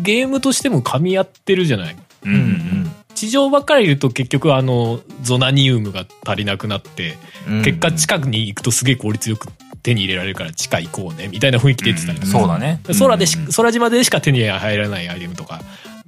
[0.02, 2.90] ゲームとしても噛み合ってるじゃないうんうん。
[3.14, 7.16] 地上ばっかりいると結局あのゾナニウムが足りなくなって、
[7.48, 7.62] うん。
[7.62, 9.48] 結果近くに行くとすげえ効率よく
[9.82, 12.32] 手に入れられるから地下行こうねみたいな雰囲気出てたりとか。
[12.32, 12.80] そうだね。
[12.98, 15.60] 空でし、うん空島でしか手に入らないアイテムとか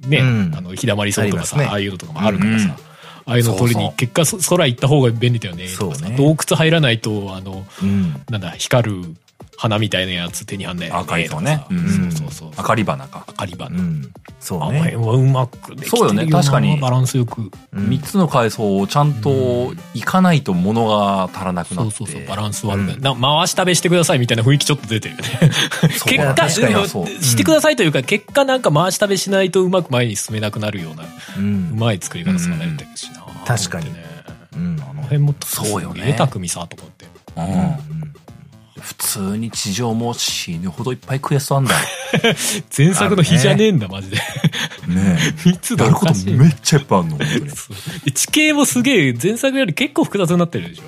[0.07, 0.53] ね、うん。
[0.55, 1.69] あの日だまりそうとかさあ,、ね。
[1.71, 2.71] あいうのとかもあるからさ、うん。
[2.71, 2.77] あ
[3.25, 5.67] あいうの取りに結果そ空行った方が便利だよね。
[5.77, 6.15] とかさ、ね。
[6.17, 8.21] 洞窟入らないとあのうん。
[8.29, 9.15] なんだ、光る
[9.61, 12.51] 花みたいなやつ手に入んないよ赤いとかさうんそうそうそう。
[12.57, 13.25] 明かり花か。
[13.27, 13.77] 明かり花。
[13.77, 14.11] うん。
[14.39, 14.79] そうあのね。
[14.79, 17.41] 辺はうまくできてるそうよね確かにバランスよく。
[17.41, 17.51] うん
[17.89, 21.91] 3つの階層をちゃんと行かないと物が足らなくなって。
[21.91, 25.51] そうそうそう、バランス悪く、うんな回し食べしてくださいみたいな雰囲気ちょっと出てるよね。
[26.05, 31.39] 結果、してくださいというか、結果なんか回し食べしないとうまく前に進めなくなるような、う。
[31.39, 33.21] うんまい作り方されてるしな。
[33.45, 34.03] 確かにね
[34.55, 34.83] うん。
[34.89, 37.05] あの辺も、そうよねすげえ匠さ、と思って。
[37.37, 38.13] うん。
[38.81, 41.79] 普通に地上も死ぬほどいっぱいクエストあんだよ。
[42.77, 44.17] 前作の日じゃねえんだ、マジで。
[44.87, 45.83] ね 三つえ。
[45.83, 46.13] やること。
[46.31, 47.39] めっちゃいっぱいあんの、本当に。
[48.05, 50.83] で地形もすげえ前作より結構複雑になってるでしょ。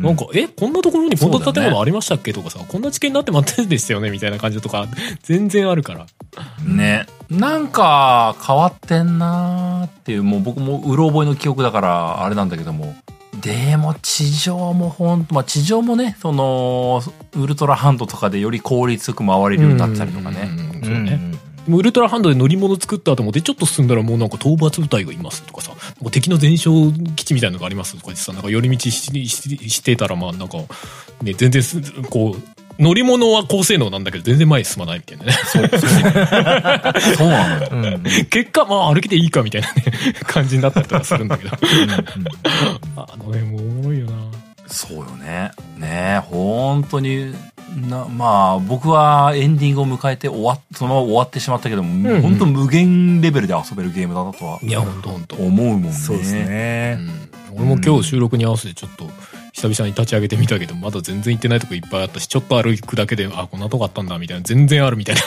[0.00, 2.34] なんか、え、こんなところにこんな建物ありましたっけ？
[2.34, 4.10] とかさ、こんな地形になってまってんでしたよね？
[4.10, 4.86] みたいな感じとか、
[5.22, 6.06] 全然あるから。
[6.64, 7.06] ね。
[7.30, 12.94] なんか変わってんなーっていう、もう僕もうろ覚えの記憶だからあれなんだけども。
[13.40, 17.02] でも地上もほんと、まあ地上もね、その、
[17.36, 20.50] ウルトラハンドとかでより効率よく回れるようになったりとかね。
[20.82, 21.36] そうね。
[21.68, 25.72] ウルトラハンドで乗り物作った後もでちょっと進んだらもうなんか討伐部隊がいますとかさ、
[26.12, 30.58] 敵の全焼基地みたいなのがありますとか言ってさ、なんか寄り道しししてたらまあなんか、
[31.22, 35.32] ね、全然す、こう、乗り物は高性能なんだけど全然前に進まないみたいなね。
[37.16, 37.96] そうなのよ。
[37.96, 38.02] うん。
[38.26, 39.82] 結果まあ歩きでいいかみたいなね、
[40.24, 41.56] 感じになったりとかするんだけど。
[42.96, 44.12] あの辺もおもろいよな。
[44.68, 45.52] そうよね。
[45.78, 47.32] ねえ、本当に、
[47.88, 55.36] な、まあ、僕はエンディングを迎えて終わっ、そのまま終わってしまったけども、うん本当無限レベルで遊べるゲームだなとはいや、ほんとほんと。
[55.36, 55.92] 思うもんね。
[55.92, 56.94] そうですうね。
[56.94, 57.08] ん
[57.54, 59.08] 俺も今日収録に合わせてちょっと
[59.56, 65.22] 久々に立ち上げてみたけど、まだ全然行ってないとこいっぱいあったし、ちょっと歩くだけで、あ、こんなとこあったんだ、みたいな、全然あるみたいな。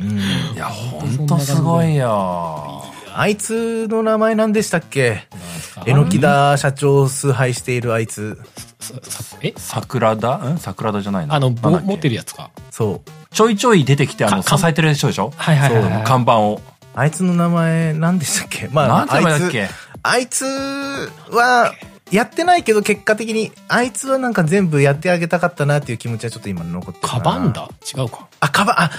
[0.00, 0.18] うん。
[0.18, 2.84] いや、本当すごいよ。
[3.14, 5.28] あいつの名前何でしたっけ？
[5.86, 8.36] 榎田社長崇拝しているあいつ。
[9.42, 9.54] え？
[9.56, 10.54] 桜田？
[10.54, 10.58] ん？
[10.58, 11.34] 桜田じゃないの？
[11.34, 12.50] あの、持ってるやつか。
[12.72, 13.10] そう。
[13.32, 15.32] ちょいちょい出てきて、あの、支かえてる人でしょ？
[15.36, 16.04] はいはいはいはいはい。
[16.04, 16.60] 看板を。
[16.96, 18.68] あいつの名前何でしたっけ？
[18.72, 19.70] まあ、なんて名前だっあいけつ、
[20.02, 20.44] あいつ
[21.30, 21.72] は、
[22.10, 27.08] やってないけど結果的に、あいつはなんか全部やってあげたかったなっていう気持ちはちょっと今残ってるな。
[27.08, 27.68] カバンだ？
[27.96, 28.26] 違うか。
[28.40, 28.90] あ、カバン、あ、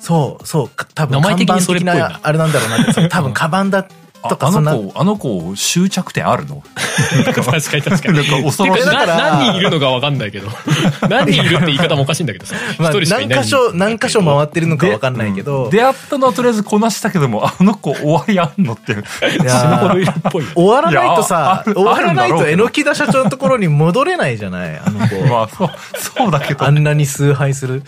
[0.00, 2.70] そう、そう、か多分名前的にそれっぽいなあれなんだろう
[3.02, 3.88] な多分 カバンだあ
[4.28, 4.72] とか、そんな。
[4.72, 6.62] あの子、あの子、終着点あるの？
[7.24, 8.14] 確かに確かに。
[8.14, 10.48] なんか恐ろしい何人いるのかわかんないけど。
[11.08, 12.56] 何人いるって言い方もおかしいんだけどさ。
[12.72, 13.38] 一まあ、人しかいない。
[13.38, 18.94] 何箇所、何箇所回ってるのかわかんないけど、出会ったのはとりあえずこなしたけども、あの子終わりあんのって。
[18.94, 20.50] 死ぬほどいるっぽいよ。
[20.54, 25.16] 終わらないとさ、終わらないと榎田社長のところに戻れないじゃない、あの子。
[25.28, 25.70] まあ、そう、
[26.16, 26.70] そうだけどあ。
[26.70, 27.82] んなに崇拝する。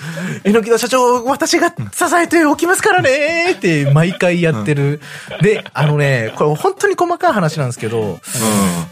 [0.45, 1.75] 榎田社長、私が支
[2.17, 5.01] えておきますからねーって毎回やってる。
[5.41, 8.21] で、あのね、これ本当に細かい話なんですけど、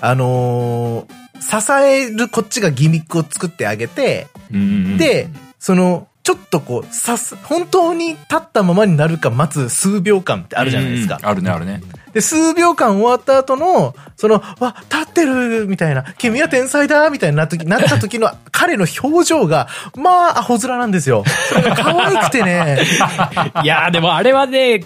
[0.01, 4.99] あのー支えるこっちがギミックを作ってあげて、うん。
[4.99, 5.29] で、
[5.59, 11.29] その、ちょっとこう、さす、本当に立ったままになるか待つ数秒間ってあるじゃないですかうん。
[11.29, 11.81] あるね、あるね。
[12.13, 21.25] で、数秒間終わった後の、その、わ、立ってるみたいな、君は天才だみたいになった時なった時の彼の表情が、まあ、アホ面なんですよ。
[21.77, 22.79] 可愛くてね。
[23.65, 24.85] いやーでもあれはね、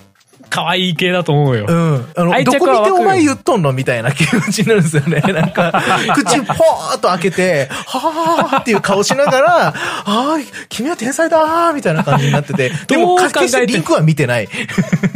[0.52, 1.64] 可愛い系だと思うよ。
[1.66, 2.12] うん。
[2.14, 5.20] あの、愛どこ見てお前言っとんのみたいな気持ちになるんですよね。
[5.32, 5.72] なんか、
[6.14, 14.48] 口ポーっと開けて、はーっていう顔しながら、はーい、君は天才だーみたいな感じになってて、 でも、どう考えて決してリンクは見てない。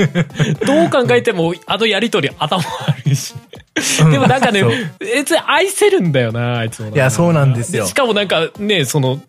[0.64, 3.34] どう考えても、あのやりとり頭悪いし。
[3.34, 3.46] うん
[4.10, 4.64] でもなんかね
[4.98, 6.96] 別に愛せるんだよな、あいつもな。
[6.96, 9.20] いやそうなんですよしかもなんかね、その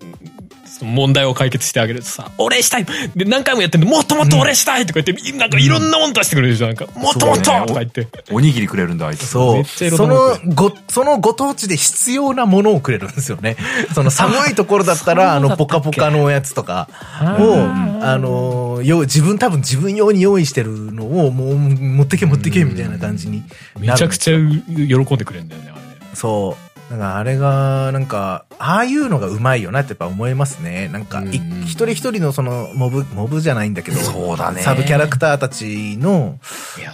[0.82, 2.86] 問題を解決してあげるとさ、お礼したい
[3.16, 8.08] で、何回もやってんで、もっともっとお礼したいとか言って、なんかいろんなもん出してくれるでしょ、なんか、もっともっととか言って。
[8.32, 9.28] おにぎりくれるんだ、あいつ。
[9.28, 9.66] そう。
[9.66, 13.58] そのご、そのご当地で必要なものをくれるんですよね。
[13.94, 16.88] その寒いところだったら、あの、ポカポカのおやつとか
[17.20, 23.44] あを、ーあの、よ、自分多分自分用に用意してるのを、もう、持ってけ持ってけみたいな感じに
[23.80, 25.98] めなるちゃくちゃ喜んでくれるんだよね、あれね。
[26.14, 26.67] そう。
[26.90, 30.88] なんかあれが、なんか、ああいうのがうまいよなってやっぱ思いますね。
[30.88, 34.62] なんか、一人一人のその、モブ、モブじゃないんだけど、そうだね。
[34.62, 36.40] サブキャラクターたちの、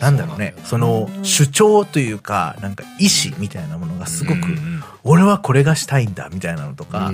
[0.02, 4.40] なんだろうね、その、主張というか、なんか意志みたいなものがすごく、
[5.04, 7.12] 俺はこれがしたいんだみたいなのとか、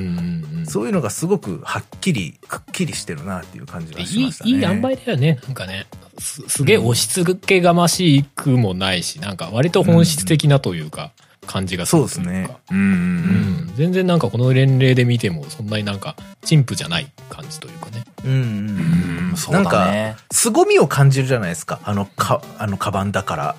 [0.65, 4.51] そういうのがすごくはっきり、くっきりしてるなっていう感じがしいいましたね。
[4.51, 5.39] いい塩梅だよね。
[5.45, 5.85] なんかね
[6.19, 11.11] すすげえ押し付けがましくもないしなんか割と本質的なというか
[11.49, 12.47] 感じがするそうですね。
[12.69, 12.75] う。
[12.75, 13.71] うん。
[13.75, 21.79] 全然なんかこの年齢で見てもそんなになんか陳腐じゃない感じというかねうんうんうん、そうなんか凄みを感じるじゃないですか。
[21.83, 23.55] あの、か、あの、カバンだから。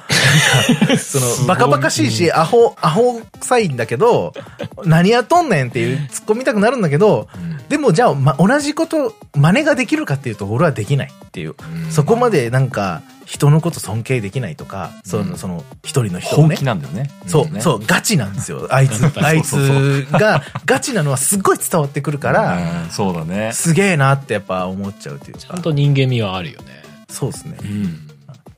[0.99, 4.33] その、バカバカしいし、アホ、アホ臭いんだけど、
[4.85, 7.29] 何やっとんねんっていう突っ込みたくなるんだけど、
[7.69, 11.55] でもじゃあ、ま、同じこと、真似ができるかっていうと、俺はできないっていう。
[11.91, 16.65] そこまでなんか、人のこと尊敬できないとか、その、その、一人の人をね本気。
[16.65, 17.11] なんだよね。
[17.29, 18.67] そう、ねそう、ガチなんですよ。
[18.71, 23.53] あいつ、 あいつが、ガチなのはすっごい伝わってくるから、うんそうだね。
[23.53, 25.41] すげえなってやっぱ思っちゃうっていうか。
[25.41, 27.59] ちゃんと人間味はあるよねそうですね。
[27.63, 28.09] うん。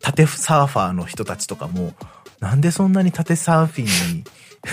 [0.00, 1.94] 縦サーファーの人たちとかも、
[2.40, 4.24] なんでそんなに縦サーフィンに、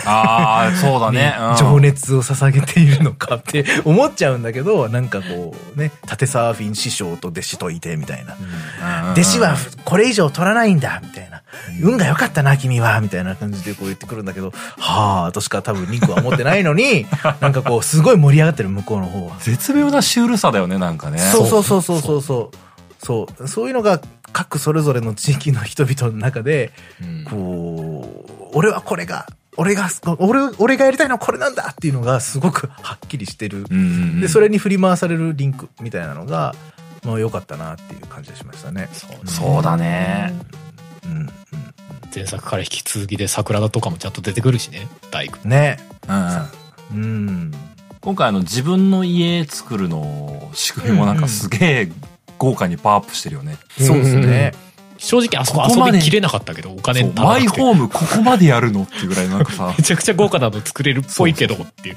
[0.05, 1.35] ああ、そうだね。
[1.39, 8.35] うん情熱を捧げているのかって 思っちゃうんだけど、なんかこうね、縦サーフィン師匠と弟子といてみたいな。
[8.35, 9.55] うん弟子は
[9.85, 11.41] これ以上取らないんだみたいな。
[11.81, 17.05] 運が良かったな、君はみたいな感じでこう言ってくるんだけど、はあ、としか多分リンクは思ってないのに、
[17.41, 19.35] なんかこう、すごい盛り上がってる向こうの方は。
[19.39, 21.19] 絶妙なシュールさだよね、なんかね。
[21.19, 23.05] そうそうそうそうそうそう。
[23.05, 23.47] そう。
[23.47, 23.99] そういうのが
[24.31, 26.71] 各それぞれの地域の人々の中で、
[27.01, 29.27] うんこう、俺はこれが、
[29.57, 29.89] 俺が、
[30.19, 33.65] 俺、俺がやりたいのはこれなんだっていうのがすごくはっきりしてる。
[33.69, 33.85] うんうんう
[34.17, 34.21] ん。
[34.21, 36.55] で、それに振り回されるリンクみたいなのが、
[37.03, 38.89] まあ良かったなっていう感じがしましたね。
[39.25, 40.33] そうだね。
[41.05, 41.29] うん。
[42.13, 45.49] 前作から引き続きで桜田とかもちゃんと出てくるしね大工うん。
[45.49, 45.77] ね。
[46.07, 47.01] うん。
[47.01, 47.51] うん。
[48.01, 51.91] 今回あの自分の家作るの仕組みもなんかすげえ
[52.37, 53.57] 豪華にパワーアップしてるよね。
[53.77, 54.53] そうですね。
[54.99, 59.73] 正直あそこ遊びきれなかったけどお金足らマイホームここまでやるのっていうぐらいなんかさ。
[59.77, 61.95] めちゃくちゃ豪華なの作れるっぽいけどっていう。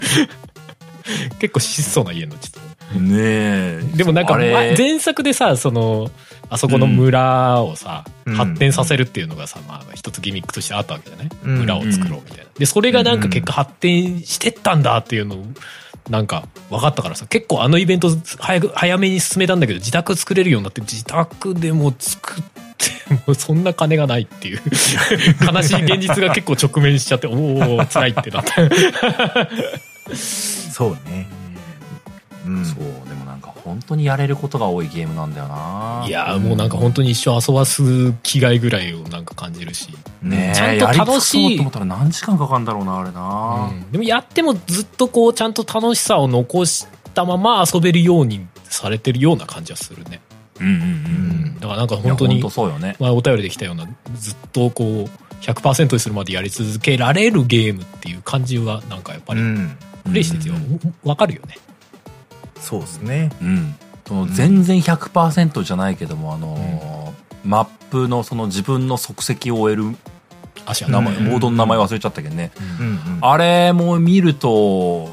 [1.40, 3.80] 結構質素な家のちょっとねえ。
[3.94, 6.10] でもなんか前作でさその
[6.48, 8.34] あそこの村をさ、うん。
[8.34, 11.58] 発展させるっていうのがさ、まあ、一つギミックとしてあったわけじゃない、うん。
[11.60, 12.44] 村を作ろうみたいな。
[12.56, 15.46] でそれがなんか結果発展してったんだっていうのを
[16.10, 22.44] なんか分かったからさ結構あのイベント早く早めに進めたんだけど自宅作れるようになって自宅でも作っ
[22.76, 24.60] てもそんな金がないっていう
[25.44, 29.48] 悲しい現実が結構直面しちゃっておお辛いってなった
[30.14, 31.28] そうね。
[32.46, 32.64] うん。
[32.64, 33.11] そう、でもなん
[33.42, 39.88] か本当にやれることが多いゲームなんだよないやーもうなんか本当に一生遊ばす気概ぐらいをなんか感じるし
[40.22, 43.70] ねえちゃんと楽しいやり尽くそうと思ったら何時間かかるんだろうな、あれな。
[43.90, 50.20] でもやってもずっとこうちゃんと楽しさを残したまま遊べるようにされてるような感じはするね、
[50.60, 51.54] うんうんうん。
[51.60, 52.96] だからなんか本当に本当そうよね。
[52.98, 59.76] まあ、お便りできたようなずっとこう100%にするまでやり続けられるゲームっていう感じはなんかやっぱりうん。
[60.10, 61.56] 嬉しいですようんわかるよね
[62.62, 63.30] そうですね。
[63.42, 63.74] うん。
[64.06, 67.12] その全然100%じゃないけども、あのー、
[67.44, 69.96] マップのその自分の足跡を終える
[70.64, 72.52] 足名前、うんモードの名前忘れちゃったけどね。
[72.80, 73.18] うんうん。
[73.20, 75.10] あれも見ると、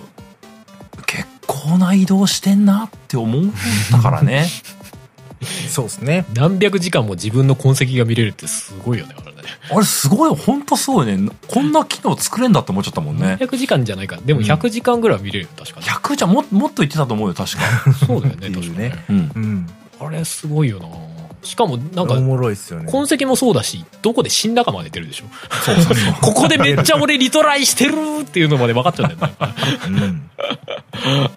[1.05, 3.53] 結構な移動してんなって思っ
[3.91, 4.47] たからね。
[5.69, 6.25] そうですね。
[6.33, 11.29] 何百時間も自分の痕跡が見れるってすごいよねあれねあれすごい、ほんとすごいね。
[11.47, 13.37] こんな機能作れんだって思っちゃったもんね。
[13.39, 17.61] 100時間じゃないかでも100時間ぐらいは見れるよ確かに100じゃももっと言ってたと思うよ、確か。
[18.05, 19.31] そうだよね確かにねうん。
[19.35, 19.67] うん。
[19.99, 20.87] あれすごいよな
[21.43, 22.91] しかもなんかおもろいっすよね。
[22.91, 25.25] 痕跡もそうだしどこで死んだかまで出るでしょ
[25.63, 26.13] そうそうそう。
[26.21, 29.53] ここでめっちゃ俺リトライしてるっていうのまで分かっちゃうんだよね
[29.87, 30.29] うん。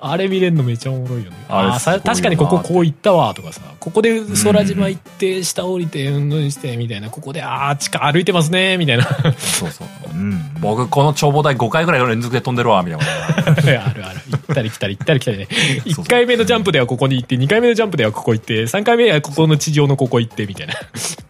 [0.01, 9.05] あれ見れるのめっちゃおもろいよねあれあ確かにこここう行ったわとかさここで空島行って下降りてうんぬんしてみたいなここでああ地下歩いてますねみたいな
[9.39, 9.89] そうそう。
[10.13, 10.41] うん。
[10.61, 13.07] 僕、この眺望台5回ぐらい連続で飛んでるわ、みたいな。
[13.85, 20.75] あるある行ったり来たり行ったり来たりねそうそう1回目のジャンプではここに行って2回目のジャンプではここ行って3回目はここの地上のここ行ってみたいな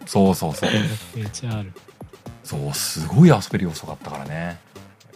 [0.07, 0.71] そうそうそう。
[1.17, 1.73] めっちゃある
[2.45, 4.59] そう、すごい遊べる要素があったからね。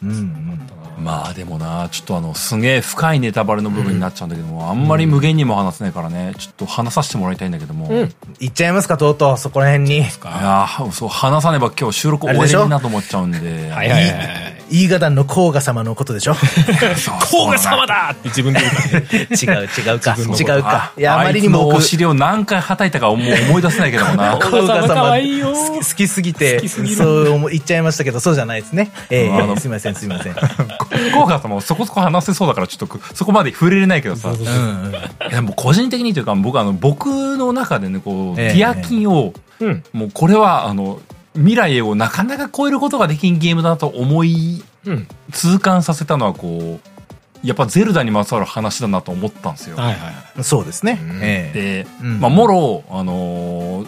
[0.02, 1.04] うんうん。
[1.04, 7.88] まあでもな、ちょっとあの、すげえ深いネタバレの部分になっちゃうんだけども、あんまり無限にも話せないからね、ちょっと話させてもらいたいんだけども。
[7.88, 8.04] うん
[8.38, 9.98] い行っちゃいますか、とうとう、そこら辺に。
[9.98, 13.70] やーそう、話さねば今日収録終わりになと思っちゃうんで。
[13.70, 14.56] はいはいはい
[15.10, 16.34] の甲賀様のことでしょ？
[17.30, 18.60] 甲賀様だって自分で
[19.10, 20.16] 言う違う、違うか。
[20.16, 20.92] 自違うか。
[20.96, 23.18] いや、あまりにもお尻を何回叩いたかもう
[23.48, 24.36] 思い出せないけどもな。
[24.42, 28.90] 甲賀様好きすぎて、そう思言っちゃいましたけど、そうじゃないですね。
[29.10, 30.34] えあのえすいません、すいません。
[31.14, 34.34] 効果さんもそこそこ話せそうだからちょっとそこまで触れれないけどさ。
[34.34, 38.52] そうでも個人的にというか僕あの僕の中でねこう、ええ。
[38.52, 41.00] ティアキンをうんもうこれはあの
[41.34, 45.06] 未来をなかなか超えることができんゲームだと思いうん。
[45.32, 49.76] 痛感させたのはこうやっぱゼルダにまつわる話だなと思ったんですよ。
[49.76, 50.44] はいはいはい。
[50.44, 50.98] そうですね。
[51.54, 52.20] で、うん。
[52.20, 53.86] まあもろあのー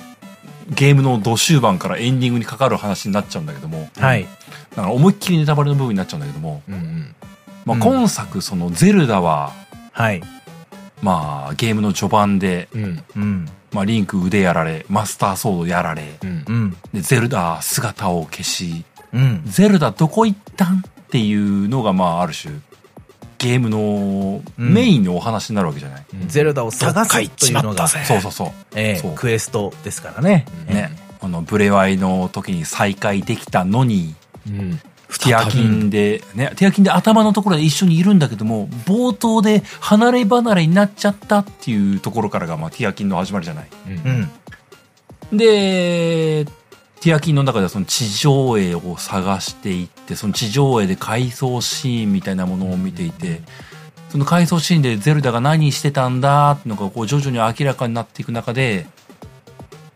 [0.71, 4.25] ゲームの土終盤からエンディングにかかる話になっちゃうんだけども、はい。
[4.71, 7.15] だから思いっきりネタバレの部分になっちゃうんだけども、うんうん
[7.65, 9.53] まあ、うん今作そのゼルダは、
[9.93, 10.23] はい。
[11.03, 13.49] まあゲームの序盤で、うんうん。
[13.71, 16.77] まあ、リンク腕やられマスターソードやられうんうん。
[16.93, 19.43] でゼルダ姿を消しうん。
[19.45, 20.79] ゼルダどこ行ったん？
[20.79, 22.55] っていうのがまあある種
[23.39, 28.49] ゲームのメインのお話になるわけじゃない、ゼルダを探すというのが、ぜそうそうそう。
[28.75, 29.13] ええそう。
[29.15, 30.45] クエストですからね。
[30.67, 30.91] ね、
[31.21, 34.15] あのブレワイの時に再会できたのに
[34.47, 34.81] うん。
[35.21, 43.69] ティアキンで、ね、ティアキンで頭のところで一緒にいるんだけども冒頭で離れ離れになっちゃったっていうところからが、まあ、ティアキンの始まりじゃない？
[43.87, 44.29] うん
[45.33, 45.39] うん。
[45.39, 46.45] で
[47.01, 53.41] ティアキンの中ではその地上絵を探していってその地上絵で回想シーンみたいなものを見ていて
[54.09, 58.87] その回想シーンでゼルダが何してたんだっていうのがこう徐々に明らかになっていく中で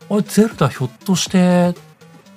[0.09, 1.75] あれゼルダひょっとして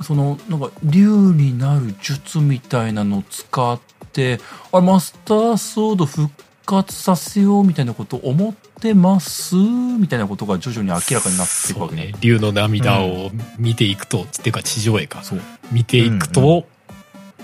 [0.02, 3.80] そのなんか竜になる術みたいなのを使っ
[4.12, 4.40] て
[4.72, 6.30] あれマスターソード復
[6.66, 12.08] 活させようみたいなこと思ってますみたいなことが徐々に明らかになっていくわけね。
[12.08, 12.14] ね。
[12.20, 15.24] 竜の涙を見ていくと、っていうか地上絵か。
[15.24, 15.42] そう。
[15.72, 16.68] 見ていくと、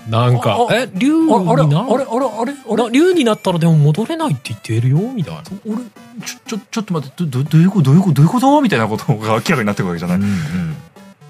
[0.08, 2.84] なんかああえ竜にあれあれなあれあれあれあれあれ？
[2.84, 5.42] な竜になったらでも戻れないって言ってるよみたいな。
[5.64, 5.76] 俺
[6.24, 7.82] ちょちょちょっと待ってどどどういうこと？
[7.84, 8.14] どういうこと？
[8.14, 10.76] どういうことみたいなことが明らかになってくるわけじゃない、うん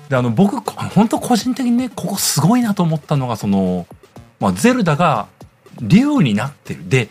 [0.09, 3.86] であの僕こ本当個人的にねここすごいなと思ったのがその、
[4.40, 5.28] まあ、ゼルダが
[5.81, 6.86] 竜になってる。
[6.86, 7.09] で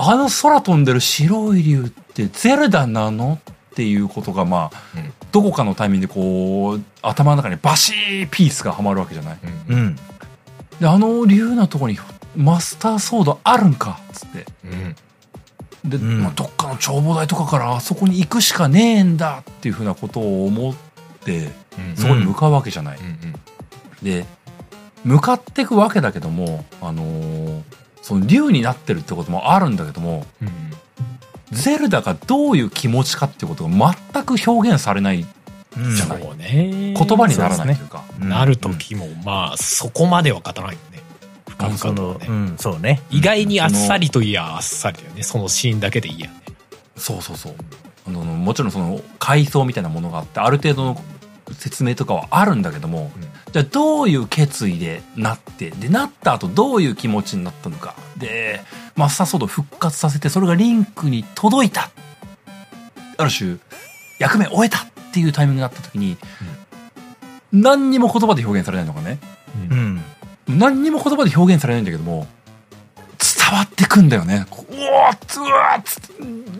[0.00, 3.40] あの空飛んでる白い竜ってゼルダなの？
[3.72, 5.12] っていうことがまあ、うん。
[5.32, 9.38] どこかのタイミングでこう頭の中にバシーピースがはまるわけじゃない？
[9.68, 9.74] うん。
[9.74, 9.96] うん。
[10.80, 11.98] であの竜のとこに
[12.36, 14.46] マスターソードあるんかっつって。
[14.64, 15.90] うん。
[15.90, 15.98] で、
[16.34, 20.74] どっかの眺望台とかからあそこに行くしかねえんだっていうふうなことを思っ
[21.24, 21.96] てうん。
[21.96, 22.98] そこに向かうわけじゃない。
[22.98, 23.34] うん。
[24.02, 24.24] で
[25.04, 27.62] 向かっていくわけだけども、あのー
[28.08, 30.48] その竜になってるってこともあるんだけどもうん。
[31.50, 35.26] ゼルダがどういう気持ちかっていうことが全く表現されない
[35.76, 36.22] うんじゃない。
[36.22, 36.94] そうね。
[36.96, 38.04] 言葉にならないというか。
[38.18, 38.28] うん。
[38.30, 41.02] なる時もまあそこまでは語らないよね。
[41.50, 42.26] 深々とはね。
[42.28, 43.02] うん、そうね。
[43.10, 45.22] 意外にあっさりといやあっさりだよね。
[45.22, 46.34] そのシーンだけでいいやね。
[46.96, 47.54] そうそうそう。
[48.06, 51.02] あのもちろんその階層みたいなものがあってある程度の
[51.52, 53.10] 説明とかはあるんだけども、
[53.52, 58.60] じゃあどういう決意でなってでなった後どういう気持ちになったのかで
[58.96, 61.90] マスターソードを復活させてそれがリンクに届いた
[63.16, 63.56] ある種
[64.18, 66.16] 役目を終えたっていうタイミングになった時に、
[67.52, 69.18] 何にも言葉で表現されないのがね
[69.70, 70.02] うん。
[70.48, 72.26] 何にも言葉で表現されないんだけども
[73.18, 75.82] 伝わってくんだよねこううわーうわ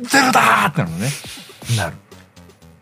[0.02, 1.08] ゼルだーってなるのね
[1.76, 1.96] なる。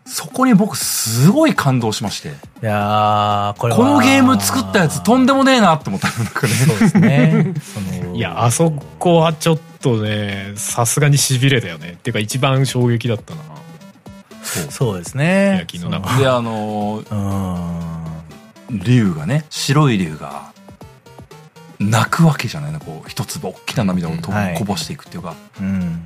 [0.07, 2.29] そこに僕すごい感動しまして。
[2.29, 2.31] い
[2.61, 3.77] やー、これは。
[3.77, 6.53] このゲーム作ったやつとんでもねえなって思ったなんかね。
[6.53, 7.53] そうですね。
[8.15, 11.89] いやあそこはちょっとねさすがにしびれたよね。
[11.89, 13.41] っていうか一番衝撃だったな。
[14.69, 14.97] そう。
[14.97, 15.57] ですね。
[15.59, 16.17] 焼きの中。
[16.17, 17.93] であのその
[18.69, 18.79] うん。
[18.79, 20.51] 竜がね白い竜が
[21.79, 22.79] 泣くわけじゃないの。
[22.79, 24.55] こう一粒大きな涙をとはい。
[24.57, 26.03] こぼしていくっていうか、うん。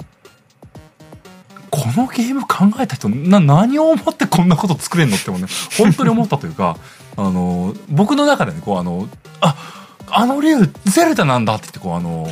[1.71, 6.77] ここのゲーム考えた人、な、何を思ってこんなこと作れんのってもね、本当に思ったというか、
[7.17, 9.07] あの、僕の中でね、こう、あの、
[9.39, 9.55] あ、
[10.09, 12.27] あの竜、ゼルダなんだって言って、こう、あの、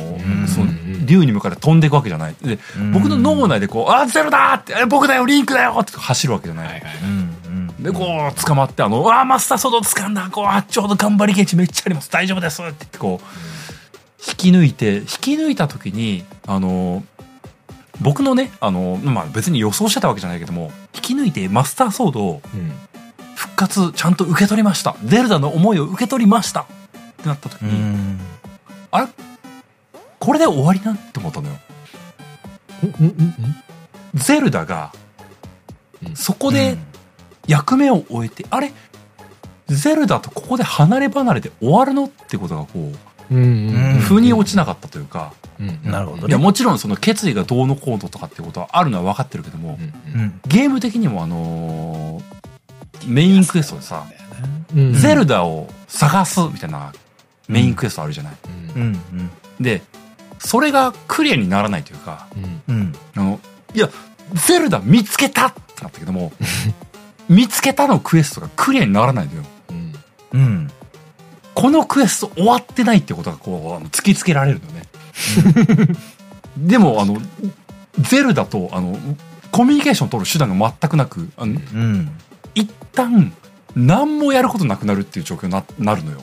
[0.46, 0.70] その、
[1.06, 2.34] 竜に向かって飛んでいくわけじゃない。
[2.42, 2.58] で、
[2.92, 6.66] 僕の脳内でこう、あ、ゼルダって、僕だよ、リンクだよって走るわけじゃない。
[6.66, 6.82] はいはい
[7.80, 13.26] で、こう、捕まって、あの、あ、マスターソード掴んだ、こう、あ、ちょうど頑張りゲージめっちゃあります、大丈夫ですって言って、こう、
[14.28, 17.02] 引き抜いて、引き抜いた時に、あの、
[18.00, 22.42] 僕のね、あの、まあ、別に予想してたわけじゃないけども、引き抜いてマスターソードを、
[23.34, 24.96] 復活ちゃんと受け取りました。
[25.04, 26.62] ゼルダの思いを受け取りました。
[26.62, 26.64] っ
[27.16, 28.18] てなった時に、
[28.90, 29.06] あれ？
[30.18, 31.54] これで終わりなって思ったのよ。
[34.14, 34.92] ゼルダが、
[36.14, 36.76] そこで
[37.46, 38.72] 役目を終えて、あれ？
[39.68, 42.04] ゼルダとここで離れ離れで終わるの？
[42.04, 42.92] ってことがこ
[43.30, 43.34] う、
[44.00, 45.32] 腑に落ちなかったというか、
[45.84, 49.78] なるほど、ね、いやもちろんその決意がどうのこうのとかってことはあるのは分かってるけども、
[50.46, 54.06] ゲーム的にもあのー、メインクエストでさ、
[54.92, 56.92] ゼルダを探すみたいな
[57.48, 58.34] メインクエストあるじゃない？
[59.60, 59.82] で、
[60.38, 62.26] それがクリアにならないというか、
[63.16, 63.40] あの、
[63.74, 63.90] いや、
[64.34, 66.32] ゼルダ見つけたってなったけども、
[67.28, 69.42] 見つけたのクエストがクリアにならないのよ。
[70.32, 70.70] うん。
[71.54, 74.84] このクエスト終わってないってことがこう、突きつけられるのね。
[76.56, 77.16] でも、あの、
[77.98, 78.98] ゼルダと、あの、
[79.52, 82.10] コミュニケーションを取る手段が全くなく、あの、うん、
[82.54, 83.32] 一旦、
[83.74, 86.22] 何もやることなくなるっていう状況にななるのよ。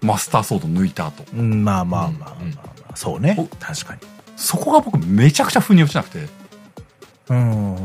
[0.00, 1.24] マスターソード抜いた後。
[1.34, 2.62] うん、まあまあまあまあ、ま
[2.92, 3.48] あ、そうね。
[3.58, 4.00] 確かに。
[4.36, 6.28] そこが僕めちゃくちゃ腑に落ちなくて。
[7.30, 7.76] うん。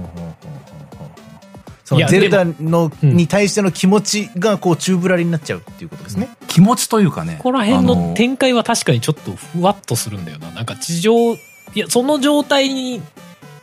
[1.93, 6.29] そのゼルダの、に対しての気持ちがこう宙ぶらりになっちゃうっていうことですね。
[6.47, 7.35] 気持ちというかね。
[7.37, 10.51] ここら辺の展開は確かにちょっとふわっとするんだよな。
[10.51, 11.37] なんか地上、い
[11.75, 13.01] や、その状態に、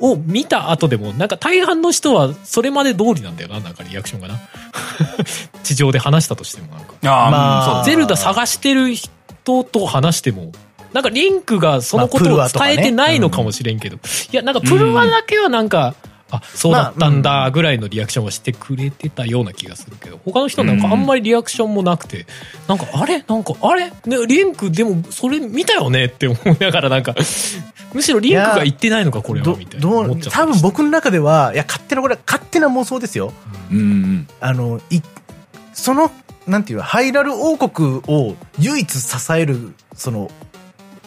[0.01, 4.40] を見た後でも、なんか大半の人はそれまで通りなんだよな、なんかリアクションがな。
[5.62, 6.94] 地上で話したとしてもなんか。
[7.02, 10.52] あまあ、ゼルダ探してる人と話しても、
[10.93, 22.27] なんかリンクがそのことを伝えてないのかもしれんけど、まあねうん、いや、なんかプルワだけはなんか、うんあ、そうだったんだぐらいのリアクションをしてくれてたような気がするけど、他の人なんかあんまりリアクションもなくて、
[22.69, 23.23] なんかあれ？
[23.27, 27.15] なんかあれ、ね、リンクでもそれ見たよねって思いながらなんか、
[27.93, 29.89] むしろリンクが言ってないのかこれはみたいな
[30.31, 33.32] 多分僕の中では、いや、勝手なこれ、勝手な妄想ですよ。
[33.73, 34.28] うん。
[34.40, 35.01] あの、い、
[35.73, 36.11] その、
[36.47, 40.31] なんていうハイラル王国を唯一支える、その、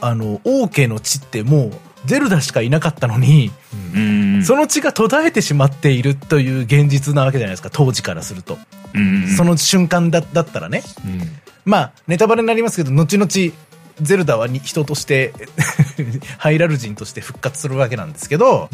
[0.01, 1.71] あの、王家の地ってもう、
[2.05, 3.51] ゼルダしかいなかったのに、
[3.95, 8.57] うん、その血が途絶えてしまっているという現実なわけじゃないですか、当時からすると。
[8.93, 10.83] うん、その瞬間だだったらね。
[11.05, 11.21] うん、
[11.65, 13.53] まあ、ネタバレになりますけど、後々、
[14.01, 15.33] ゼルダは人として
[16.37, 18.69] ハイラル人として復活するわけなんですけど、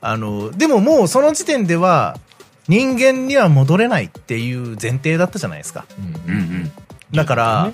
[0.00, 2.18] あの、でももうその時点では、
[2.68, 5.84] 人間には戻れないっていう前提だったじゃないですか。
[7.12, 7.72] だから、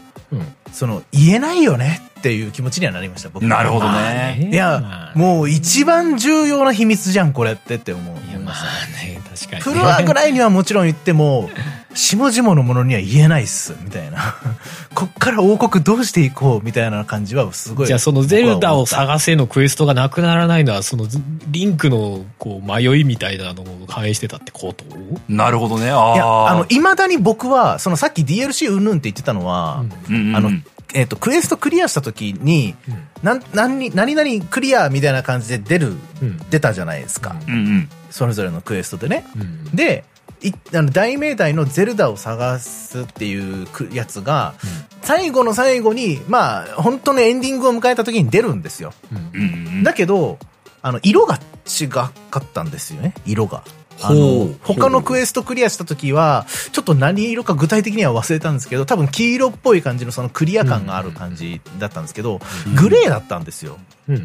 [0.73, 4.49] その、言えないよねっていう気持ちにはなりました、僕なるほどね。
[4.53, 9.21] いや、もう一番重要な秘密じゃん、これってって思いましたね。
[9.35, 9.63] 確かに。
[9.63, 11.51] プロアぐらいにはもちろん言っても、
[11.95, 14.37] 下々のものには言えないっす、みたいな。
[14.95, 17.87] こっから王国どうしていこう、みたいな感じはすごい。
[17.89, 21.07] じゃあそのゼルダを探せのクエストがなくならないのは、その
[21.49, 24.85] リンクのこう迷いみたいなのを反映してたってこと？
[25.29, 25.91] なるほどね。
[25.91, 30.51] あいや、あの、未だに僕は、そのさっき DLC うんぬんって言ってたのは、うん、あの、
[30.95, 37.37] えっ、ー、と、クエストクリアした時に、うん、なん、何、何々クリアみたいな感じで出る、うん、出たじゃないですか。
[37.49, 39.25] うんうん、それぞれのクエストでね。
[39.37, 40.05] うん、で、
[40.43, 44.71] いあの大命題のゼルダを探すっていうやつが、うん、
[45.03, 48.93] 最後の最後に、まあ、本当のエンディングを迎えた時に出るんですよ。
[49.35, 50.39] うん、だけど、
[50.83, 53.63] あの、色が違かったんですよね、色が。
[54.01, 62.41] あの、他のクエストクリアした時は、ちょっと何色か具体的には忘れたんですけど、多分黄色っぽい感じのそのクリア感がある感じだったんですけど、
[62.77, 63.79] グレーだったんですよ。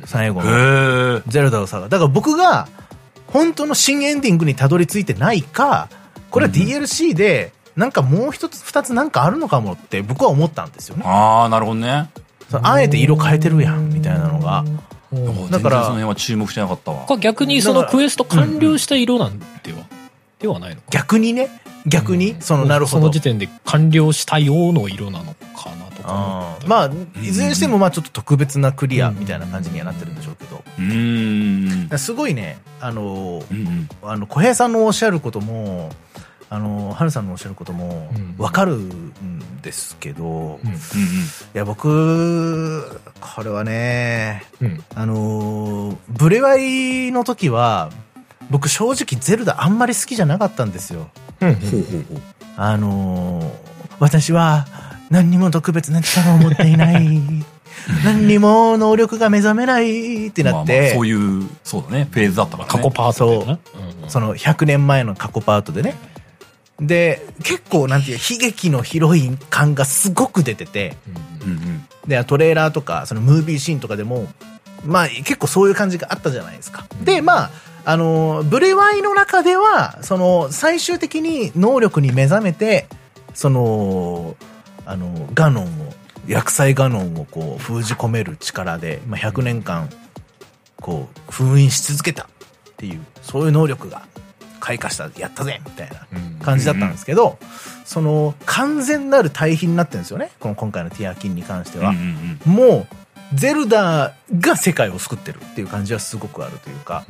[0.05, 1.21] 最後の。
[1.27, 2.67] ゼルダを探だから僕が、
[3.27, 5.89] 本当の新エンディングにたどり着いてないか、
[6.31, 11.03] これは DLC で、なんかもう一つ二つなんかあるのかもって僕は思ったんですよね。
[11.05, 12.09] ああ、なるほどね。
[12.51, 14.63] あえて色変えてるやん、みたいなのが。
[15.49, 17.17] だから、その辺は注目してなかったわ。
[17.17, 19.85] 逆にそのクエスト完了した色なんでは、
[20.39, 21.49] ではないの逆にね、
[21.87, 23.01] 逆に、その、なるほど。
[23.01, 26.91] その時点で完了したようの色なのかなとかまあ、
[27.21, 30.63] いずれにしても、まあちょっと特別なクリアみたいな感じにはなってるんでしょうけど。
[30.79, 31.89] うん。
[31.97, 33.41] すごいね、あの、
[34.03, 35.91] あの、小平さんのおっしゃることも、
[36.49, 40.69] あの、ハルさんのおっしゃることもわかるんですけど、うん。
[40.69, 40.77] うん、い
[41.53, 47.89] や、僕、これはね、うん、あの、ブレワイの時は、
[48.49, 51.09] 僕正直ゼルダあんまり好きじゃなかったんですよ。
[52.55, 53.51] あの、
[53.99, 54.65] 私は
[55.09, 57.19] 何にも特別な力を持っていない。
[58.03, 60.27] 何にも能力が目覚めない。
[60.27, 60.73] ってなって。
[60.73, 65.95] まあまあそういう、そうだね、フェーズだったから、ね、過去パートで、ね、そう、その100年前の過去パートでね。
[66.79, 70.95] で、結構なんていう、悲劇のヒロイン感がすごく出てて、
[71.43, 74.27] うんうん、で、トレーラーとか、そのムービーシーンとかでも、
[74.85, 76.85] まあ結構そういう感じがあったじゃないですか。
[76.99, 77.51] うん、で、まあ、
[77.85, 82.85] あの、ブレワイの中では、その、最終的に能力に目覚めて、
[83.33, 84.35] その、
[84.85, 85.93] あの、ガノンを、
[86.27, 89.89] 薬剤ガノンをこう封じ込める力で、まあ、100年間、
[90.81, 92.27] こう、封印し続けたっ
[92.75, 94.03] ていう、そういう能力が
[94.67, 95.95] 開花した、やったぜみたいな
[96.43, 97.39] 感じだったんですけど、
[97.85, 100.31] その、完全なる対比になってるんですよね。
[100.41, 101.93] この今回のティアキンに関しては。
[102.45, 102.87] もう、
[103.33, 107.05] ゼルダが世界を救ってるっていう感じはすごくあるというか、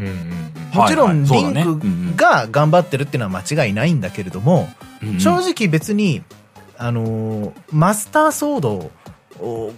[0.72, 4.70] もちろんリンクが頑張ってるっていうのは間違いないんだけれども、
[5.18, 6.22] 正直別に、
[6.80, 8.92] あのマスターソード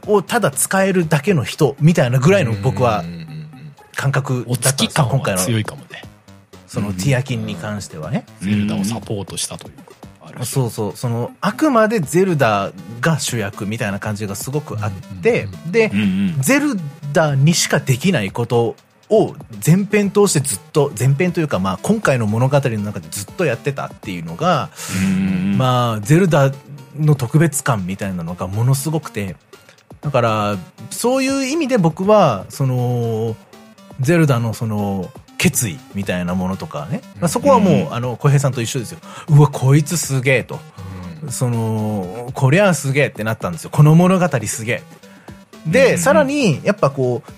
[0.06, 3.06] をただ使えるだけの人みたいなぐらいの僕は
[3.96, 5.42] 感覚だったんですよ、今回の。
[5.42, 6.04] 強いかもね。
[6.70, 8.26] そのティアキンに関してはね。
[8.42, 9.74] ゼルダをサポートしたという
[10.38, 10.46] か。
[10.46, 10.96] そうそう。
[10.96, 12.72] そのあくまでゼルダ
[13.02, 14.92] が主役みたいな感じがすごくあっ
[15.22, 15.92] て、で、
[16.40, 16.80] ゼル
[17.12, 18.76] ダにしかできないこと
[19.10, 19.36] を
[19.66, 24.70] 前編通してずっと前編というかまあ今回の物語の中でずっとやってたっていうのが、
[25.58, 26.52] まあゼルダ
[26.96, 29.36] の特別感みたいなのがものすごくて
[30.02, 30.58] だから
[30.92, 33.36] そういう意味で僕はその
[34.00, 35.10] ゼルダのその
[35.40, 39.00] 決意みたいなものとかね、まあ、そこはもう、うん、あの小平さんと一緒ですよ。
[39.30, 40.60] うわこいつすげえと、
[41.24, 43.70] うん、そのこりゃすげえってなったんですよ。
[43.72, 44.84] この物語すげえ。
[45.66, 47.32] で、うん、さらにやっぱこう、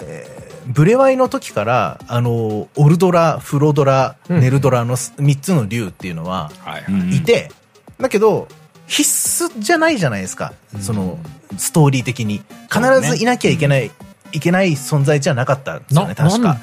[0.00, 6.50] えー、ブレワイの時からあのオルドラフロドラ、ネルドラの3つの竜っていうのは
[7.12, 7.50] いて、
[8.00, 8.48] だけど
[8.86, 11.18] 必須じゃないじゃないですか、その
[11.58, 12.42] ストーリー的に。
[12.72, 13.90] 必ずいなきゃいけない
[14.32, 16.58] いけない存在じゃなかったんですよね、確か。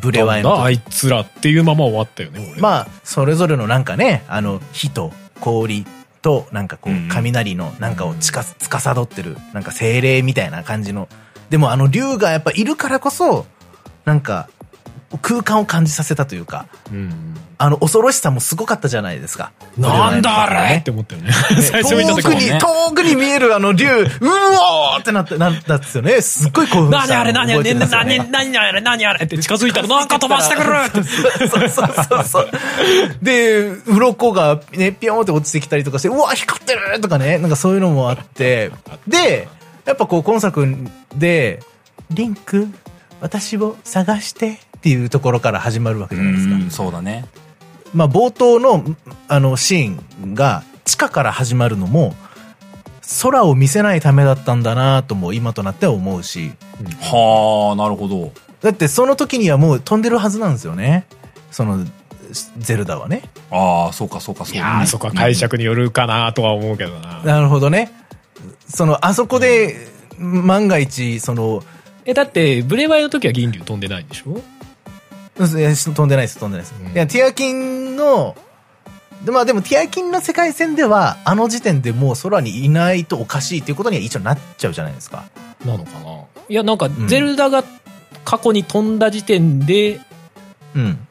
[0.00, 0.62] ブレワイの。
[0.62, 5.86] あいつらっていうまま終わったよね、まあ、それぞれのなんかね、あの、火と氷
[6.22, 11.08] と、なんかこう、雷のなんかをつか、つかさどってる、なんか精霊みたいな感じの。
[11.50, 13.46] でもあの竜がやっぱいるからこそ、
[14.04, 14.48] なんか、
[15.18, 19.52] 空間を感じさせたというか、うん、あの、恐ろしさもすごかったじゃないですか。
[19.76, 21.32] なんだあれって思ったよね。
[21.60, 22.58] 最初見た時に、ね。
[22.58, 26.20] 遠くに見えるあの竜、うおーってなって、なんだっですよね。
[26.20, 27.06] すっごい興奮した。
[27.06, 30.72] 何あれ何あれ何、何、何あれ何あれって近づいたらなんか飛ばしてくる
[31.48, 32.50] そうそうそうそう。
[33.22, 38.70] で、鱗がね、ピョンって落ちてきたりとかして、うわ、光ってるとかね、なんかそういうのもあって、
[39.06, 39.48] で、
[39.84, 40.66] やっぱこう今作
[41.14, 41.60] で、
[42.10, 42.68] リンク、
[43.20, 46.70] 私を探してっていうところから始まるわけじゃないですか。
[46.70, 47.24] そうだね。
[47.94, 48.84] まあ冒頭の
[49.28, 52.16] あのシーンが地下から始まるのも、
[53.22, 56.52] 空を見せないためだったんだなとも今となっては思うし。
[57.00, 58.32] はあ、なるほど。
[58.60, 61.06] だってその時にはもう飛んでるはずなんですよね。
[61.52, 61.86] その、
[62.58, 63.22] ゼルダはね。
[63.52, 64.86] ああ、そうかそうかそうか、ね。
[64.86, 67.22] そこは解釈によるかなとは思うけどな。
[67.22, 67.92] なるほどね。
[68.66, 69.76] その、あそこで、
[70.18, 71.62] 万が一、その、
[72.04, 74.40] え、だって、ブレワイの時は銀龍飛んでないんでしょ？
[75.46, 76.08] 飛ん。
[76.08, 76.50] でないです、飛ん。
[76.52, 76.74] でないです。
[76.80, 78.36] うん、いや、ティアキンの、
[79.26, 85.24] まあでもティアキンの世界線では、あの時点でもう空にいないとおかしいっていうことには一応なっちゃうじゃないですか。
[85.64, 86.78] なのかないや、なん。
[86.78, 87.64] か、ゼルダが
[88.24, 88.98] 過去に飛ん。
[88.98, 90.00] だ時点で、
[90.74, 91.06] うん。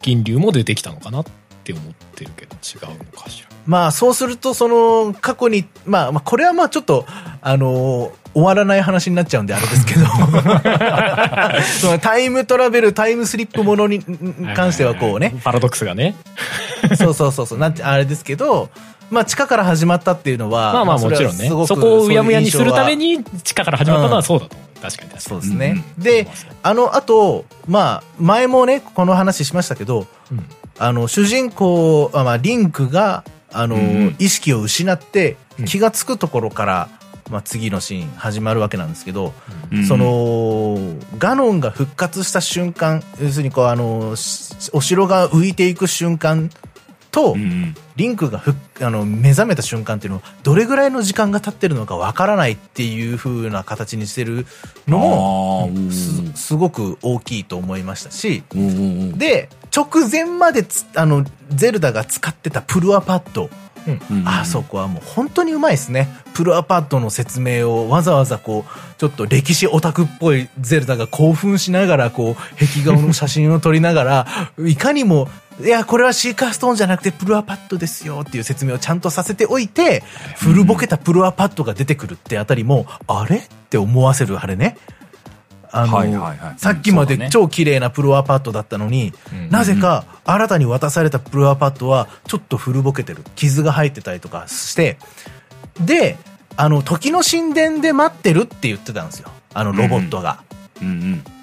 [0.00, 1.24] 銀龍も出てきたのかなっ
[1.64, 1.84] て思っ
[2.14, 3.51] てるけど、違うのかしら。
[3.66, 7.06] まあ、そうすると、その、過去に、まあ、まあ、これはまあちょっと、
[7.40, 10.06] あのー、終わらない話になっちゃうんであれですけど。
[11.80, 14.02] そのタイムトラベルタイムスリップものに
[14.54, 15.34] 関してはこうね。
[15.44, 16.16] パラドックスがね。
[16.96, 17.58] そうそうそうそう。
[17.58, 18.70] なんてあれですけど
[19.10, 21.48] まあ地下から始まったっていうのはまあまあもちろんね。
[21.66, 24.56] そこをうやむやにするために地下から始まったのはそうだと。
[24.56, 25.20] うん、確かに。
[25.20, 26.26] そうですね、うん、で
[26.62, 30.46] あのあとまあ前もねこの話しましたけど、うん、
[30.78, 36.88] あの主人公まあリンクがあの、意識を失って気が付くところから、
[37.30, 39.32] まあ、次のシーン始まるわけなんですけど、
[39.72, 40.76] うん、その
[41.18, 44.14] ガノンが復活した瞬間要するにこうあの
[44.72, 46.50] お城が浮いていく瞬間
[47.12, 47.36] と、
[47.94, 54.46] リンクがふあの目覚めた瞬間っていうのはどれぐらいの時間が経ってるのかわからないっていう風な形にしてる
[54.88, 58.42] のもすすごく大きいと思いましたし。
[59.16, 63.48] で直前までつあのゼルダが使ってたプルアパッド
[63.86, 66.08] うんうんあそこはもう本当にうまいですね。
[66.34, 74.26] プルアパッドの説明をわざわざこう、ちょっと歴史オタクっぽいゼルダが興奮しながらこう、壁画の写真を撮りながら、
[74.64, 75.28] いかにも、
[75.60, 80.02] いや、これはシーカーストーンじゃなくてプルアパッドですよっていう説明をちゃんとさせておいて、
[80.38, 84.76] 古ぼけたプルアパッドが出てくるってあたりも、あれって思わせるあれね。
[85.72, 86.54] あの、はいはいはい。
[86.58, 93.24] さっきまで超綺麗なプルアパッドだったのに、うんなぜか新たに渡されたプルアパッドはちょっと古ぼけてる。
[93.34, 94.98] 傷が入ってたりとかして、
[95.80, 96.16] で、
[96.56, 99.30] あの、時の神殿で待ってるって言ってたんですよ。
[99.54, 100.42] あのロボットが。
[100.80, 100.88] うん。
[100.88, 100.92] うん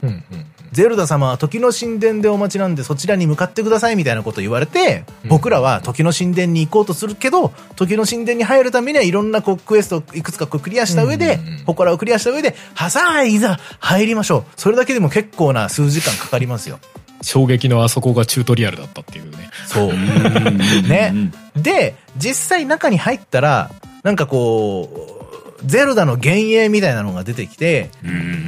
[0.03, 0.09] うん。
[0.31, 14.43] うんゼルダ様は時の神殿でお待ちなんでそちらに向かってくださいみたいなこと言われて、僕らは時の神殿に行こうとするけど、時の神殿に入るためにはいろんなこうクエストをいくつかこうクリアした上でうんうんうん、祠をクリアした上で、はさあ、いざ入りましょう。
[14.55, 16.79] それだけでも結構な数時間かかりますよ。
[17.21, 19.49] 衝撃のあそこがチュートリアルだったっていうね。
[19.67, 19.93] そう。
[20.87, 21.31] ね。
[21.55, 23.71] で、実際中に入ったら、
[24.03, 25.18] なんかこう、
[25.65, 27.89] ゼルダの幻影みたいなのが出てきて、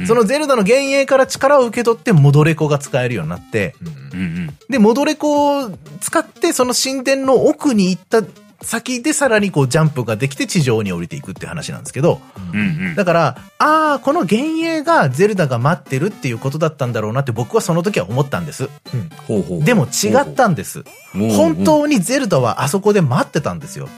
[0.06, 3.74] そのゼルダの幻影から力を受け取ってモドレコが使えるようになって、
[4.68, 5.70] で、モドレコを
[6.00, 8.22] 使ってその神殿の奥に行った
[8.62, 12.20] 先でさらにこうジャンプができて地上に降りていくっていう話なんですけど、
[12.52, 18.68] うんうんだから、ああ、この幻影がゼルダが待ってるっていうことだったんだろうなって僕はその時は思ったんです。
[19.26, 20.82] ほうほうでも違ったんです。
[21.12, 23.88] ほうほう本当にゼルダはあそこで待ってたんですよ。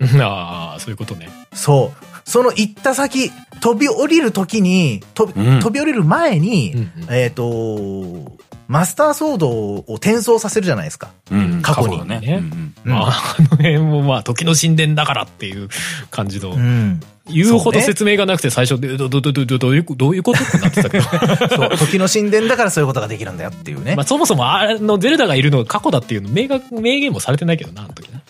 [0.20, 1.28] ああ、そういうことね。
[1.52, 2.07] そう。
[2.28, 8.36] その行った先、飛び降りる時に、とうん飛び降りる前に、うんうんえっ、と、
[8.66, 11.10] マスターソードを転送させるじゃないですか。
[11.30, 15.70] うん過去にだねねうんうんまあ、あの辺もまあ、時の神殿だからっていう
[16.10, 17.00] 感じの、うん。
[17.30, 20.44] 言うほど説明がなくて最初で、ど、ど、ど、ど、ど、どういう、どういうこと？
[20.44, 21.04] ってなってたけど。
[21.48, 23.96] そう、時の神殿だからそういうことができるんだよっていうね。
[23.96, 28.20] まあ、そもそも、あの、ゼルダがいるのが過去だっていうの、明確、明言もされてないけどな、あの時な。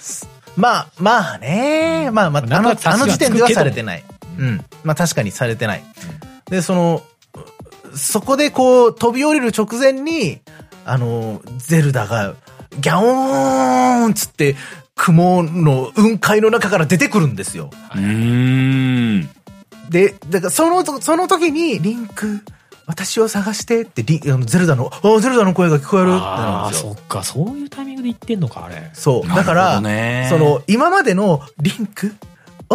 [0.58, 2.10] まあ、まあね。
[2.12, 4.04] まあまあ、あの、あの時点ではされてない。
[4.38, 4.64] うん。
[4.82, 5.84] まあ確かにされてない。
[6.50, 7.02] で、その、
[7.94, 10.40] そこでこう、飛び降りる直前に、
[10.84, 12.34] あの、ゼルダが、
[12.80, 14.56] ギャオーンつって、
[14.96, 17.70] 雲の雲海の中から出てくるんですよ。
[17.94, 19.28] うーん
[19.88, 22.40] で、だからその、その時に、リンク、
[22.88, 26.94] 私を探してってリン、あのゼルダの、あゼルダの声が聞こえるってなるああ、んですよ。
[26.94, 28.90] そっか、そういうタイミングで言ってんのか、あれ。
[28.94, 29.28] そう。
[29.28, 32.14] だから、どねその、今までのリンク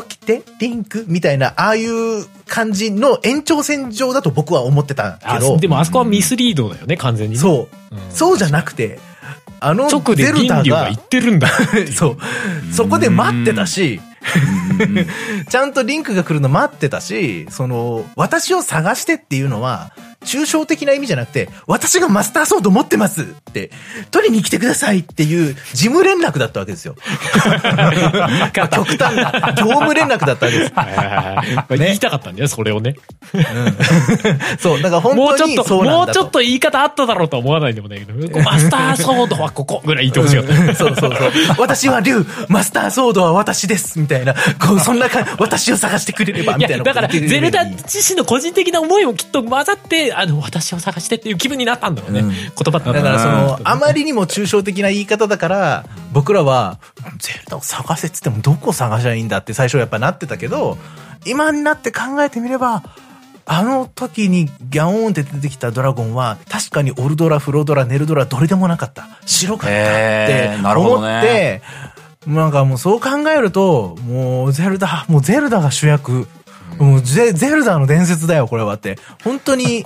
[0.08, 7.40] 起きて、リンクみたいな、ああいう感じの延長線上だと僕は思ってたあけど、でもあそこはミスリードだよね、完全にね。
[7.42, 9.00] そう、うんそうじゃなくて、
[9.60, 11.48] あの直でゼルダが銀龍が言っ、てるんだ。
[11.96, 12.18] そう、
[12.72, 14.00] そこで待ってたし、
[15.50, 19.94] ちゃんとリンクが来るの待ってたし、その、私を探してっていうのは、
[20.24, 23.72] 抽象的な意味じゃなくて、私がマスターソード持ってますって、
[24.12, 26.96] 取りに来てくださいっていう事務連絡だったわけですよ。
[27.46, 30.74] ま あ極端な、業務連絡だったわけです。
[30.74, 31.44] はいはいはいは
[31.76, 32.96] い言いたかったんだよ、それをね。
[34.60, 36.06] そう、だから本もうち当にょっと、そうなんだと。
[36.06, 40.76] もうちょっと言い方あっただろうとは思わないでもないけど、マスターソードはここぐらい言ってほしかった。
[40.76, 41.32] そうそうそう。
[41.58, 44.34] 私は竜、マスターソードは私です、みたいな。
[44.34, 52.20] こう、そんな感じ、私を探してくれれば、みたいなだから、ゼルダ自身の個人的な思いもきっと混ざって、あの、私を探してっていう気分になったんだろうね。
[52.22, 56.80] うん言葉だだからその、あまり、りにも抽象的な言い方だから、僕らは、
[57.20, 60.78] ゼルダを探せっつってもどこ探しゃいいんだって最初やっぱなってたけど、
[61.26, 62.84] 今になって考えてみれば、
[63.46, 69.08] あの時にギャオーンって出てきたドラゴンは、確かにオルドラ、フロドラ、ネルドラ、どれでもなかった。
[69.26, 71.62] 白かったってへーなるほ思どねって、
[72.28, 76.28] なんかもうそう考えると、もうゼルダ、もうゼルダが主役。
[76.80, 78.98] もうゼゼルダの伝説だよ、これはって。
[79.24, 79.86] 本当に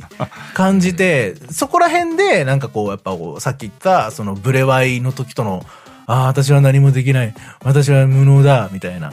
[0.53, 5.65] 感じて、そこら辺で、なんかこう、やっぱこう、さっき言った、そのブレワイの時との、
[6.05, 7.33] ああ、私は何もできない。
[7.63, 9.11] 私は無能だ、みたいな。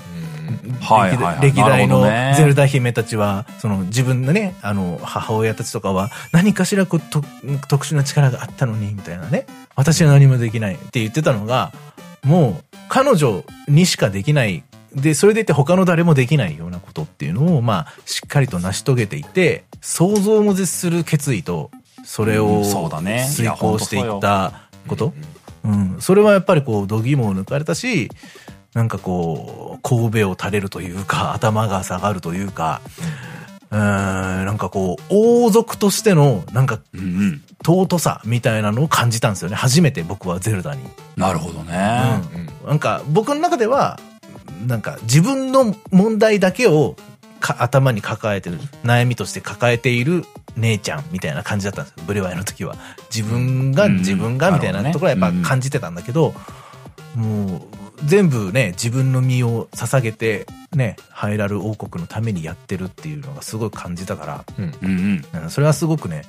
[1.40, 2.02] 歴代の
[2.36, 7.22] ゼルダ姫たちは、その自分のね、あの、母親たちとかは、何かしらこうと
[7.68, 9.46] 特殊な力があったのに、みたいなね。
[9.74, 11.72] 私は何もできないって言ってたのが、
[12.22, 14.62] もう、彼女にしかできない。
[14.94, 21.70] で、それでいて他の誰もできないようなことっていうのを、まあ、しっかりと成し遂げていて、想像も絶する決意と、
[22.04, 25.12] それを遂行していったこと。
[25.64, 25.96] うん。
[26.00, 28.10] それはやっぱりこう、度肝を抜かれたし、
[28.74, 32.80] なんかこう、神戸を垂れるというか、 頭が下がるというか、
[33.70, 37.42] うーん、なんかこう、王族としての、なんか、うんうん。
[37.64, 39.56] 尊さみたいなのを感じたんですよね。
[39.56, 40.82] 初めて僕はゼルダに。
[41.16, 42.20] なるほどね。
[42.62, 42.68] うん。
[42.68, 43.98] なんか、僕の中では、
[44.66, 46.96] なんか、自分の問題だけを
[47.40, 50.24] か頭に抱えてる、悩みとして抱えている
[50.56, 52.04] 姉ちゃんみたいな感じだったんですよ。
[52.06, 52.76] ブレワイの時は。
[53.14, 56.34] 自分が、うん自分がみたいなところはやっぱ感じてたんだけど、
[57.14, 57.60] もう、
[58.04, 65.42] 全部ね、自分の身を捧げて、ね、ハイラル王国のためにやってるっていうのがすごい感じたから、うんうんうん。
[65.42, 66.22] うんそれはすごくね、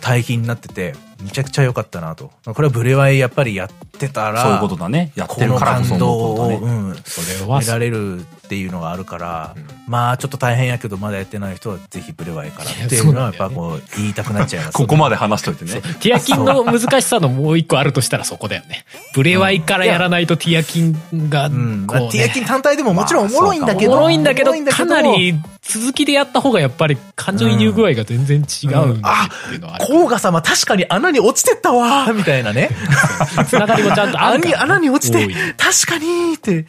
[0.00, 2.30] 対比になってて、めちゃくちゃ良かったなと。
[2.44, 5.12] これはブレワイやっぱりやってたら、そういうことだね。
[5.14, 6.74] やってるからこそ感動思うことを、ね。
[6.74, 14.74] うん、それは得られるっていうのがあるから、うんまあちょっと大変やけどまだやってない人はぜひブレワイからっていうのはやっぱこう 言いたくなっちゃいます。
[14.74, 15.80] ここまで話しといてね。
[16.00, 18.84] ティアキンの難しさのもう一個あるとしたらそこだよね。
[19.14, 20.92] ブレワイからやらないとティアキン
[21.28, 23.94] がティアキン単体でももちろんおもろいんだけど。
[23.94, 29.86] おもろいんだけどかなり続きでやった方がやっぱり感情移入具合が全然違うっていうのはある。
[29.90, 32.06] 甲賀様確かに穴に落ちてったわ。
[32.06, 32.70] ー みたいなね。
[33.48, 36.66] つながりもちゃんとあ穴に、 る穴に落ちて確かにって、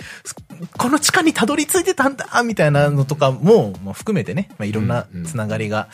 [0.77, 5.87] この地下にたどり着いてたんだみたいなのとかも、もう含めてね、まあ、いろんなつながりが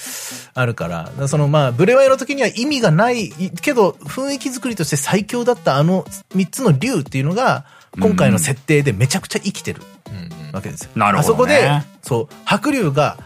[0.54, 3.30] あるから、だからそのまあ、ブレワイの時には意味がない
[3.62, 6.06] けど、雰囲気作りとして最強だったあの
[6.36, 7.66] 3つの竜っていうのが、
[8.00, 9.82] 今回の設定でめちゃくちゃ生きてる
[10.12, 10.52] うんうん。
[10.54, 10.92] わけですよ。
[10.96, 11.56] なるほどね。
[11.56, 13.18] あそこで、そう、白竜が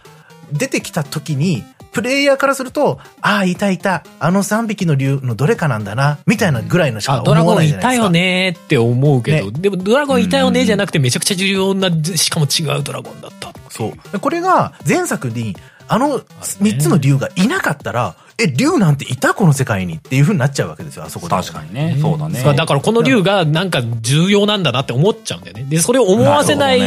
[0.51, 8.05] 出てきた時に、プレイヤーからすると、ああ、いたいた、あの3匹の竜のどれかなんだな、みたいなぐらいのしかあ、ドラ思わゴンいたないじゃないですか。
[8.05, 13.51] よねーって思うけど、ねでもドラゴンいたよねじゃなくてめちゃくちゃ重要な、しかも違うドラゴンだった。
[13.69, 14.19] そう。
[14.19, 15.55] これが前作に、
[15.87, 21.35] あの3つの竜がいなかったら、え、竜なんていたこの世界にっていう風になっちゃうわけですよ、あそこで。
[21.35, 21.97] 確かにね。
[22.01, 22.41] そうだね。
[22.55, 25.65] だからこの竜がなんか重要なんだなって思っちゃうんだよね。
[25.69, 26.79] で、それを思わせない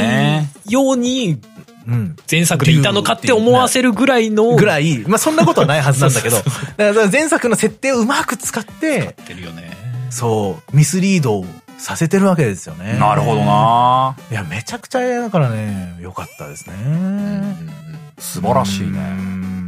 [0.68, 1.40] ようにうん。
[2.30, 4.56] 前作でいたのかって思わせるぐらいの。
[4.56, 6.36] ぐらい、まあそんなことはないはずなんだけど、
[6.76, 9.70] だから前作の設定をうまく使って、ってるよね。
[10.10, 11.44] そう、ミスリード
[11.78, 12.96] させてるわけですよね。
[12.98, 13.44] なるほど。
[13.44, 14.16] な。
[14.30, 16.74] いや、めちゃくちゃだからね、良かったですね。
[18.18, 19.63] 素晴らしいね。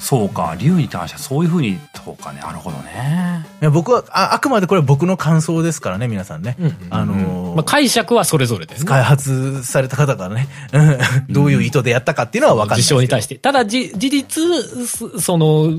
[0.00, 0.56] うんそうか。
[0.58, 2.40] 竜に関してはそういうふうに、そうかね。
[2.40, 3.46] なるほどね。
[3.60, 6.56] いや僕はあ、あくまでこれは僕の感想ですからね、皆さんね。
[6.58, 8.88] うんうんあのーまあ解釈はそれぞれですね。
[8.88, 10.78] 開発された方がね、う
[11.30, 13.00] んどういう意図でやったかっていうのは分かんないですけど。
[13.00, 13.34] 事象に対して。
[13.36, 14.42] ただ、じ、事実、
[14.86, 15.70] すその、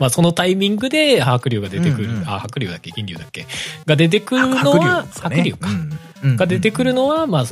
[0.00, 2.08] まあ、そのタイミングで白竜が出てくる。
[2.10, 2.90] うんうんあ、白竜だっけ？
[2.90, 3.46] 銀竜だっけ？
[3.86, 5.68] が出てくるの白竜は、白竜か。
[5.68, 5.76] うん
[6.24, 7.44] うんが出てくるのは、まあ、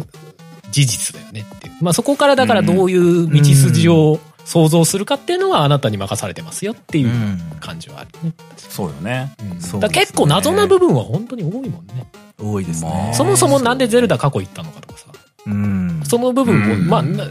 [0.70, 1.74] 事実だよねっていう。
[1.80, 8.33] まあ、そこからだからどういう道筋を想像するかっていうのはあなたに任されてますよっていううん感じはあるね。
[8.57, 9.33] そうよね。
[9.41, 12.07] うんそうですねだから結構謎な部分は本当に多いもんね。
[12.43, 13.15] 多いですまねあ。
[13.15, 15.07] そもそもなんでゼルダ過去行ったのかとかさ。
[15.47, 16.03] うん。
[16.05, 17.25] その部分も、うんまあ、な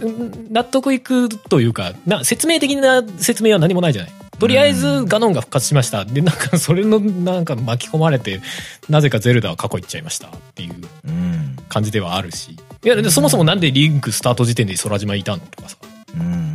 [0.50, 4.12] 納得いくというか、な、説明的な説明は何もないじゃない。
[4.40, 6.06] とりあえずガノンが復活しました。
[6.06, 8.42] で、なんかそれの、なんか巻き込まれて、
[8.90, 10.76] なぜかゼルダは過去行っちゃいましたっていう
[11.08, 11.56] うん。
[11.68, 12.52] 感じではあるし。
[12.84, 15.78] いや、でそもそもなんでリンクスタート時点で空島いたのとかさ。
[16.16, 16.49] うん。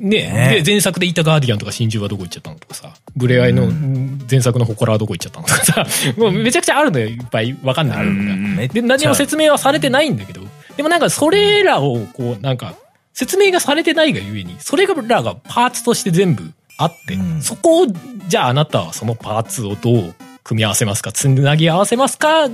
[0.00, 0.30] ね。
[0.32, 0.62] ね。
[0.62, 2.94] で、前作でいたガーディアンとか真珠はどこ行っちゃったのとかさ。
[3.16, 4.26] ブレアイのうん。
[4.30, 5.86] 前作の祠はどこ行っちゃったのとかさ。
[6.16, 8.68] もうめちゃくちゃあるのよ、いっぱいわかんないのが。
[8.68, 10.42] で、何も説明はされてないんだけど、
[10.76, 12.74] でもなんかそれらを、こう、なんか、
[13.12, 17.42] 説明がされてないがゆえに、それらがパーツとして全部あって、うん。
[17.42, 17.86] そこを、
[18.28, 20.14] じゃああなたはそのパーツをどう
[20.44, 22.46] 組み合わせますか、つなぎ合わせますか、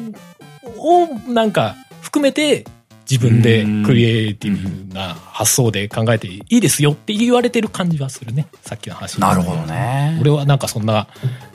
[0.79, 2.65] を、なんか、含めて、
[3.13, 8.47] 自分でクリエイティブな発想で考えていいですよって言われてる感じはするね。
[8.63, 9.21] さっきの話。
[9.21, 9.61] なるほど。
[9.67, 10.17] ね。
[10.19, 11.07] 俺はなんかそんな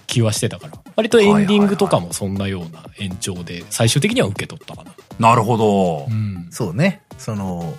[0.06, 0.74] 気はしてたから。
[0.96, 4.92] 割とエンディングとかもそんなような延長で、最終的には受け取ったかな。
[5.32, 6.14] なるほどう。
[6.14, 6.48] ん。
[6.52, 7.02] そうね。
[7.18, 7.74] その、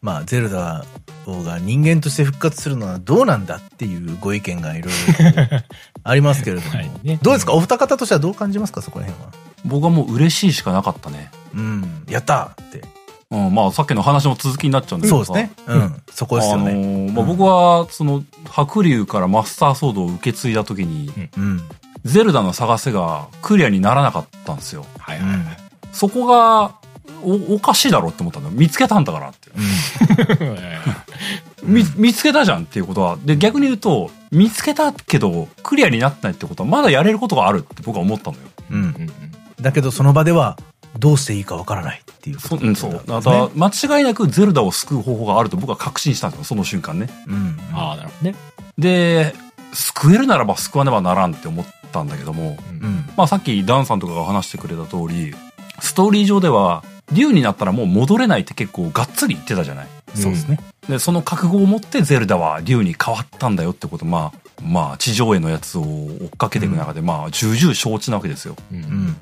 [0.00, 0.86] まあ、ゼルダ
[1.26, 5.62] が人間として復活するのはどうなんだっていうご意見がいろいろ
[6.04, 6.70] ありますけれども。
[6.76, 7.52] はいねどうですか？
[7.52, 8.80] お二方としてはどう感じますか？
[8.80, 9.32] そこら辺は。
[9.64, 11.30] 僕はもう嬉しいしかなかったね。
[11.54, 12.04] うん。
[12.08, 12.82] やったって。
[13.30, 15.52] うん、まあさっきの話の続きになっちゃうんですけどそうですね。
[15.66, 16.02] うん。
[16.10, 21.62] そこですよあのまあ、僕は、その、白竜からマスターソードを受け継いだ時に、うん。
[22.04, 24.84] ゼルダの探せがクリアにならなかったんですよ。
[24.98, 25.46] はいはいうん。
[25.92, 26.74] そこが、
[27.22, 28.54] お、おかしいだろって思ったんだよ。
[28.54, 29.50] 見つけたんだからって。
[31.64, 33.16] み、見つけたじゃんっていうことは。
[33.24, 38.42] で、逆に言うと、見つけたけど、クリアになってないってことは、まだやれることがあるって僕は思ったのよ。
[38.70, 39.23] うんうん
[39.64, 40.56] だけどその場では
[40.98, 43.02] どうしていいかわからないっていうことそうん、そう。
[43.06, 46.44] だから、間違いなくゼルダを救う方法があると僕は確信したんですよ。
[46.44, 47.08] その瞬間ね。
[47.26, 47.58] うん。
[47.72, 48.36] ああ、なるほどね。
[48.78, 49.34] で、
[49.72, 53.04] 救えるならば救わねばならんって思ったんだけども、うん。
[53.16, 55.34] まあさっきダンさんとかが話してくれた通り、
[55.80, 59.88] ストーリー上では、竜になったらもう戻れないって結構がっつり言ってたじゃない。
[60.14, 60.58] そうですね。
[60.88, 68.56] で、その覚悟を持ってゼルダは竜に変わったんだよってこと、まあ、まあ、地上絵のやつを追っかけていく中で、まあ、重々承知なわけですよ。
[68.72, 69.16] うんうん。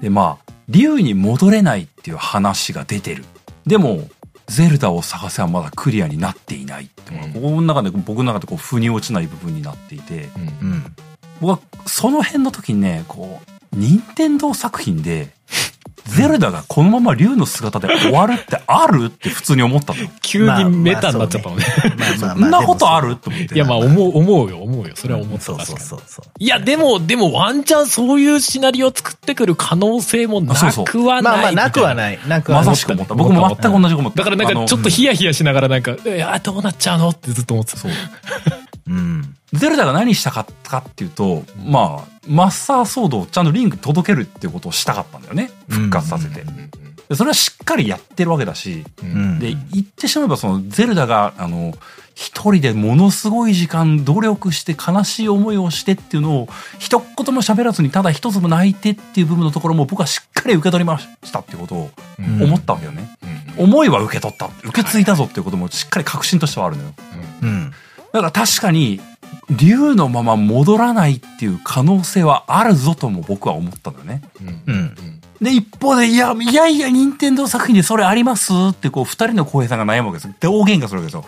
[0.00, 3.24] で、まあ、竜に戻れないっていう話が出てる。
[3.66, 4.08] でも、
[4.46, 10.96] ゼルダを探せはまだクリアになっていないっていうここの中で、僕の中でこう、腑に落ちない部分になっていて、うんうん。
[11.40, 15.30] 僕はその辺の時にね、こう、任天堂作品で、
[16.06, 20.10] ゼルダがこのまま竜の姿で終わるってあるって普通に思ったのよ。
[20.20, 21.64] 急にメタになっちゃったのね。
[22.18, 23.54] そんなことあると思って。
[23.54, 24.94] いや、まあ、思う、思うよ、思うよ。
[24.94, 25.44] それは思った。
[25.44, 26.24] そうそうそうそう。
[26.38, 31.22] いや、でも、でも、ワンチャンそういうシナリオを作ってくる可能性もなあそうそうくはない。
[31.22, 31.96] まあまあ、なくはい。
[31.96, 32.18] ない。
[32.28, 32.74] なくはまない。
[32.76, 33.14] さしく思った。
[33.14, 34.18] 僕も全く同じこと思った。
[34.18, 37.78] だからなんか、ちょっとヒヤヒヤしながらなんか、いや、どうなっちゃうのってずっと思ってた。
[37.78, 37.92] そう。
[38.88, 39.36] うん。
[39.52, 45.50] ゼルダが何したかったかっていうと、まあ、マスターソードをちゃんとリンクに届けるっていうことをしたかったんだよね。
[45.68, 46.44] 復活させて。
[47.08, 49.06] でそれはしっかりやってるわけだし、う。
[49.06, 49.38] うんん。
[49.38, 51.74] で、言ってしまえばそのゼルダが、あの、
[52.14, 56.48] 一人でものすごい時間努力して悲しい思いをしてっていうのを
[56.78, 61.90] 一言も喋らずにただ一つも泣いてっていう部分のところも僕はしっかり受け取りましたっていうことを
[62.20, 63.16] うん思ったわけよね。
[63.22, 64.50] うん思いは受け取った。
[64.64, 66.94] 受け継いだぞっていうこともしっかり確信としてはあるのよ。
[67.42, 67.72] うん。
[68.14, 69.00] だから確かに、
[69.50, 74.22] 竜のまま戻らないっていう可能性はあるぞとも僕は思ったんだよね。
[74.40, 74.94] うんうん
[75.40, 80.34] で、一方で、いや、いやいや、任天堂作品でそれありますって、こう、二人の浩平さんが悩むわけですよ。
[80.38, 81.24] で、大喧嘩するわけですよ。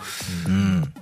[0.47, 0.93] うん。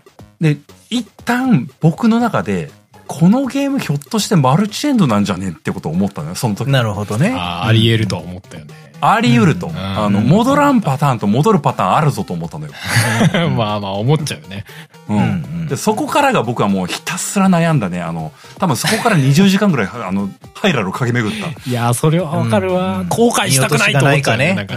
[0.41, 0.57] で、
[0.90, 2.72] 一旦、僕の中で、
[3.07, 5.49] このゲームひょっとしてマルチエンドなんじゃね？
[5.49, 6.72] ってことを思ったのよ、その時。
[6.72, 7.32] なるほどね。
[7.32, 8.74] ああ、あり得るとは思ったよね。
[9.14, 9.68] あり得ると。
[9.68, 12.73] んあの、戻らんパターンと戻るパターンあるぞと思ったのよ。
[13.56, 14.65] まあまあ、思っちゃうよね。
[15.07, 15.68] うん。
[15.68, 18.02] で、そこからが僕はもうひたすら悩んだね。
[18.02, 21.69] あの、多分そこから20時間ぐらい、 あの、ハイラルを駆け巡った。
[21.69, 23.03] いや、それはわかるわ。
[23.10, 24.68] 後悔したくないと思っちゃうね。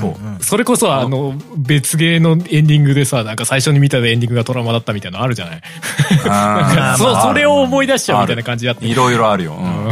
[0.00, 5.60] そうそれこそ、あの、別ゲーのエンディングでさ、なんか最初に見たエンディングがトラウマだったみたいなのあるじゃない？
[6.28, 8.84] あー そう、まあそれを思い出しちゃうみたいな感じだった。
[8.84, 9.54] いろいろあるよ。
[9.54, 9.90] うん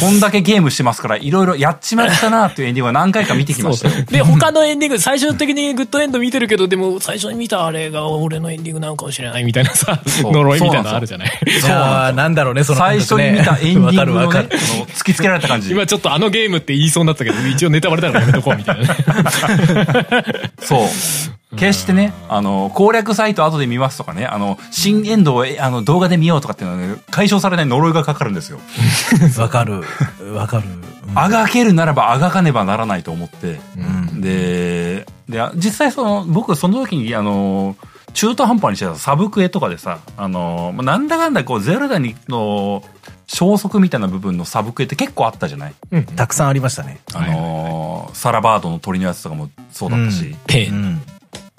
[0.00, 4.04] こんだけゲームしてますから、いろいろやっちまったなっていうエンディングは何回か見てきましたよ。
[4.06, 11.28] で、他のエンディング、最終的にグッドエンド見てるけど、でも最初に見たあれが俺のエンディングなのかもしれないみたいなさ、そう呪いみたいなのあるじゃない？
[11.28, 13.14] いやーなんだろうね、その感最初。
[13.32, 14.54] に見たエンディングわかるのね、あわかるの
[14.86, 15.70] 突きつけられた感じ。
[15.70, 18.96] 今ちょっとあのゲームって言いそうになったけど、一応ネタバレだからやめとこうみたいなね。
[20.60, 20.88] そう。
[21.56, 28.58] 決してね、あの、攻略サイト後で見ますとかね、あの、新エンドをえあの動画で見ようとかっていうのはね、解消されない呪いがかかるんですよ。
[29.38, 29.82] わかる。
[30.34, 30.64] わかる。
[31.14, 33.60] あがけるならばあがかねばならないと思って。
[33.76, 34.20] うん。
[34.20, 37.76] で、で、実際その、僕その時に、あの、
[38.12, 42.82] 中途半端にしてたサブクエとかでさ、あの、まあなんだかんだこう、ゼルダにの
[43.26, 45.74] 消息みたいな部分のサブクエって結構あったじゃない？
[46.16, 47.00] たくさんありましたね。
[47.12, 50.72] あの、サラバードの鳥のやつとかもそうだったし、ペン。
[50.72, 51.02] うん。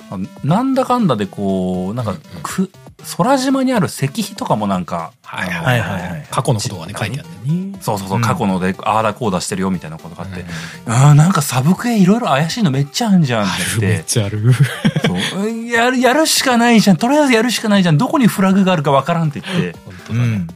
[0.08, 2.70] あなんだかんだでこう、なんか、く、
[3.18, 6.28] 空島にある石碑とかもなんか、はいはいはいはい。
[6.30, 7.65] 過去のことがね、書いてあるんだよね。
[7.82, 10.46] そうそうそう、うん過去ので、ああだこうだしてるよみたいなことがあって、
[10.88, 13.48] ああ、なんかサブクエいろいろ怪しいのめっちゃあんじゃんっ
[13.80, 14.54] てめ言っ、ちゃある。
[14.54, 16.98] そうやる、やるしかないじゃん。
[16.98, 17.98] とりあえずやるしかないじゃん。
[17.98, 19.80] どこにフラグがあるかわからんって言って、
[20.12, 20.48] うん。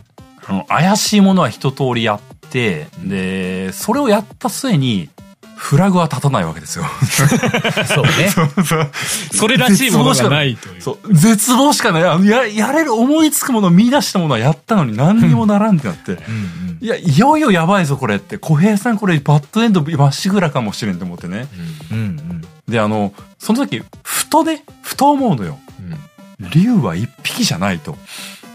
[0.45, 2.19] あの怪しいものは一通りやっ
[2.49, 5.09] て、で、それをやった末に、
[5.59, 6.85] フラグは立たないわけですよ。
[7.85, 8.29] そうね。
[9.35, 10.81] それらしいものがないという。
[10.81, 12.03] そう、絶望しかない。
[12.05, 16.13] あのや、やれる、思いつくもの、見出したものはやったのに何にもならんってなって。
[16.13, 16.77] うんうん。
[16.79, 18.37] いや、いよいよやばいぞ、これって。
[18.37, 21.49] 小平さんこれバッドエンドまっしぐらかもしれんと思ってね。
[21.91, 22.41] うんうん。
[22.69, 25.59] で、あの、その時、ふとね、ふと思うのよ。
[25.79, 25.99] うん
[26.53, 27.97] 竜は一匹じゃないと。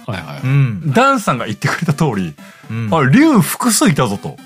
[0.06, 0.92] はいはうん。
[0.94, 2.34] ダンさんが言ってくれた通り、
[2.70, 2.88] うん。
[2.90, 4.38] あ、竜複数いたぞと。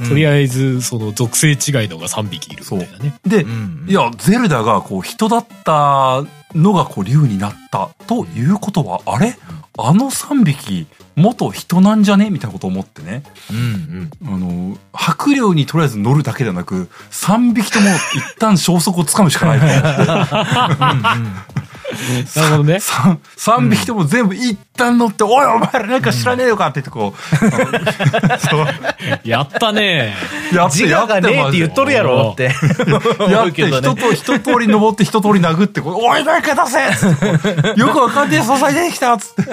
[0.00, 0.04] い。
[0.04, 1.56] とりあえず、その属性違い
[1.88, 3.14] のが3匹いるみたいなね。
[3.26, 6.24] で、うんいや、ゼルダがこう人だった
[6.54, 9.36] のがこう竜になったということは、あれ？
[9.78, 10.86] あの3匹、
[11.16, 12.30] 元人なんじゃね？
[12.30, 13.22] みたいなことを思ってね。
[13.50, 14.10] うん。
[14.26, 21.56] あの、白竜にとりあえず乗るだけではなく、3匹とも一旦消息をつかむしかないと思って。
[22.36, 22.80] なるほどね。
[22.80, 27.14] 三三匹とも全部一旦乗って、おいお前らなんか知らねえのかって言ってこ
[29.24, 30.14] う、やったね。
[30.52, 32.44] やって自我がねえって言っとるやろって。
[33.30, 39.44] や思うって、けどね一通り、一通り登って一通り殴って、こうおい、誰か出せよくわかんねえ素材出てきたっつっ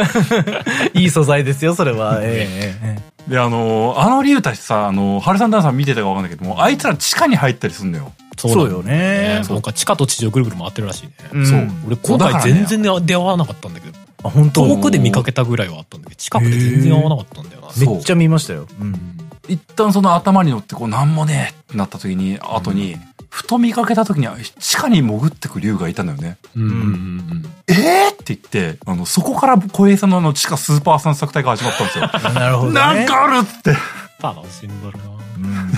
[0.94, 0.94] て。
[1.00, 2.20] いい素材ですよ、それは。
[2.22, 8.12] ええええで、あの、あの竜たちさ、あの、ハルさんダンさん見てたかわかんないけども、あいつら地下に入ったりすんのよ。
[8.38, 11.14] そうよねそうか、地下と地上ぐるぐる回ってるらしいね。
[11.32, 13.98] うんそう俺、今回だからね全然出会わなかったんだけど。
[14.24, 14.68] あ、本当？
[14.68, 17.72] 遠くで見かけたぐらいはあったんだけど、近くで全然会わなかったんだよな。
[17.72, 18.68] そうめっちゃ見ましたよ。
[18.80, 19.18] うん。
[19.48, 22.96] 一旦その頭に乗って、こう、なんもねえってなった時に、後に、
[23.30, 26.38] ふと見かけた時には地下に潜ってく竜がいたのよね。
[26.56, 28.14] うんうんうんえー？
[28.14, 32.10] って言って、あの、そこから小平さんのあの地下スーパー散策隊が始まったんですよ。
[32.40, 32.76] なるほどね。
[32.80, 33.76] なんかあるって。
[34.22, 35.72] 楽しんどるなうん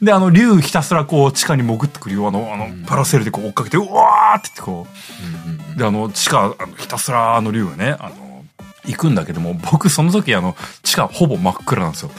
[0.00, 2.28] で、あの、竜ひたすらこう地下に潜ってくるよ。
[2.28, 4.86] あの、あの、パラセールでこう追っかけて、うわーって言ってこ
[5.76, 5.78] う。
[5.78, 8.28] で、あの、地下、あのひたすらあの竜がね、あの、
[8.88, 12.10] 行くんだけども、僕その時あの、地下ほぼ真っ暗なんですよ。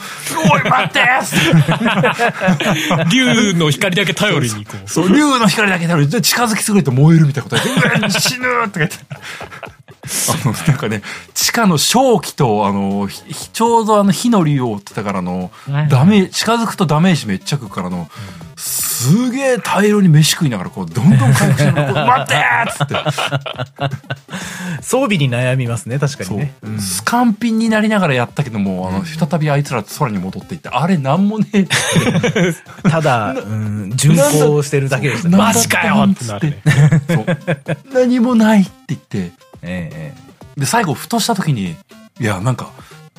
[0.52, 8.96] おい、待ってー 竜の光だけ頼りにこうそう、竜の光だけ頼りに近づきすぎると燃えるみたいなこと言って、うわ死ぬーって言って。
[10.02, 11.02] あの、なんかね、
[11.34, 15.50] 地下の正気と、あの、ひちょうどあの火の竜を追ってたからあの、
[15.88, 18.08] ダメ、近づくとダメージめっちゃ食うからあの、
[18.56, 22.94] すげえ大量に飯食いながらこう、どんどん回復してる 待ってーっつって。
[24.82, 26.54] 装備に悩みますね、確かそうにね。
[26.62, 26.78] うん。
[26.78, 31.76] スカンピンになりながらやったけども、あの、再びあいつら空に戻っていって、あれなんもねえって。
[32.90, 35.36] ただ、うん、巡航してるだけでしたね。
[35.36, 36.58] マジかよってなる。
[37.92, 39.32] 何もないって言って、
[39.62, 41.76] ええで、最後、ふとした時に、
[42.20, 42.70] いや、なんか、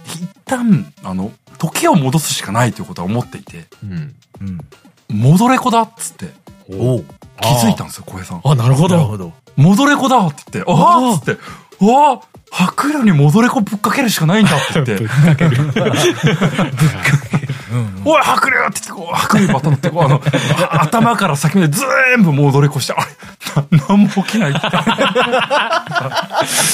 [0.05, 4.09] 一旦、あの、時を戻すしかないということは思っていて、うんえ
[4.41, 4.59] えうん。
[5.09, 6.30] 戻れ子だっつって、
[6.69, 7.05] おう
[7.41, 8.41] 気づいたんですよ、小平さん。
[8.43, 9.34] あなるほどなるほど。
[9.55, 11.41] 戻れ子だって言って、ああっつって、
[11.81, 15.56] うわあ白龍に戻れ子ぶっかけるしかないんだって言ってぶっ、かける
[17.72, 18.02] うん。
[18.03, 20.22] おい、白龍って言って、こう、白龍バタ乗って、こう、あの、
[20.69, 21.73] あ頭から先まで
[22.14, 23.11] 全部戻れ子して、あれ、
[23.80, 24.60] な、なんも起きないって。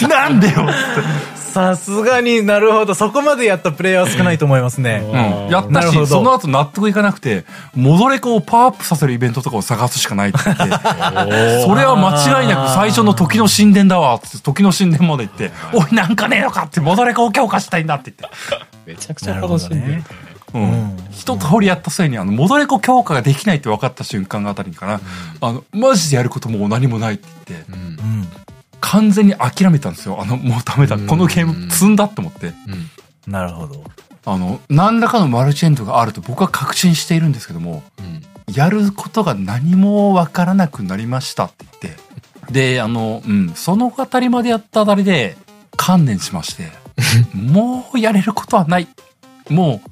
[0.08, 0.74] なんでよって。
[1.58, 2.94] さすがになるほど。
[2.94, 5.02] そこまでやったプレイヤーは少ないと思いますね。
[5.04, 7.46] うん、やったし、その後納得いかなくて、
[7.76, 10.64] 戻れ子をパワーアップさせるイベントとかを探すしかないって言って、
[11.66, 18.38] それは間違いなく最初の時の神殿だわって、時の神殿まで行って、おい、なんかねえのかって、戻れ子を強化したいんだって言って。
[18.86, 20.04] めちゃくちゃ楽しんでるね
[20.54, 25.02] うんうん一通りやった際に、あの、戻れ子強化ができないって分かった瞬間あたりかな、
[25.42, 27.72] あの、マジでやることもう何もないって言って。
[28.80, 30.22] 完全に諦めたんですよ。
[30.22, 30.96] あの、もうダメだ。
[30.96, 32.48] うんこのゲーム積んだって思って。
[32.48, 32.54] うん
[33.32, 33.84] なるほど。
[34.24, 38.24] あの、何らかのマルチエンドがあると僕は確信しているんですけども、うん
[38.54, 42.54] やることが何もわからなくなりましたって言って。
[42.54, 45.36] で、あの、うん、そのあたりまでやったあたりで、
[45.78, 46.70] 観念しまして、
[47.34, 48.88] もうやれることはない。
[49.50, 49.90] もう、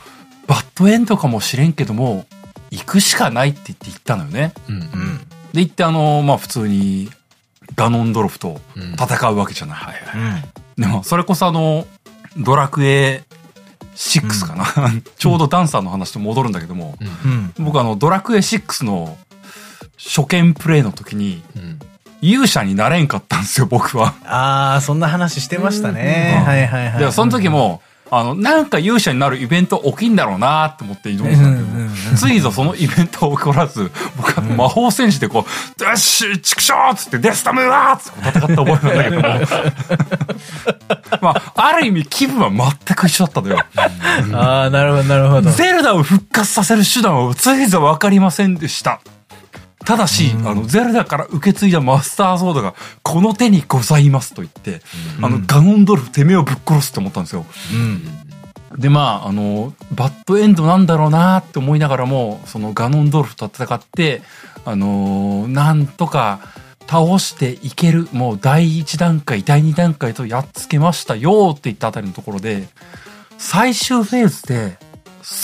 [0.47, 2.25] バッドエンドかもしれんけども、
[2.71, 4.53] 行くしかないって言って行ったのよね。
[4.67, 5.27] うんうん。
[5.53, 7.09] で、行ってあの、まあ普通に、
[7.75, 9.79] ガノンドロフとうん戦うわけじゃない。
[10.77, 10.81] うん。
[10.83, 11.87] でも、それこそあの、
[12.37, 13.23] ドラクエ
[13.95, 14.65] 6かな。
[15.17, 17.53] ちょうどダンサーの話と戻るんだけども、うん。
[17.57, 19.17] 僕あの、ドラクエ6の
[19.97, 21.79] 初見プレイの時に、うん
[22.21, 24.15] 勇者になれんかったんですよ、僕は。
[24.25, 26.37] ああ、そんな話してましたね。
[26.39, 26.99] うんはいはいはい。
[26.99, 27.81] で、その時も、
[28.11, 39.65] あの、なんか勇者になるイベント起きんだろうなって思って挑んでたんだけど、ついぞそのイベント起こらず、僕は魔法戦士でこう、ダッシュ、チクショーっつってデスタムーワーっつって戦った覚えなんだけども。
[41.21, 43.65] まあ、ある意味気分は全く一緒だったのよ。
[44.33, 45.49] ああ、なるほどなるほど。
[45.51, 48.99] ゼルダを復活させる手段はついぞ分かりませんでした。
[49.85, 54.81] ただし、あの、ゼルダから受け継いだマスターソードが、この手にございますと言って、
[55.21, 57.45] あの、ガノンドルフてめえをぶっ殺すって思ったんですよ。
[57.73, 58.79] うん。
[58.79, 64.21] で、まあ、あの、バッドエンドなんだろうなって思いながらも、そのガノンドルフと戦って、
[64.65, 66.39] あのなんとか
[66.87, 72.67] 倒していける、もう第1段階、第2段階とやっつけましたよって言ったあたりのところで、
[73.37, 74.77] 最終フェーズで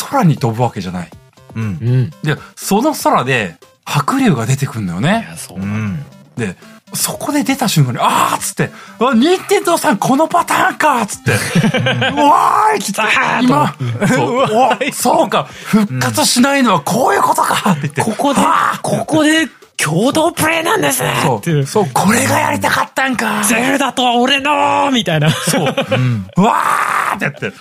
[0.10, 1.10] 空に飛ぶわけじゃない。
[1.56, 1.64] うん。
[1.64, 5.28] うんで、その空で白龍が出てくるんだよいね。
[5.30, 6.06] やそううなん。
[6.38, 6.56] で、
[6.94, 11.32] そこで出た瞬間に、あーっつって、あ、任天堂さんこのパターンかっつって、
[12.12, 13.76] うわーい来た今、
[14.08, 14.38] そう
[14.90, 18.42] おそうか、復活しないのはこういうことかって言って、ここで
[18.82, 19.48] ここで
[19.84, 25.32] 共同プレイなんですねってそう、そう、これがやりたかったんかゼルダとは俺のみたいな。
[25.32, 25.76] そう。
[25.92, 26.28] うん。
[26.38, 27.52] うわーってやって、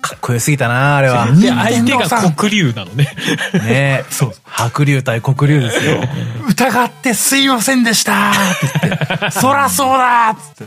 [0.00, 1.26] かっこよすぎたな、あれは。
[1.32, 3.08] で、相手が黒竜なのね。
[3.54, 6.02] ね そう白龍対黒龍ですよ。
[6.48, 8.34] 疑ってすいませんでしたっ
[8.80, 10.64] て言って、そらそうだって、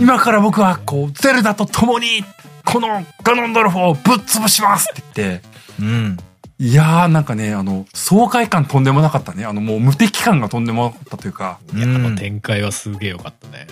[0.00, 2.24] 今から僕はこう、ゼルダと共に、
[2.64, 5.48] このガノンドルフをぶっ潰しますって言って、
[5.80, 6.18] うん。
[6.60, 9.44] いやーなんかね、あの、爽快感とんでもなかったね。
[9.44, 13.68] あの、もう無敵感がとんでもなかったというか、いや、あの展開はすげえよかったね。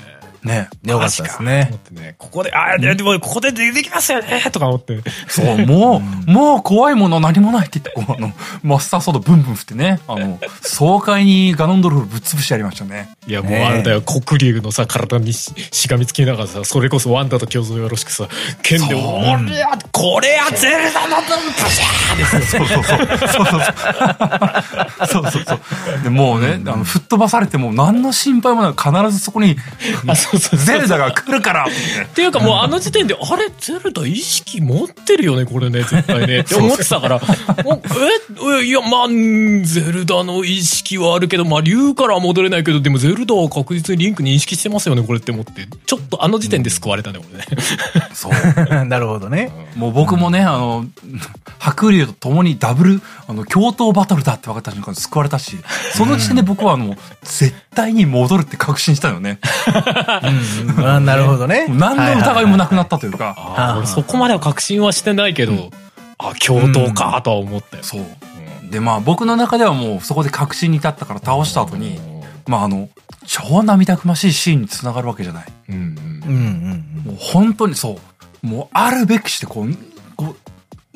[0.47, 0.69] ね。
[0.85, 1.71] よかったですとね
[2.19, 5.03] ここで、あ、ででもここで出てきますよねとか思って。
[5.29, 8.33] そう、 もう、もう怖いもの何もないって言って、こう、あの、
[8.63, 13.11] マスターソードブンブン振ってね、あの、爽快にガノンドルフぶっ潰してやりましたね。
[13.27, 18.29] いや、もうあれだよ、黒竜のさ、体にししがみつきながらさ、それこそワンダと共存よろしくさ、
[18.63, 22.99] 剣で、そう俺や、これやゼルダの分、プシャーそうそうそう。
[23.29, 25.07] そうそうそう。
[25.07, 26.03] そうそうそう。
[26.03, 28.73] でもうね、あの、吹っ飛ばされても何の心配もない。
[28.73, 29.57] 必ずそこに、
[30.39, 33.51] ゼルダが来るからっていうかもうあの時点で、 あれ？
[33.59, 36.41] ゼルダ意識持ってるよね、これね、絶対ね。
[36.41, 37.21] って思ってたから、
[37.65, 38.65] おええ？
[38.65, 45.67] いや、まあ、ゼルダの意識はあるけど、まあ、竜からは戻れないけど、でもゼルダは確実にリンク認識してますよね、これって思って。
[45.87, 47.45] ちょっとあの時点で救われたね、俺ね。
[48.13, 48.85] そう。
[48.87, 49.51] なるほどね。
[49.77, 50.87] もう僕もね、あの、
[51.59, 55.57] 白龍と共にダブル、あの、共闘バトルだって分かった瞬間に救われたし、
[55.95, 59.39] その時点で僕はあの、絶対に戻るって確信したよね。
[60.77, 61.67] うんあなるほどね。
[61.71, 65.71] 何の疑いもなくなったというか、そこまでは確信はしてないけど、
[66.19, 67.83] あ、共闘か、とは思ったよ。
[67.85, 68.03] そう。
[68.71, 72.01] で、まあ僕の中ではもうそこで確信に至ったから倒した後に、
[72.49, 72.89] まああの、
[73.27, 75.45] 超涙ぐましいシーンにつながるわけじゃない。
[75.69, 77.99] うんうんうんうんもう本当にそ
[78.43, 78.47] う。
[78.47, 79.77] もうあるべきしてこう、
[80.17, 80.37] こう、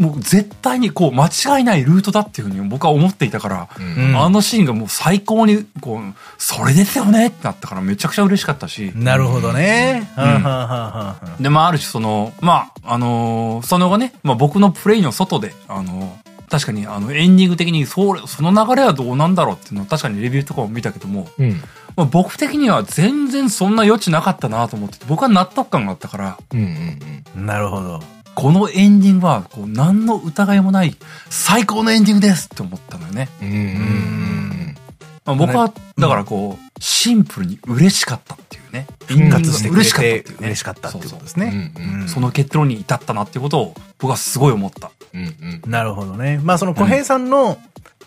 [0.00, 8.92] もう絶対にこう間違いないルートだっていうふうに僕は思っていたから、うんあのシーンがもう最高に、こう、それですよねってなったからめちゃくちゃ嬉しかったし。
[8.94, 10.10] なるほどね。
[10.16, 21.62] はあはあはあはあで、まあある種その、まあ、あのーその後ね、まあ僕のプレイの外で、あのー確かにあのエンディング的にそその流れはどうなんだろうっていうのは確かにレビューとかも見たけども、うん。
[21.96, 26.98] まあ、僕的には全然そんな余地なかったなと思ってて、僕は納得感があったから、うんうん
[27.36, 27.46] うん。
[27.46, 28.02] なるほど。
[28.34, 30.96] このエンディングは、こう、何の疑いもない、
[31.28, 33.28] 最高のエンディングですって思ったのよね。
[33.42, 34.76] うん
[35.24, 38.86] まあ、僕は、だからこう、シンプルに嬉しかったっていうね。
[39.06, 40.44] 復活してくれ嬉しかったって。
[40.44, 41.42] 嬉しかったっていうことですうん。
[41.42, 41.72] ね。
[41.76, 44.90] うんうんその結論に至ったなっていうことを、僕はすごい思った。
[45.12, 45.22] うん
[45.64, 45.70] うん。
[45.70, 46.40] なるほどね。
[46.42, 47.58] まあその小平さんの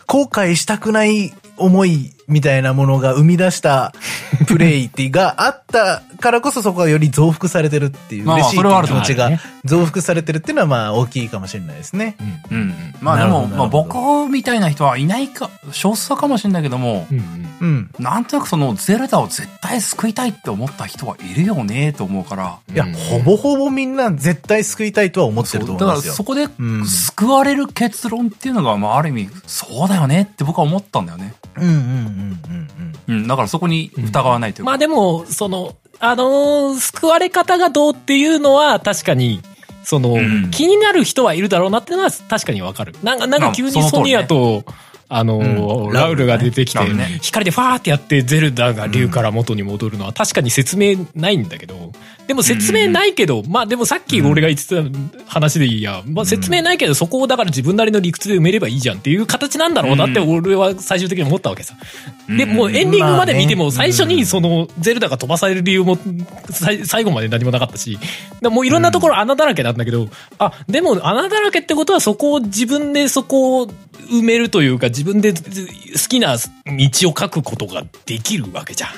[0.08, 3.94] 後悔したくない思いみたいなものが生み出した
[4.48, 12.18] プレイってがあったからこそそこがより増幅されてるっていう、まあ嬉しい気持ちがね増幅されてるっていうのはまあ大きいかもしれないですね。
[12.52, 12.74] うんうん。
[13.02, 13.96] まあでも、まあ僕
[14.30, 17.48] みたいな人はいないか、少数派かもしれないけども、うんうん。
[17.62, 17.90] うん。
[17.98, 26.14] なんとなくそのゼルダを絶対救いたいって思った人はいるよねと思うから、いや、ほぼほぼみんな絶対救いたいとは思ってるとだから思いますよ。
[26.14, 31.34] そこでうん救われる結論っていうのが、まあある意味、そうだよねって僕は思ったんだよね。
[31.56, 32.23] うんうんうん
[33.08, 34.72] うんうん、だからそこに疑わないというか。
[34.72, 39.42] まあでも、その、あのー救われ方がどうっていうのは確かに、
[39.84, 42.96] その、ん気になる人はいるだろうなっていうのは確かにわかる。
[43.04, 44.64] なんか、なんか急にソニアと、
[45.16, 45.94] あのーうん。
[45.94, 47.20] ラウルが出てきて、ね。
[47.22, 51.92] 光でファーってやってゼルダが竜から元に戻るのは確かに説明ないんだけど、
[52.28, 61.76] でも説明ないけど、まあでもさっき俺が言ってた話でいいや、まあ説明ないけどそこをだから自分なりの理屈で埋めればいいじゃんっていう形なんだろうなって俺は最終的に思ったわけさ。
[62.28, 65.98] で、もうエンディングまで見ても最初にそのゼルダが飛ばされる理由も
[66.50, 68.00] 最最後まで何もなかったし、
[68.42, 70.08] でもういろんなところ穴だらけなんだけど、
[70.40, 75.40] あ、でも穴だらけってことはそこを自分でそこを埋めるというか自分で好
[76.08, 76.40] きな道
[77.10, 78.90] を書くことができるわけじゃん。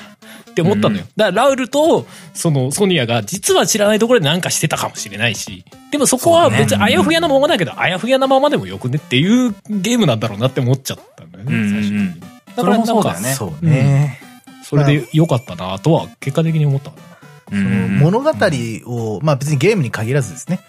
[0.50, 1.04] って思ったのよ。
[1.16, 12.36] だからラウルと、そのソニアが実は知らないところで何かしてたかもしれないし、でもそこは別にあやふやなままだけど、あやふやなままでもよくねっていうゲームなんだろうなって思っちゃったんだよね、うんうんうん最終的に。
[12.56, 13.34] それもそうだよね。
[13.34, 14.20] そうね。
[14.64, 17.15] それで良かったなとは結果的に思ったかな。
[17.52, 17.64] うん
[18.00, 20.60] その物語を、まあ別にゲームに限らずですね、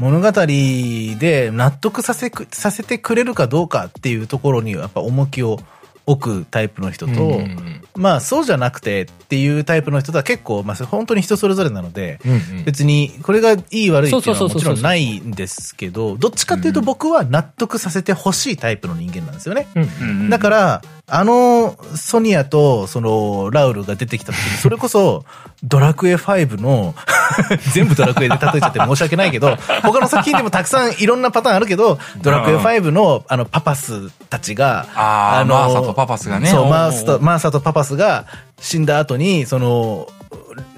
[0.00, 5.58] 物語で納得させく、させてくれるかどうかっていうところにやっぱ重きを
[6.06, 12.64] 置くタイプの人と、うんまあそうじゃなくてっていうタイプの人とは結構、まあ本当に人それぞれなので、うんうん。
[12.64, 19.68] 別にこれがいい悪いっていうのはもちろんないんですけど、どっちかっていうと僕は納得させてほしいタイプの人間なんですよね。
[19.74, 20.30] うんうん。
[20.30, 20.82] だから、
[21.14, 25.26] あの、ソニアと、その、ラウルが出てきた時に、 それこそ、
[25.62, 26.94] ドラクエ5の、
[27.74, 36.48] 全部ドラクエで例えちゃって申し訳ないけど、他の作品でもたくさんいろんなパターンあるけど、ドラクエ5の、あの、パパスたちが、あーマーサとパパスがね。
[36.48, 38.24] そうマーサと、マーサとパパスが
[38.58, 40.08] 死んだ後に、その、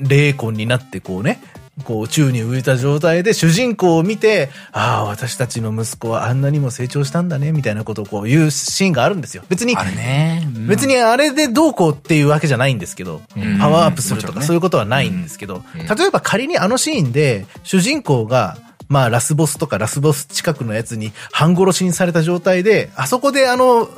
[0.00, 1.40] 霊魂になってこうね、
[1.82, 9.42] こう宙に浮いた状態で主人公を見て、ああ、私たちの息子はあんなにも成長したんだね、みたいなことをこう言うシーンがあるんですよ。
[9.48, 10.46] 別にあ、れね。
[10.68, 13.58] 別にあれでどうこうっていうわけじゃないんですけど、うん。
[13.58, 15.86] パワーアップするとかそういうことはないんですけど、うん。
[15.86, 18.56] 例えば仮にあのシーンで主人公が、
[18.94, 23.88] まあラスボスとかラスボス近くのやつに半殺しにされた状態で、あそこであの、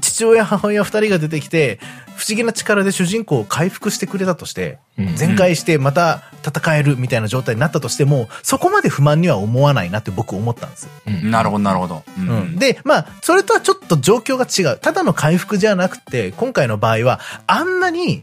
[0.00, 1.80] 父親母親二人が出てきて、
[2.14, 10.88] 不思議な力で主人公を回復してくれたとして、うん全開してまた戦えるみたいな状態になったとしても、そこまで不満には思わないなって僕思ったんです。
[11.24, 12.04] なるほど、なるほど。
[12.16, 14.78] ううん、で、まあ、それとはちょっと状況が違う。
[14.78, 17.18] ただの回復じゃなくて、今回の場合は、
[17.48, 18.22] あんなに、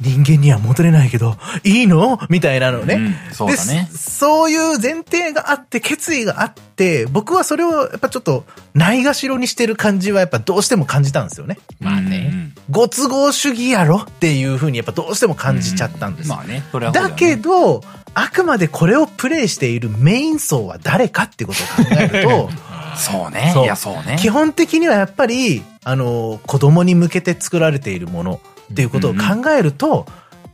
[0.00, 2.18] 人間には戻れないけど、いいの？
[2.28, 2.94] みたいなのね。
[2.94, 8.44] うんそうだねでそういう前提があって、決意があって、僕はそれをやっぱちょっと、
[8.74, 11.58] ないがしろにしてる感じはやっぱどうしても感じたんですよね。
[11.80, 12.30] まあね。
[12.32, 16.28] うんご都合主義やろっていう風にやっぱどうしても感じちゃったんです。
[16.28, 17.80] まあね、それはねだけど、
[18.12, 22.50] あくまでこれをプレイしているメイン層は誰かってことを考えると、
[22.98, 23.52] そうね。
[23.54, 24.16] そういや、そうね。
[24.18, 28.40] 基本的にはやっぱり、あの、子供に向けて作られているもの
[28.72, 30.06] っていうことを考えると、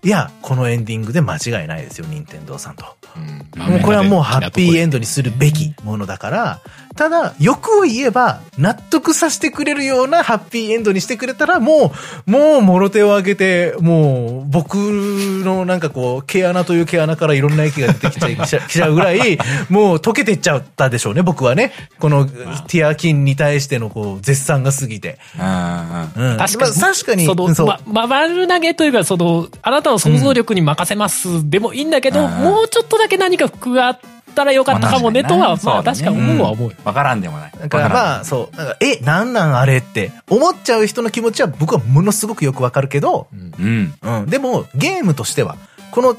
[0.05, 2.85] いや、このエンディングで間違いないですよ、任天堂さんと。
[3.17, 4.93] うんもうこれはもうハッピーエンド。
[4.93, 6.61] ドにするべきものだから、
[6.95, 11.93] ただ、欲を言えば、納得させてくれるようなハッピーエンドにしてくれたら、も
[12.27, 19.39] う、もう、もろ手を挙げて、もう、僕のなんかこう、毛穴という毛穴からいろんな液が出てきちゃい きちゃうぐらい、
[19.71, 21.73] もう溶けていっちゃったでしょうね、僕はね。
[21.99, 25.19] この、ティアキンに対してのこう、絶賛が過ぎて。
[25.35, 25.41] うん。
[25.41, 26.57] 確かに。
[26.59, 27.67] まあ確かに、その、そう。
[27.67, 34.01] ま、ま、丸投げというか、その、あなたの想像力に任せます、でもいいんだけど、うんもうちょっとだけ何か加わっ
[34.35, 36.77] たらよかったかもね、とは、まあ確かに思うは思うよ。
[36.85, 37.53] わからんでもない。
[37.59, 38.57] だからまあ、そう。
[38.57, 43.95] なんか、え、なんなんあれって、思っちゃう人の気持ちは僕はものすごくよくわかるけど、うん。
[44.03, 44.27] うん。
[44.27, 45.57] でも、ゲームとしては、
[45.91, 46.17] この、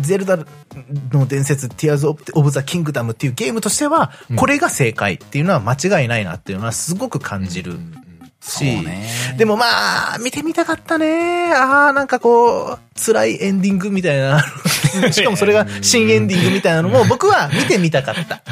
[0.00, 0.38] ゼルダ
[1.12, 7.78] の伝説、ティアーズ・オブ・ザ・キングダムっていうゲームとしては、これが正解っていうのは間違いないなっていうのはすごく感じる
[8.40, 9.34] し、ね。
[9.36, 11.52] でもまあ、見てみたかったね。
[11.52, 14.42] ああ、なんかこう、辛いエンディングみたいな。
[15.12, 18.42] しかもそれが新エンディングみたいなのも僕は見てみたかった。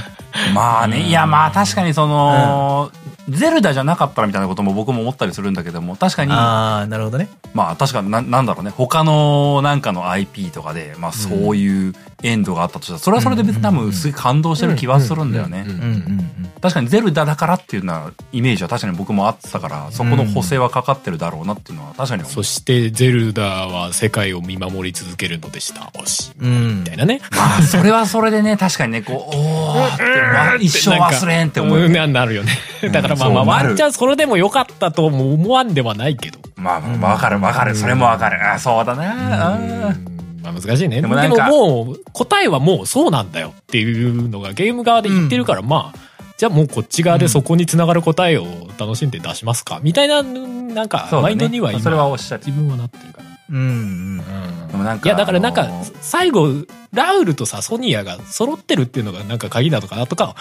[0.55, 2.91] まあね、いやまあ確かにその、
[3.29, 7.29] ゼルダじゃなかったらみたいなことも僕も思ったりするんだけども、確かに、ああ、なるほどね。
[7.55, 15.65] まあ確かにな、なんだろうね、他のなんかの IP とかで、まあそういうエンドがあったとしたら、それはそれで別に多分すごい感動してる気はするんだよね。
[15.67, 16.31] うんうんうんうん。
[16.61, 25.91] 確かにゼルダだからっていうのはイメージは確かに僕もあってたから、そこの補正はかかってるだろうなっていうのは確かに思うそして、ゼルダは世界を見守り続けるのでした。
[26.01, 26.33] おし。
[26.41, 27.21] うんみたいなね。
[27.31, 32.07] まあそれはそれでね、確かにね、こう、おーって、まあ一生忘れんって思うよね。
[32.07, 32.59] んななるよね。
[32.93, 36.39] だからまあまあ、ワンチャンそれでもよかったとも思わんではないけど。
[36.57, 38.53] まあまあわかるわかる、それもわかる。
[38.53, 39.57] あそうだな。
[39.57, 41.01] うんまあ難しいね。
[41.01, 45.99] でもでももう、答えはもうそうなんだよっていうのがゲーム側で言ってるから、まあ、
[46.37, 48.47] じゃあもうこっち側でそこにつながる答えを
[48.79, 53.25] 楽しんで出しますかみたいな、なんか、マインドには今、それはおっしゃる自分はなってるから。
[53.51, 54.69] うんうん。
[54.69, 55.69] でもなんかいや、だからなんか
[56.01, 56.49] 最後、
[56.93, 60.37] ラウルとさ、ソニアが揃ってるっていうのがなんか鍵なのかなとか、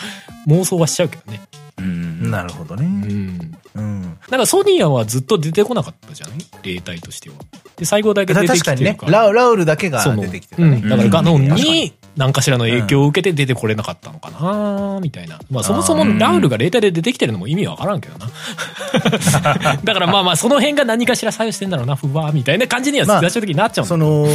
[0.47, 1.41] 妄想はしちゃうけどね。
[1.79, 2.85] うんなるほどね。
[2.85, 3.57] うん。
[3.75, 4.01] うん。
[4.29, 6.37] なんかソニアはずっと出てこなかったじゃない？
[6.63, 7.35] 例題としては。
[7.75, 9.05] で、最後だけ出てき確かにねてるか。
[9.11, 9.19] ら。
[9.21, 10.81] ラウラウルだけが出てきてたね。
[10.81, 10.89] うん。
[10.89, 15.39] だからガノンうんに何かしらの影響を受けて出てこれなかったのかなみたいな。
[15.51, 18.27] まあそもそもラウルが例題で出てきてるのも意味わからんけどな。
[19.83, 24.27] だからまあまあその辺が何かしら作用してんだろうな、ふわーみたいな感じにはまあ最終的になっちゃうんだその、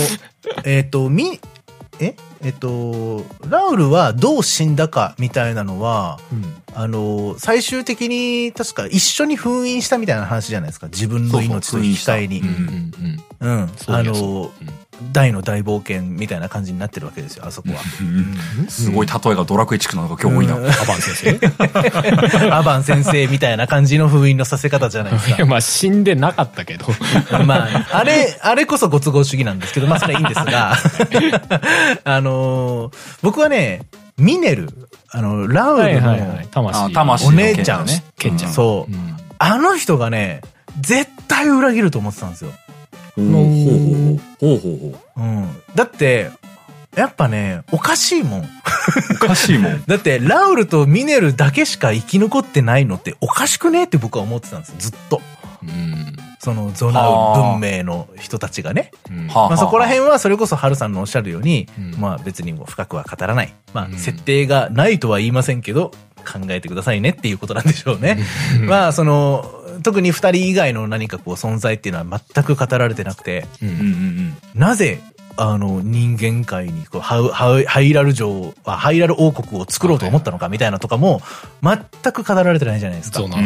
[0.64, 1.40] えっ、と、み、
[2.02, 10.88] ええっ、と、ラウルはどう死んだかみたいなのは、うんあの、最終的に確か一緒に封印したみたいな話じゃないですか。
[10.88, 12.40] 自分の命と引き換えに。
[12.40, 12.54] そうん
[13.40, 13.62] うん
[14.60, 14.81] うん。
[15.12, 17.80] 大の大冒険みたいな感じになってるわけですよ、あそこは。
[18.00, 20.56] うんすごい例えがドラクエ地区なのが今日多いな。
[20.56, 25.46] うんアバン先生 アバン先生みたいな感じの封印のさせ方じゃないですか。
[25.46, 26.86] まあ死んでなかったけど。
[27.46, 30.76] まあ、あれ、あれこそご都合主義なんですけど、まあそれはいいんですが、
[32.04, 33.82] あのー僕はね、
[34.18, 34.68] ミネル、
[35.10, 36.12] あの、ラウルの
[37.26, 38.04] お姉ちゃんね。
[38.52, 40.40] そう、うんあの人がね、
[40.80, 42.52] 絶対裏切ると思ってたんですよ。
[43.16, 43.46] ほうほうほう
[44.40, 45.48] ほうほうほううん。
[45.74, 46.30] だって、
[46.96, 48.48] やっぱね、おかしいもん。
[49.22, 49.84] おかしいもん。
[49.86, 55.20] だって、ラウルとミネルだけしか生き残ってないのっておかしくねって僕は思ってたんですよ、ずっと。
[55.62, 58.90] うんそのゾナウ文明の人たちがね。
[59.32, 63.54] まあそこら辺はそれこそハルさんのおっしゃるように、うんまあ別にもう深くは語らない。
[63.72, 68.18] まうんあ設定がないとは言いませんけど、考えてくださいねっていうことなんでしょうね。
[68.66, 69.48] まあその、
[69.82, 73.46] 特に二人以外の何かこう存在っていうのは全く語られてなくて、
[74.54, 75.00] なぜ、
[75.36, 81.20] あの、人間界にこうハウ、ハウハイラル城、あハイラル王国を作ろうと思ったのかみたいなとかも、
[81.62, 83.20] 全く語られてないじゃないですか。
[83.20, 83.36] そうね。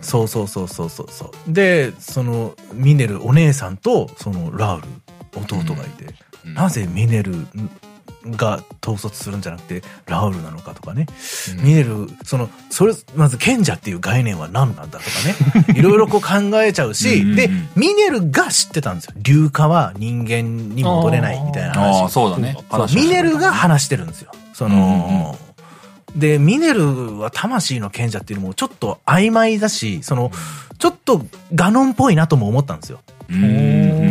[0.00, 1.04] そうそうそうそうそ
[1.48, 1.52] う。
[1.52, 4.88] で、その、ミネル、お姉さんと、その、ラウル、
[5.36, 6.14] 弟がいて、
[6.46, 6.54] うん。
[6.54, 7.32] なぜミネル
[8.26, 11.06] が統率するんじゃなくて、ラウルなのかとかね。
[11.58, 15.74] うんミネル、その、それ、まず賢者っていう概念は何なんだとかね。
[15.78, 19.14] いろいろこう考えちゃうし、うんうんうんで、ミネルが知ってたんですよ。
[19.22, 21.78] 硫化は人間に戻れないみたいなうん。
[21.78, 22.08] ああ、話。
[22.10, 22.56] そうだね。
[22.94, 24.32] ミネルが話してるんですよ。
[24.52, 25.36] その、
[26.14, 30.30] で、ミネルは魂の賢者っていうのもちょっと曖昧だし、その、
[30.78, 31.24] ちょっと
[31.54, 33.00] ガノンっぽいなとも思ったんですよ。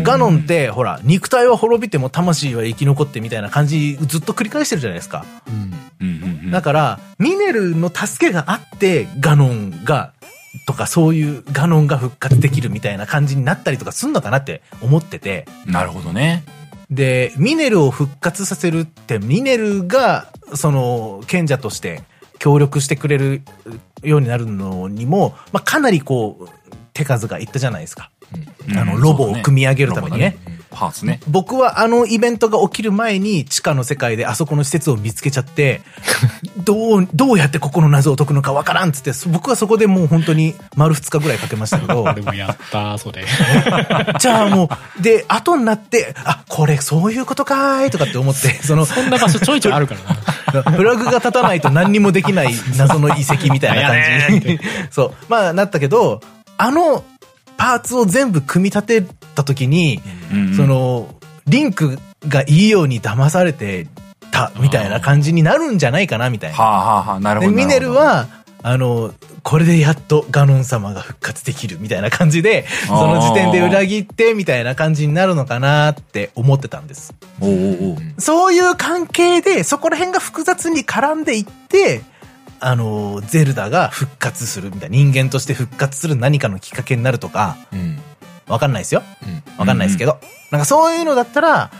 [0.03, 5.25] ガノンって、ほら、肉体は滅びても魂は生き残ってみたいな感じ、ずっと繰り返してるじゃないですか。
[6.51, 10.13] だから、ミネルの助けがあって、ガノンが、
[10.65, 15.45] とかそういうガノンが復活できるみたいな感じになったりとかすんのかなって思ってて。
[15.65, 16.43] なるほどね。
[16.89, 22.03] で、ミネルを復活させるって、ミネルが、その、賢者として
[22.37, 23.43] 協力してくれる
[24.03, 26.49] ようになるのにも、まあ、かなりこう、
[26.91, 28.11] 手数がいったじゃないですか。
[28.75, 30.37] あの、うんロボを組み上げるためにね。
[30.71, 31.19] パーツね。
[31.27, 35.81] 僕はあのイベントが起きる前に地下の世界であそこの施設を見つけちゃって、
[36.57, 43.25] どう、どうやってここの謎を解くのかわからんっつって、僕はそこでもう本当に丸2日ぐらいかけましたけど、 俺もやった、それ。
[44.19, 49.95] じゃあもう、で、後になって、あ、これそういうことかーいとかって思って、 その、そんな場所ちょいちょいあるか
[50.53, 50.71] らな。
[50.71, 54.59] プラグが立たないと何にもできない謎の遺跡みたいな感じに。
[54.89, 55.13] そう。
[55.29, 56.21] まあ、なったけど、
[56.57, 57.03] あの
[57.61, 60.01] パーツを全部組み立てた時に、
[60.31, 61.13] うんうんその、
[61.45, 63.85] リンクがいいように騙されて
[64.31, 66.57] たみたいな感じになるんじゃないかなみたいな。
[66.57, 67.51] はあはあはあ、なるほど。
[67.51, 68.27] でミネルは、
[68.63, 69.13] あの、
[69.43, 77.13] これでやっとガノン様が復活できるみたいな感じで、その時点で裏切ってみたいな感じになるのかなって思ってたんです。
[77.39, 82.01] おうおうそういう関係で、そこら辺が複雑に絡んでいって、
[82.61, 87.99] あの、ゼルダが復活するみたいな、人間として復活する何かのきっかけになるとか、うん。
[88.47, 89.03] わかんないですよ。
[89.23, 89.59] うん。
[89.59, 90.19] わかんないですけど。
[90.51, 91.71] なんかそういうのだったら、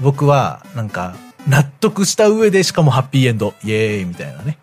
[0.00, 1.16] 僕は、なんか、
[1.48, 4.58] 納得した上で、しかもハッピーエンド、イエーイみたいなね。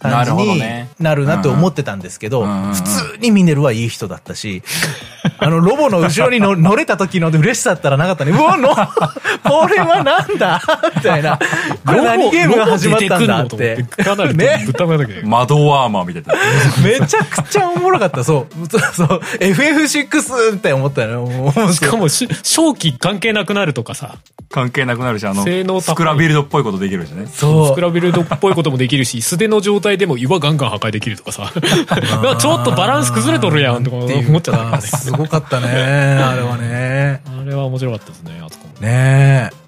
[0.00, 4.62] 感じにねなるなと思ってたんですけど、普通にミネルはいい人だったし、
[5.38, 8.32] あの、ロボの後ろにの乗れた時の嬉しさったらなかったね。
[8.32, 8.68] うわ、の、
[9.44, 10.60] これはなんだ？
[10.96, 11.38] みたいな。
[11.86, 13.82] これ何ゲームが始まったんだって。
[13.82, 15.26] かなりねぶったまだけど。
[15.26, 16.34] マドワーマーみたいな。
[16.82, 18.24] めちゃくちゃおもろかった。
[18.24, 18.68] そう。
[18.68, 19.20] そうそう。
[19.40, 21.38] FF6 って思ったよね。
[21.38, 24.16] もうしかもし、正気関係なくなるとかさ、
[24.50, 27.26] 関係なくなるし、あの、性能スクラビルドっぽいことできるしね。
[27.32, 34.82] そうスクラビルドっぽいこともできるし、素手の状態でも岩ガンガン破壊できるとかさ、 なんかちょっとバランス崩れとるやんとか思っちゃったね。
[34.82, 35.68] すごかったね。
[35.68, 37.22] あれはね。
[37.26, 38.74] あれは面白かったですね、あそこも。
[38.80, 39.60] ねえ。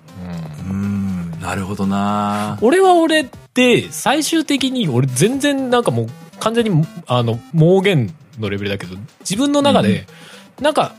[0.69, 1.41] うんうん。
[1.41, 6.07] なるほどな俺は俺で、最終的に俺全然なんかもう
[6.41, 10.07] 完全にあの、盲言のレベルだけど、自分の中で、
[10.61, 10.95] なんか、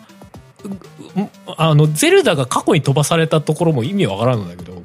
[0.64, 4.82] ううあの、ゼルダが過去に飛ばされたところも意味わからんのだけど、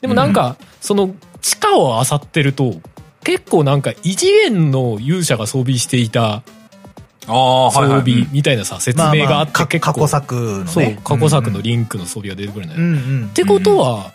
[0.00, 2.74] でもなんか、その、地下を漁ってると、
[3.26, 6.44] 結構なんか異次元の勇者が装備していた
[7.26, 7.32] 装
[7.80, 8.12] はい。
[8.12, 10.66] 備みたいなさ、説まあ明があって結構、過去作のね。
[10.66, 13.26] そう、過去作のンリンクの装備が出てくるんだよ。
[13.26, 14.12] ってことは、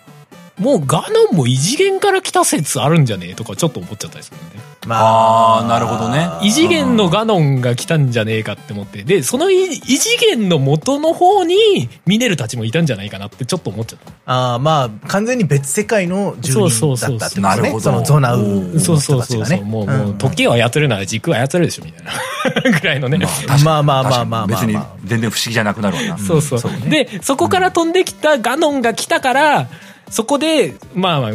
[0.60, 4.72] もうガノンも異次元から来た説あるんじゃねえとかちょっと思っちゃったりするんね。
[4.90, 9.04] あーなるほどね異次元のガノンが来たんじゃねえかって思って。
[9.04, 14.12] で、その異異次元の元の方にミネルたちもいたんじゃないかなってちょっと思っちゃった。
[14.26, 17.42] ああ、まあ、完全に別世界の住人だったってことね。
[17.42, 18.40] なるほどそのゾナウ
[18.80, 19.66] そう人そうそうそう。
[19.66, 22.12] もう、んもう、時を操るなら軸を操るでしょ、みたいな。
[22.80, 23.20] ぐらいのね。
[23.48, 26.18] まあまあまあまあまあまあ別に全然不思議じゃなくなるわな。
[26.18, 26.60] そうそう。
[26.60, 29.68] そうねで、そこから飛んできたガノンが来たから、
[30.12, 31.32] そこで、まあまあ、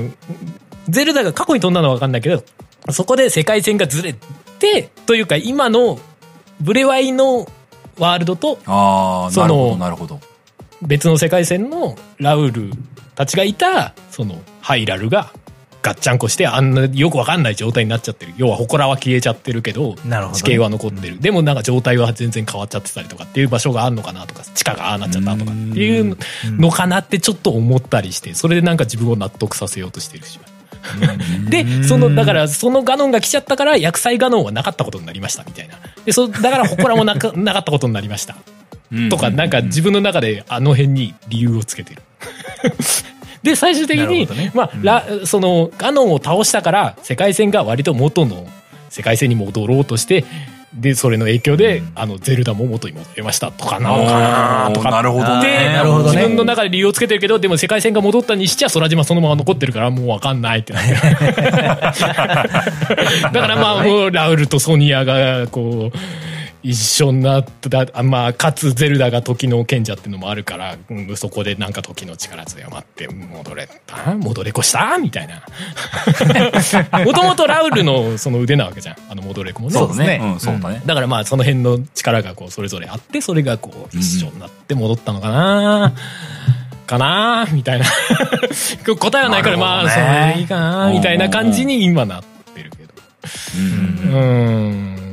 [0.89, 2.45] ゼルダが過去に飛んだのは分かんないけど、
[2.91, 4.15] そこで世界線がずれ
[4.59, 5.99] て、というか今の
[6.61, 7.49] ブレワイの
[7.99, 10.21] ワールドとああ、そのなるほど、なるほど。
[10.83, 12.71] 別の世界線のラウル
[13.15, 15.33] たちがいた、そのハイラルが
[15.87, 18.35] ガッチャンコしてあんなよくわかんない状態になっちゃってる。
[18.37, 19.95] 要は祠は消えちゃってるけど、
[20.35, 21.21] 地形は残ってる。
[21.21, 26.19] でもなんか状態は全然変わっちゃってたりとかっていう場所があるのかなとか、地下がああなっちゃったとかっていう
[26.59, 30.41] のかなってちょっと思ったりして、それでなんか自分を納得させようとしてるし。
[31.51, 35.77] で、その、だから、そのガノンが来ちゃったから、薬剤ガノンはなかったことになりました、みたいな。
[36.05, 38.37] で、そ、だから、祠もなか なかったことになりました。
[39.11, 42.03] とか、なんか自分の中であの辺に理由をつけてる。
[43.47, 48.45] で、最終的に、ねまあ、ラその、ガノンを倒したから、世界線が割と元の
[48.91, 50.25] 世界線に戻ろうとして、
[50.75, 54.91] で、それの影響で、あの、ゼルダも元に戻りましたとかなのかなとか。
[54.91, 60.97] なるほどねでなるほどね自分の中で理由をつけてるけど、でも世界線が戻ったにしちゃ空島そのまま残ってるからもうわかんないってなってる。
[61.47, 65.99] だからまあもうラウルとソニアがこう、
[66.63, 74.15] 一緒になった、あまあ、かつゼルダが時の賢者っていうのもあるから、うんそこでなんか時の力強まって、戻れた。
[74.15, 74.99] 戻れこした？
[74.99, 75.43] みたいな。
[77.05, 78.97] もともとラウルのその腕なわけじゃん。
[79.09, 79.75] あの戻れこもね。
[79.75, 80.21] そうですね。
[80.23, 80.83] うん、そうだね。
[80.85, 85.93] だからまあその辺の力がこうそれぞれあってそれがこう一緒になって戻ったのかな、
[86.87, 87.47] かな？
[87.53, 87.87] みたいな。
[88.99, 90.91] 答えはないからまあそれでいいかな。
[90.91, 92.23] みたいな感じに今なっ
[92.55, 92.93] てるけど。
[94.19, 95.06] うん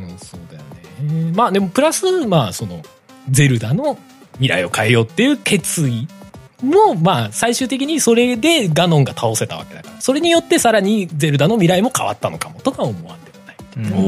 [1.35, 2.81] まあでもプラスまあその
[3.29, 3.97] ゼルダの
[4.33, 6.07] 未来を変えようっていう決意
[6.63, 10.01] も、まあ、最終的にそれでガノンが倒せたわけだから。
[10.01, 14.03] それによってさらにゼルダの未来も変わったのかもとか思わんでもない。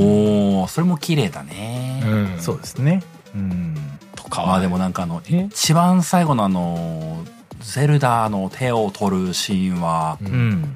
[0.59, 2.01] おおそれも綺麗だね。
[2.05, 3.03] うんそうですね。
[3.35, 3.75] うん。
[4.15, 4.47] とかは。
[4.47, 7.23] まあでもなんかあの、え一番最後のあの、
[7.61, 10.75] ゼルダの手を取るシーンは、うん。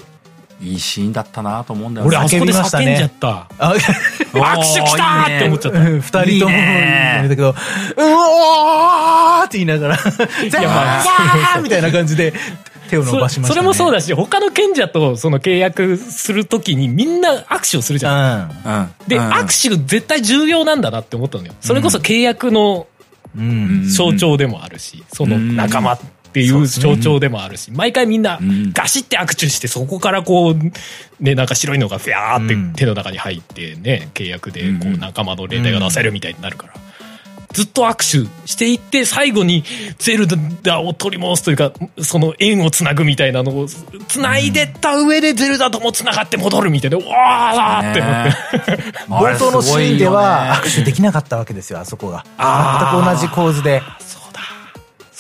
[0.62, 3.48] いいシーンだったなと思うんだよ俺、あそこで叫んじゃった。
[3.60, 5.80] 握手来たーって思っちゃった。
[5.88, 7.54] 二人とも言ねうんだけど、う
[7.98, 10.12] おーって言いながら、ゼ
[10.60, 12.34] ルダーみたいな感じで
[12.90, 13.48] 手を伸ばしましたね。
[13.48, 14.00] それもそうだ。
[14.00, 18.52] だし、他の賢者とその契約するときにみんな握手をするじゃん。
[18.66, 18.90] うん。
[19.08, 21.54] で、うん握手絶対重要なんだなって思ったのよ。
[21.62, 22.88] それこそ契約の
[23.38, 23.88] うん。
[23.88, 25.98] 象徴でもあるし、その仲間
[26.30, 36.74] っていう象徴でもあるし、毎回みんなうんガシって握手して、そこからこう、ね、なんか白いのがフィャーって手の中に入ってね、契約でこううん仲間の例題が出せるみたいになるから。
[37.52, 39.64] ずっと握手していって、最後に
[39.98, 40.28] ゼル
[40.62, 43.68] ダを取り戻すというか、その縁をつなぐみたいなのを、
[44.08, 48.84] つないでった上でゼルダともつながって戻るみたいな、うわーって思って。
[49.08, 52.24] 冒頭のシーンでは握手できなかったわけですよ、あそこが。
[52.38, 53.82] 全く同じ構図で。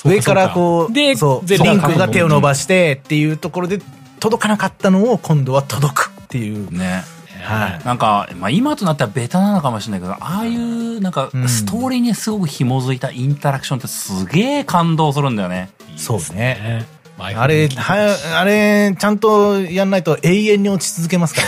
[0.05, 3.80] 上からこう、で、リンクが手を伸ばしてっていうところで
[4.19, 6.71] 届かなかったのを今度は届くっていう。
[6.71, 7.03] ね。
[7.41, 7.85] はい。
[7.85, 15.69] なんか、まあ今となったらベタなのかもしれないけど、ああいう、なんかう、んストーリーにすごく紐づいたインタラクションってすげえ感動するんだよね。
[15.95, 16.35] そうね。
[16.35, 16.98] ね。
[17.21, 21.41] あれ、はあれ、ちゃんとやんないと永遠に落ち続けますか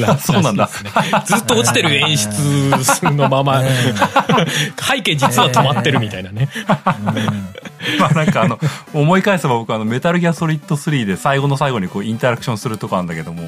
[0.00, 0.18] らね。
[0.20, 0.68] そうなんだ。
[1.24, 6.48] ずっと落ちてる演出のまま、背景実は止まってるみたいなね。
[7.98, 8.58] まあなんかあの、
[8.94, 13.42] 思い返せば僕あの、メタルギアソリッド3で最後の最後にこうインタラクションするとこなんだけども、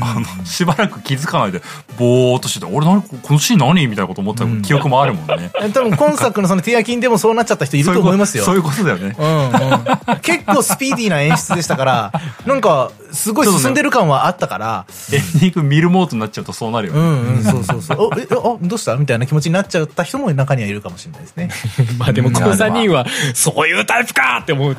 [0.00, 1.62] あの、しばらく気づかないで、
[1.98, 5.50] ぼーっとしてて、俺何、このシーン何みたいなこと思った記憶もあるもんね。
[5.72, 8.44] 多分今作のそのティアキンでもそうなっちゃった人いると思いますよ。
[8.44, 9.16] そういうことそういうことだよね。
[9.18, 12.12] うんうん、 結構スピーディーな演出でしたから、
[12.46, 17.00] なんか、すごい進んでる感はあったから、エンディング見るモードになっちゃうとそうなるよね。
[17.00, 18.10] うんうん、そうそうそう。
[18.14, 21.48] お、え、あ、どうしたみたいな気持ちになっちゃった人も中にはいるかもしれないですね。
[21.98, 24.76] まあでもこの3人は、そういうタイプかって思っ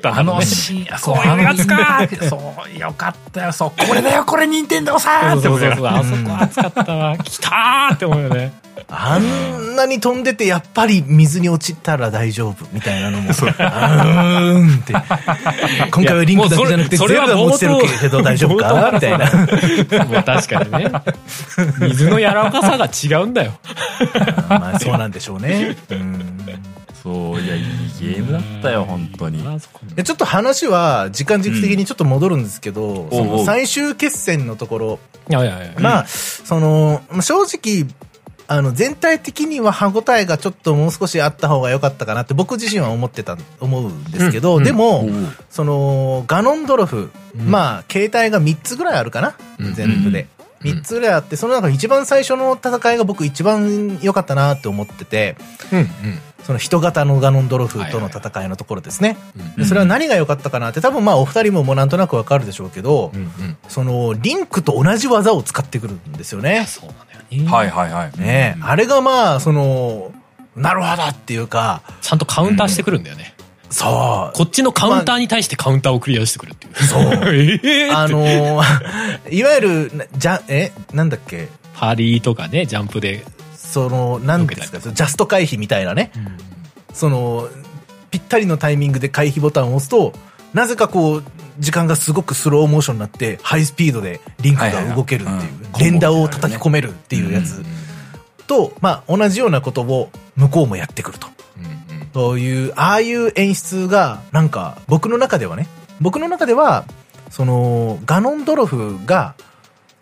[0.00, 7.18] たあのねシーン、そう、いうやつかそう、よかったよ、そう、これだよ、これ、任天堂さんって思いなそうそうそう、あそこ熱かったわ。
[7.18, 8.52] 来たーって思うよね。
[8.88, 14.94] あんなに飛んでて、やっぱり水に落ちたら大丈夫みたいなのも、 うーんって。
[15.90, 18.90] 今回はリンクだけじゃなくて、いやゼルダも落ちてるけど大丈夫か？
[18.92, 19.26] みたいな。
[20.04, 20.92] もう確かにね。
[21.80, 23.52] 水の柔らかさが違うんだよ。
[24.48, 25.76] まあそうなんでしょうね。
[25.90, 26.44] うん
[27.00, 27.62] そう、いや、いい
[28.00, 29.40] ゲームだったよ、本当に。
[30.02, 34.98] ちょっと話は時間軸的にちょっと戻るんですけど、その最終決戦のところ、
[35.30, 35.72] いやいやいや。
[35.78, 37.86] まあ、その、まあ正直、
[38.50, 45.10] あの、全体的には歯応えがちょっともう少しあった方が良かったかなって僕自身は思ってた、思うんですけど、うんでも、おう
[45.50, 50.28] その、ガノンドロフ、まあ、形態が3つぐらいあるかな、うん全部で。
[50.64, 55.36] うん3つぐらいあって、その中で一番最初の戦いが僕一番良かったなって思ってて、
[55.72, 55.86] うんうん。
[56.42, 59.16] その人型のガノンドロフとの戦いのところですね。
[59.66, 63.56] それは何が良かったかなって多分まあお二人ももうなんとなくわかるでしょうけど、うんうん。
[63.68, 66.64] そのリンクと同じ技を使ってくるんですよね。
[66.66, 67.50] そうなんだよね。
[67.50, 68.18] はいはいはい。
[68.18, 70.12] ねえ、あれがまあ、その、
[70.56, 73.34] なるほどっていうか、ちゃんとカウンターしてくるんだよね。
[73.70, 74.36] そう。
[74.36, 76.74] こっちのカウンターに対してカウンターをクリアしてくるっていう。
[76.84, 77.02] そう。
[77.34, 78.64] ええあのー
[79.30, 81.48] いわゆる、なじゃ、え、なんだっけ？
[81.74, 83.24] パリーとかね、ジャンプで。
[83.56, 86.10] その、なんですか、ジャスト回避みたいなね。
[86.94, 87.48] その、
[88.10, 90.12] ぴったりのタイミングで回避ボタンを押すと、
[90.54, 91.24] なぜかこう、
[91.58, 97.62] 時間がすごくスローモーションになって、ハイスピードでリンクが動けるっていう、はい連打を叩き込めるっていうやつ
[98.46, 101.28] と、まあ、同じようなことを向こうもやってくると。
[102.14, 105.66] そういう、ああいう演出が、なんか、僕の中ではね、
[106.00, 106.84] 僕の中では、
[107.30, 109.34] その、ガノンドロフが、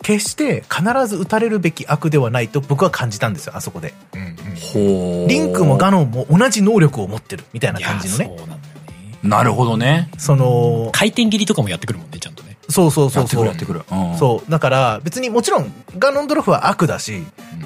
[0.03, 3.93] 決して必ず撃たれるべき悪ではないと僕は感じたんですよ、あそこで。
[4.13, 5.27] うんうんほう。
[5.27, 8.25] リンクもガノンも同じ能力を持ってる、みたいな感じのね。
[8.37, 9.19] そうなんだよね。
[9.23, 10.09] なるほどね。
[10.17, 12.57] その、回転切りとかもやってくるもんね、ちゃんとね。
[12.69, 13.43] そうそうやってくそうそう。
[13.43, 13.83] るやってくる。
[13.91, 14.51] うんそう。
[14.51, 17.23] だから、別にもちろん、ガノンドロフは悪だし、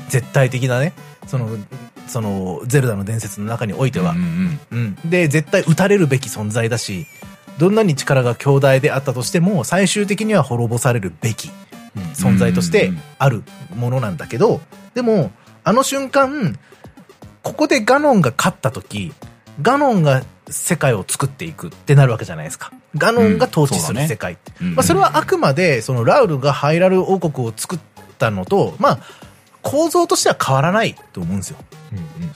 [0.10, 0.94] 絶対的なね、
[1.28, 1.50] その、
[2.12, 4.60] その、ゼルダの伝説の中においてはうん。
[4.72, 5.10] うんうん。
[5.10, 7.08] で、絶対撃たれるべき存在だし、
[7.58, 11.52] どんなに力が強大であったとしても、最終的には滅ぼされるべき
[12.14, 13.44] 存在としてある
[13.76, 14.62] ものなんだけど、
[14.94, 15.32] でも、
[15.64, 16.60] あの瞬間、
[17.44, 19.14] ここでガノンが勝った時、
[19.62, 22.72] ガノンが世界を作っていくってなるわけじゃないですか。
[22.98, 24.52] ガノンが統治する世界って。
[24.62, 27.80] うんまあ、それはあくまで、そのラウルがハイラル王国を作っ
[28.18, 29.00] たのと、まあ、
[29.62, 31.58] 構造としては変わらないと思うんですよ。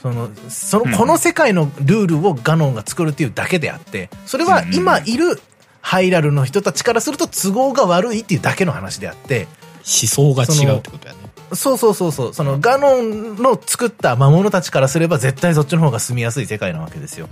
[0.02, 5.40] その、その、この世界のルールをガノンが作るっていうだけであって、それは今いる
[5.80, 9.46] ハイラルの人たちからすると都合が悪いっていうだけの話であって、
[9.86, 11.20] 思想が違うってことやね。
[11.52, 17.28] そうそうそうそう、そのガノンの作った魔物たちからすれば絶対そっちの方が住みやすい世界なわけですよ。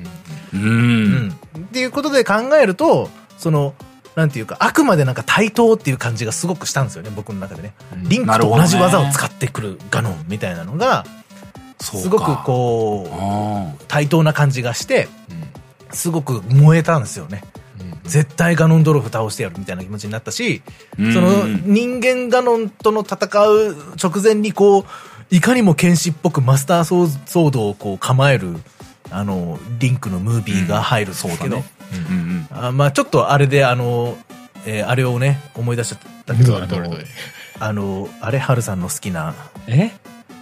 [0.54, 0.56] う。
[0.56, 1.30] うんん。
[1.30, 3.74] っていうことで考えると、その、
[4.14, 7.74] なんていうか、あくまでなんか対等っていう感じがすごくしたんですよね、僕の中でね。
[7.96, 11.04] リンクと同じ技を使ってくるガノンみたいなのが、
[11.80, 15.08] すごくこう、あ対等な感じがして、
[15.90, 17.42] すごく燃えたんですよね。
[18.04, 20.62] 絶対ガノンドロフ倒してやるみたいな気持ちになったし、
[20.98, 23.16] うんその人間ガノンとの戦
[23.48, 24.84] う直前にこう、
[25.30, 28.56] いかにも剣士っぽくマスターソードをこう構える、
[29.10, 31.64] あの、リンクのムービーが入るんですけど、そうだね
[32.10, 32.16] うん
[32.52, 32.66] うん。
[32.66, 34.18] あまあちょっとあれであの、
[34.66, 36.56] えーあれをね、思い出しちゃったけど、
[37.60, 39.34] あの、あれ、ハルさんの好きな、
[39.66, 39.92] え？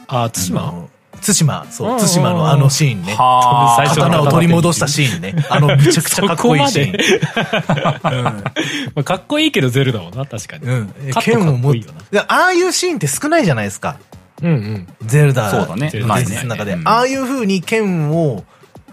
[0.09, 0.89] あ、対馬？
[1.25, 3.15] 対馬、そう、うん対馬のあのシーンね。
[3.17, 5.37] 刀を取り戻したシーンね。
[5.49, 6.93] あの、めちゃくちゃかっこいいシーン。
[8.95, 10.67] まあかっこいいけどゼルだもんな、確かに。
[10.67, 10.89] うん。
[11.13, 12.01] カットかっこいいよな。
[12.11, 13.97] でああいうシーンって少ないじゃないですか。
[14.43, 14.89] うんうん。
[15.05, 16.77] ゼルダそうだねの伝説の中で。
[16.85, 18.45] ああいう風に剣を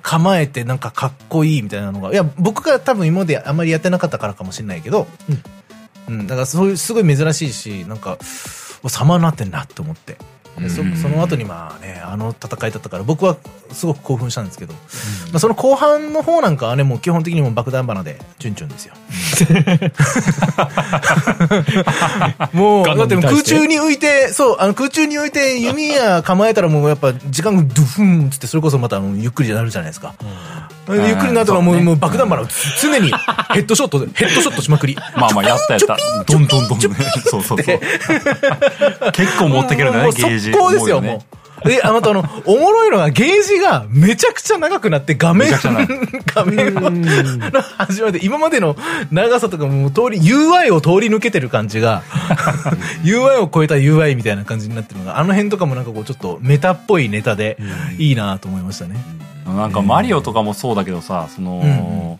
[0.02, 5.08] 構えてなんかかっこいいみたいなのが、いや、僕が多分今まであんまりやってなかったからかもしれないけど、
[6.08, 6.28] うん。
[6.28, 8.18] だからそういう、すごい珍しいし、なんか、
[8.84, 10.18] お様になってんなって思って。
[10.60, 13.38] でそうんその後にまあね、あの戦いだったから僕は
[13.72, 14.80] すごく興奮したんですけど、ま
[15.36, 18.94] あその後半の方なんかはね、もう基本的にもう爆弾花でチュンチュンですよ。
[22.54, 30.14] もう、だって空中に浮いて、そう、あの空中に浮いて弓矢構えたらもうやっぱ時間がドゥフンっつってそれこそまたあのゆっくりになるじゃないですか。
[30.88, 32.46] でゆっくりになったらもう,、もう爆弾花を
[32.82, 33.12] 常に
[33.54, 34.98] ヘッドショットで、 ヘッドショットしまくり。
[35.16, 35.98] まあまあ、やったやった。
[36.26, 36.80] どんどんどん。
[36.80, 37.80] そうそうそう。
[39.12, 40.49] 結構持ってけるね、ゲージ。
[40.52, 41.40] 速攻ですよ、もう。
[41.68, 45.52] で、あの、あの、おもろいのが、ゲージがめちゃくちゃ長くなって、画面
[46.34, 48.78] 画面の始まり、今までの
[49.12, 52.04] 長さとかもう通り、UI を通り抜けてる感じが、
[53.04, 57.58] UI を超えた UI みたいな感じになってるのが、あの辺とかもなんかこう、ちょっとメタっぽいネタで、
[57.98, 58.96] いいなと思いましたね。
[59.46, 62.18] なんかマリオとかもそうだけどさ、その、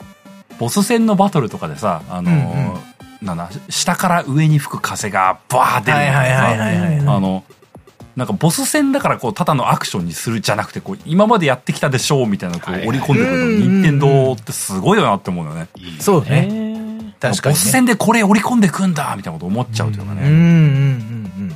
[0.60, 2.80] ボス戦のバトルとかでさ、あの、
[3.22, 7.44] なんだ、下から上に吹く風がバー出るみたいなあの、
[8.20, 15.68] なんかボス戦だからこう、ただのアクションにするじゃなくて、こう、今までやってきたでしょうみたいな、こう、織り込んでくるの、うん任天堂ってすごいよなって思うよね。
[16.00, 16.46] そうね。
[16.46, 17.16] ね。
[17.20, 17.60] 確かに、ね。
[17.60, 20.22] ボス戦でこれ織り込んでくんだみたいなこと思っちゃうというかね。
[20.24, 20.46] うんうんうんう
[21.46, 21.56] ん。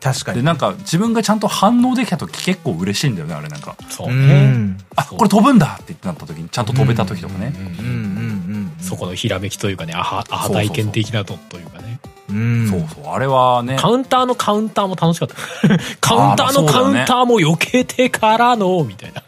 [0.00, 0.38] 確かに。
[0.38, 3.76] で、なんか自分がちゃんと反応できた時結構嬉しいんだよね、あれなんか。
[3.88, 4.46] そううね。
[4.46, 4.78] ん。
[4.96, 7.52] あ、これ飛ぶんだって言ってなった時に、ちゃんと飛べた時とかね。
[7.56, 8.72] うんうんうん。
[8.80, 11.98] そこのひらめきというかね、アハ、アハ体験的なのというかね。
[12.30, 12.68] うん。
[12.68, 13.12] そうそう。
[13.12, 15.34] あれはね、カウンターのカウンターも楽しかった。
[16.00, 19.22] カウンターのカウンターも避けてからの、みたいな。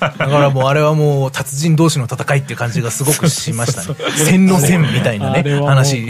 [0.00, 3.96] だからもうあれはもう達人同士の戦いっていう感じがすごくしましたね。
[4.16, 6.08] 戦の戦みたいなね話。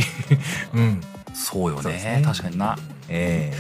[0.75, 1.01] うん。
[1.35, 2.79] そうよね確かにな。
[3.09, 3.53] え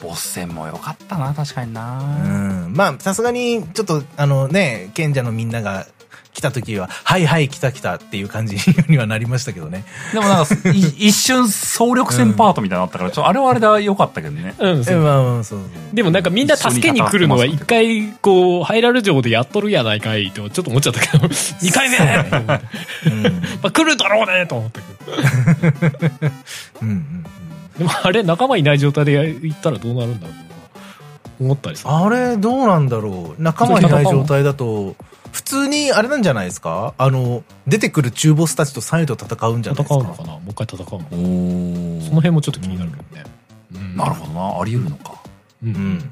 [0.00, 1.98] ボス戦も良かったな、確かにえな。
[1.98, 2.28] う
[2.68, 2.72] ん。
[2.74, 5.86] まあさすがにちょっとあのね、賢者のみんなが
[6.34, 8.56] 来た時は、はいはい来た来たっていう感じ
[8.88, 9.84] にはなりましたけどね。
[10.12, 14.54] でもなんか、い 一瞬総力戦パートみたいになったから、ちょあれはあれで良かったけどね。
[14.58, 15.94] うん、えそうまあまあそうそう。
[15.94, 21.28] でもなんかみんな助けに来るのは一回こう、ハイラル城でやっとるやないかいとちょっと思っちゃったけど、
[21.62, 22.26] 二回目ね
[23.06, 23.22] うん。
[23.22, 23.30] ま
[23.62, 26.32] あ来るだろうねと思ったけど。
[26.82, 27.24] うんうん。
[27.78, 30.44] でもあれ仲間いない状態で行ったらどうなるんだろうな。
[31.40, 32.04] 思ったりさ。
[32.04, 33.42] あれどうなんだろう。
[33.42, 34.96] 仲間いない状態だと、
[35.34, 36.94] 普通にあれなんじゃないですか？
[36.96, 39.94] あの、出てくる中ボスたちと再度戦うんじゃないですか？
[39.96, 40.28] 戦うのかな？
[40.34, 40.98] もう一回戦うのかな？
[41.00, 43.24] おその辺もちょっと気になるけどね。
[43.74, 44.60] うんなるほどな。
[44.60, 45.20] あり得るのか。
[45.62, 46.10] うんうんうん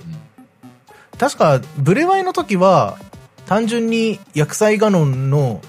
[1.19, 2.99] 確か、ブレワイの時は、
[3.47, 5.61] 単純に薬剤ガノンの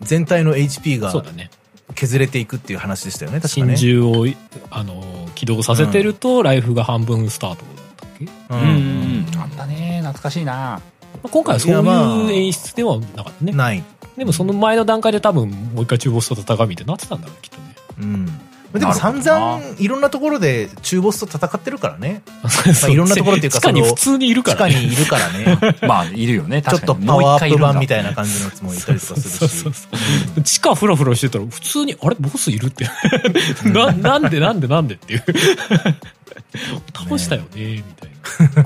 [0.00, 1.50] 全体の HP がそうだね。
[1.96, 3.76] 削れていくっていう話でしたよね、確か真ね。
[3.76, 4.26] 珠を、
[4.70, 9.40] あの、起動させてると、ライフが半分スタートだったっけ、うんうん。
[9.40, 10.02] あったね。
[10.04, 10.80] 懐かしいな。
[11.22, 13.52] まあ今回はそういう演出ではなかったね。
[13.52, 13.82] ない。
[14.16, 17.76] でもその前の段階で多分もう一回中ボスと戦うみたいになってたんだろう、きっとね。
[18.00, 18.26] うん。
[18.72, 22.22] でも散々いろんなところで中ボスと戦ってるからね。
[22.42, 22.50] ま
[22.84, 24.74] あいろんなところっていうかその地下に普通にいるから、ね。
[24.74, 25.76] 地下にいるからね。
[25.86, 26.62] まあ、いるよね。
[26.62, 26.80] ちょっ。
[26.80, 29.72] とパワーアップ版みいたいな感じのやつもいたりとかするしそうそう。
[29.72, 32.88] そう地下フラフラしてたら普通に、あれボスいるって。
[33.64, 35.24] な、なんでなんでなんでっていう。
[36.94, 38.10] 倒したよね、みたい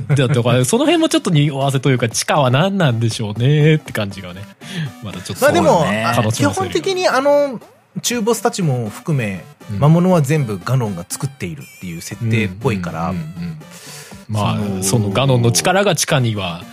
[0.09, 0.15] な。
[0.17, 4.43] だだから、その辺もちょっと匂わせというか、地下は何なんでしょうねって感じがね。
[5.03, 5.45] まだちょっと。
[5.45, 5.85] まあでも、
[6.33, 7.61] 基本的にあの、
[8.03, 13.15] 中ボスたちも含め、うん魔物は全部ガノンが作っているっていう設定っぽいから、
[14.27, 16.65] まあそのガノンの力が地下には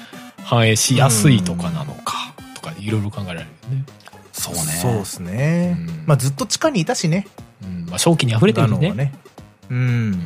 [0.43, 3.85] 反映しやすいとかなのかとかいろいろ考えられるよね。
[4.31, 4.61] そうね。
[4.61, 6.03] そうですねうん。
[6.07, 7.27] まあずっと地下にいたしね。
[7.63, 8.91] うん、まあ正気に溢れてるしね。
[8.93, 9.13] ね。
[9.69, 10.23] うん。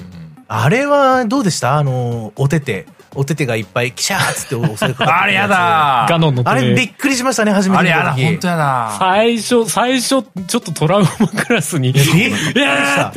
[0.53, 1.77] あれはどうでした？
[1.77, 2.85] あの、おてて。
[3.13, 8.13] おててがいっぱいキシャーっつって襲いかかる あれやだガノンのあれびっくりしましたね、初めてあれやだ。
[8.13, 8.95] 本当やだ。
[8.97, 11.91] 最初、最初、ちょっとトラウマクラスに。
[11.91, 13.13] びっくりした。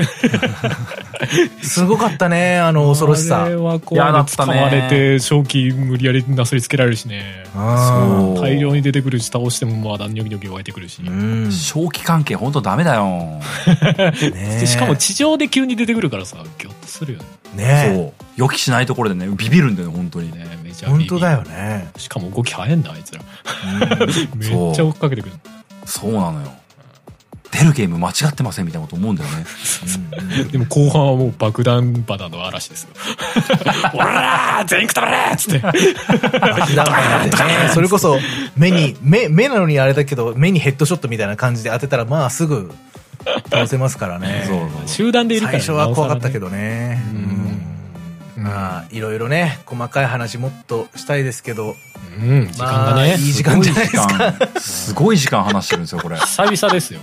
[1.63, 3.55] すごかったね、あの恐ろしさあれ。
[3.55, 7.45] はこう嫌だったね掴まれて、正気無理やりなすりつけられるしね。
[7.57, 11.01] あそう大量に出てくるし、倒してもまだニョキニョキ湧いてくるし。
[11.51, 13.41] 正気関係本当ダメだよ。
[14.67, 17.44] しかも地上で急に出てくるからさ、ギョッとするよね。
[17.55, 18.25] ねそう。
[18.37, 20.45] 予期しないところでね、ビビるんだよね、本当にね。
[20.45, 21.91] ねめちゃ本当だよね。
[21.97, 23.21] しかも動き早いんだ、あいつら。
[24.37, 25.33] めっちゃ追っかけてくる。
[25.85, 26.53] そうなのよ。
[27.55, 29.45] 出るゲーム間違ってませんみたいなこと思うんだよね。
[30.51, 32.89] でも後半はもう爆弾花の嵐ですよ。
[33.95, 35.63] おらー全員食べれっつって。
[37.73, 38.19] それこそ、
[38.57, 42.73] 目に、目、目なのにあれだけど、目にヘッドショットみたいな感じで当てたら、まあすぐ
[43.51, 44.49] 倒せますからね。
[44.87, 46.51] 集団でいるから最初は怖かったけど。
[46.51, 47.01] どね。
[47.15, 47.44] うん
[48.45, 51.77] まあ、いろいろね、細かい話もっとしたいですけど、
[52.21, 53.17] うん、時間がまあね。
[53.17, 54.07] いい時間じゃないですか。
[54.07, 56.17] すごい時間すごい時間話してるんですよ、これ。
[56.19, 57.01] 久々ですよ。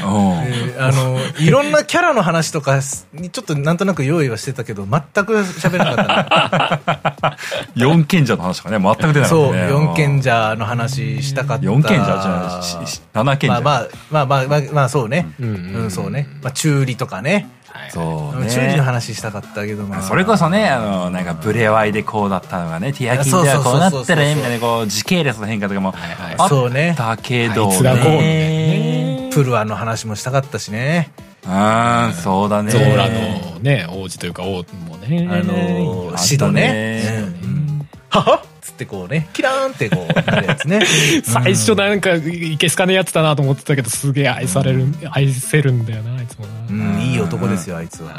[0.00, 2.80] あの、いろんなキャラの話とか
[3.12, 7.36] にちょっとなんとなく用意はしてたけど、全く喋らなかったな。
[7.76, 9.68] 四賢者の話とかね、全く出なかったそう、ね。
[9.68, 11.64] 四賢者の話したかった。
[11.64, 13.60] 四賢者じゃない七賢者。
[13.60, 15.32] まあまあ、まあまあまあ、まあそうね。
[15.38, 15.46] う
[15.86, 16.28] ん、そうね。
[16.42, 17.48] まあ、中理とかね。
[17.90, 18.50] そうね。
[18.50, 20.02] 中理の話したかったけど、まあ。
[20.02, 29.30] それこそね、あの、なんか、ブレワイでこうだったのがね、ティアキンではこうなってるね、みたいな、こう、時系列の変化とかも、はいあそうねったけどあいつがこうみたいなね。
[29.32, 31.10] プルアの話もしたかったしね。
[31.44, 32.70] うん、そうだね。
[32.70, 35.28] ゾーラのね、王子というか王もね。
[35.30, 37.02] あのあったねシドね。
[37.42, 40.80] うんははつってこうね、キラーンってこうなるやつね。
[41.24, 46.52] 最初なんか、いけすかねやつだなと思ってたけど、すげえ愛される、愛せるんだよな、あいつもな。
[46.70, 48.10] うん、いい男ですよ、あいつは。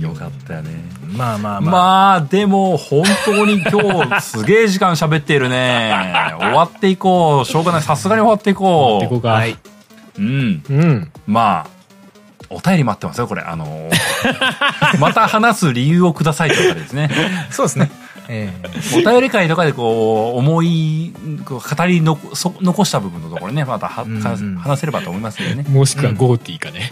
[0.00, 0.70] よかったよね。
[1.12, 1.70] まあまあまあ。
[1.70, 5.94] まあ、でも、本当に今日、すげえ時間喋っているね。
[6.40, 7.48] 終わっていこう。
[7.48, 7.82] しょうがない。
[7.82, 9.04] さすがに終わっていこう。
[9.04, 9.28] でこうか。
[9.28, 9.56] はい。
[10.18, 10.62] うん。
[10.68, 11.12] うん。
[11.26, 11.74] まあ、
[12.48, 13.42] お便り待ってますよ、これ。
[13.42, 13.94] あのー
[14.98, 17.10] また話す理由をくださいってことですね。
[17.50, 17.90] そうですね。
[18.28, 18.52] え
[18.96, 21.12] お便り会とかでこう、思い、
[21.44, 24.56] こう語りのそ残した部分のところね、または、うんうん。
[24.56, 25.64] 話せればと思いますけどね。
[25.68, 26.90] もしくはゴーティーかね。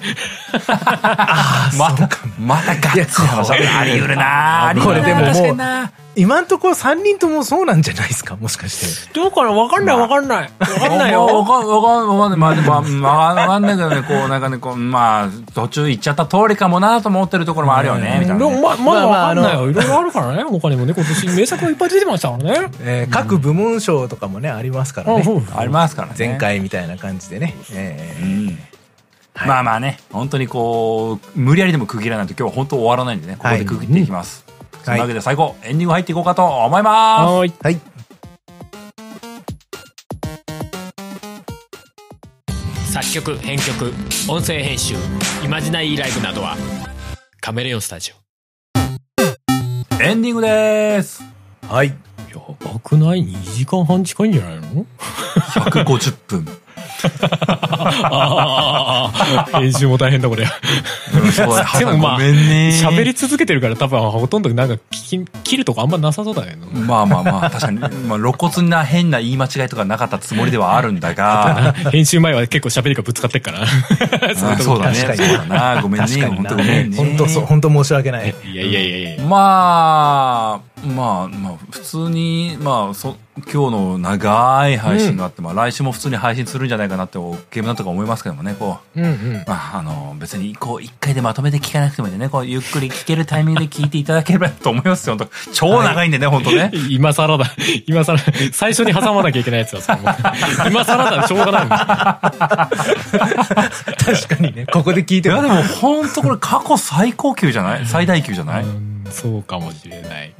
[1.79, 8.37] また、またガッツリ話いやあり得るなあり得るなこれでももう今んところ3人ともそうなんじゃないですか？
[8.37, 9.13] もしかして。
[9.15, 9.53] どうかな？
[9.53, 10.51] わかんないわかんない。
[10.61, 11.45] わかんないわよ。
[11.45, 12.39] かん、わかん、わかんない。
[12.39, 18.51] まあ、まあ、わかんないけどね、こう、なんかね、こう、まあ、途中行っちゃった通りかもなと思ってるところもあるよね、みたいなね。
[18.51, 19.71] でもま、まだわかんないよ。
[19.71, 20.43] いろいろあるからね。
[20.45, 22.69] 他にもね、今年名作がいっぱい出てましたからね。
[22.81, 25.25] えー各部門賞とかもね、ありますからね。
[25.57, 26.15] ありますからね。
[26.19, 27.55] 前回みたいな感じでね。
[27.73, 28.59] えーうん
[29.47, 34.45] まあまあね、本当にこう、無理やりでも区切らないと今日は本当終わらないんでね、ここで区切っていきます。
[34.85, 37.31] そんなわけで最後、エンディング入っていこうかと思います。
[37.31, 37.53] はーい。
[37.63, 37.81] はい。
[42.93, 43.93] 作曲、編曲、
[44.29, 44.95] 音声編集、
[45.45, 46.57] イマジナイーライブなどは、
[47.41, 48.23] カメレオンスタジオ。
[50.03, 51.23] エンディングです。
[51.69, 51.89] はい。
[51.89, 51.95] や
[52.61, 54.85] ばくない ?2 時間半近いんじゃないの
[55.55, 56.62] ？150分。
[59.53, 60.45] 編集も大変だ、これ。
[60.45, 62.21] でもまあ。
[62.21, 66.67] 喋り続けてるから多分ほとんどなんか聞き切るとこあんまなさそうだけど。
[66.69, 73.63] まあまあまあ、確かに、まあ、露骨な変な言い間違いとかなかったつもりではあるんだが、編集前は結構喋りがぶつかってっから。
[73.63, 73.67] あ
[74.59, 74.95] そうだね。
[74.97, 75.83] そうだな。
[75.83, 76.27] ごめんね。
[76.27, 76.97] 本当ごめんね。
[76.97, 78.35] 本当そう、本当申し訳ない。
[78.45, 79.25] いやいやいやいや。
[79.25, 83.17] まあ、まあ、まあ、普通に、まあ、そ、
[83.51, 87.19] 今日の長い配信があって、まあ、来週も普通に配信するんじゃないかなって、
[87.51, 89.01] ゲームなんとか思いますけどもね、こう。
[89.01, 89.45] うんうん。
[89.47, 96.73] まあ、あの、別に、こう、一回でまとめて聞かなくてもいいんでね、こう、ゆっくり聞けるタイミングで聞いていただければと思いますよ、本当超長いんでね、本当ね。
[96.91, 97.47] 今更だ。
[97.87, 98.19] 今更、
[98.53, 99.99] 最初に挟まなきゃいけないやつだ、
[100.69, 101.69] 今更だ、しょうがない。
[103.97, 107.87] 確かにね、ここで聞いてもいや、でも、本当これ過去最高級じゃない？
[107.87, 108.63] 最大級じゃない？
[108.63, 110.35] うんそうかもしれない。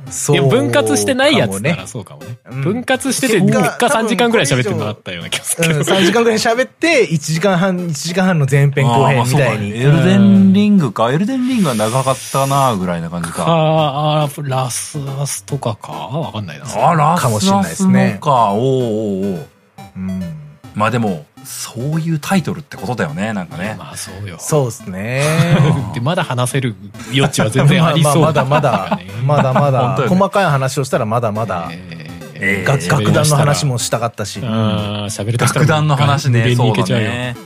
[0.51, 2.39] 分割してないやつらそうかもね。
[2.51, 5.93] うん分割してて3日3時間ぐらい喋ってるのあったような気がするけうん、ど。
[5.93, 9.71] 3時間ぐらい喋って、1時間半、1時間半の前編後編みたいに。
[9.77, 11.13] エルデンリングか。
[11.13, 13.45] エルデンリングは長かったな、ぐらいな感じか。
[13.47, 15.93] あーあー、ラスアスとかか？
[15.93, 16.65] わかんないな。
[16.89, 18.53] あら、かもしれないですねラスアスのか。
[18.53, 19.49] おうおうおう
[19.97, 20.23] うん
[20.75, 23.77] まあでも、そういうタイトルってことだよね、なんかね。
[23.79, 24.37] まあそうよ。
[24.39, 25.23] そうですね。
[25.95, 26.75] で、まだ話せる
[27.15, 32.13] 余地は全然ありそうまあまあまだまだ、 まだまだ細かい話をしたらまだまだ、えー
[32.45, 34.41] ええ楽楽団の話もしたかったし。
[34.41, 37.09] 喋るとしたら楽団の話ね、そうだにいけちゃうよ。
[37.09, 37.37] ね。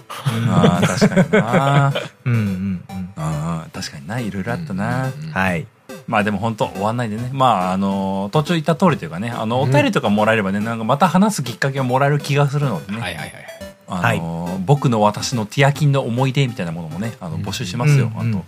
[0.49, 1.93] ああ、確かにな。
[2.25, 3.09] うんうんうん。
[3.17, 5.11] ああ、確かにな、いろいろあったな。
[5.33, 5.67] はい。
[6.09, 7.29] まあでも本当終わんないでね。
[7.33, 13.01] まああの、途中言った通りというかね、あの、お便りとかもらえればね、なんかまた話すきっかけをもらえる気がするのでね。
[13.01, 13.56] はいはいはい。
[13.89, 18.11] あの、僕の私のティアキンの思い出みたいなものもね、あの、募集しますよ。
[18.15, 18.45] うんあと、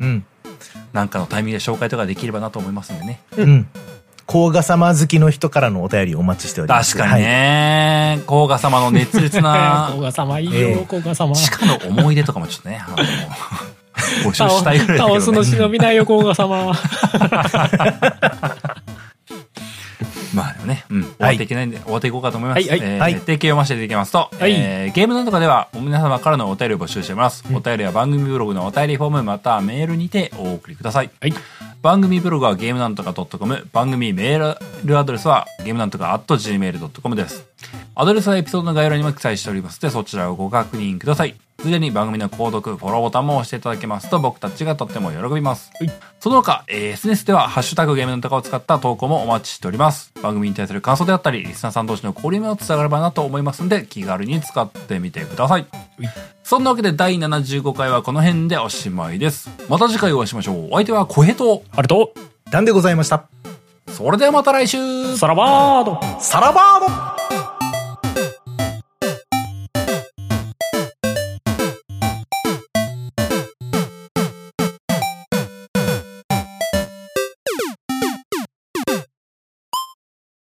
[0.00, 0.24] うん。
[0.92, 3.20] なんかのタイミングで紹介とかできればなと思いますんでね。
[3.36, 3.66] うん。
[4.26, 6.96] 甲賀様好きの人からのお便りお待ちしております。
[6.96, 11.34] 確かにね、甲賀様の熱烈な 甲賀様いいええよ、甲賀様。
[11.34, 12.96] 地下の思い出とかもちょっとね、あの、
[14.30, 15.46] 募集したいぐらいだけ倒すのどね。
[15.48, 16.72] 忍びないよ、甲賀様。
[20.34, 22.58] まあでもね、うん、終わっていけないんで、終わっていこうかと思います。
[22.58, 27.44] はいはいえーはい定型読ませていきますと、はいえーゲームなんとかでは、皆様からのお便りを募集しています。
[27.52, 31.10] お便りは番組ブログのお便りフォームまたはメールにてお送りください。
[31.20, 31.34] はい。
[31.82, 37.44] 番組ブログはゲームなんとか .com、番組メールアドレスはゲームなんとか .gmail.com です。
[37.94, 41.34] アドレスはエピソードの概要欄にも記載しておりますので、そちらをご確認ください。
[41.60, 45.70] すでに番組の購読、フォローボタンも押していただけますと、僕たちがとっても喜びます。
[46.18, 50.12] その他、えー SNS では、ハッシュタグゲームなんとかを使った投稿もお待ちしております。
[50.22, 55.66] 番組に対する感想であったり、リスナーさん同士の交流もつながればなと思いますので、気軽に使ってみてください。
[56.42, 59.50] そんなわけで第75回はこの辺でおしまいです。
[59.68, 60.68] また次回お会いしましょう。
[60.70, 62.12] お相手は小平と、あれと、
[62.50, 63.24] なんでございました。
[63.88, 66.00] それではまた来週さらばーど。
[66.20, 67.19] さらばーど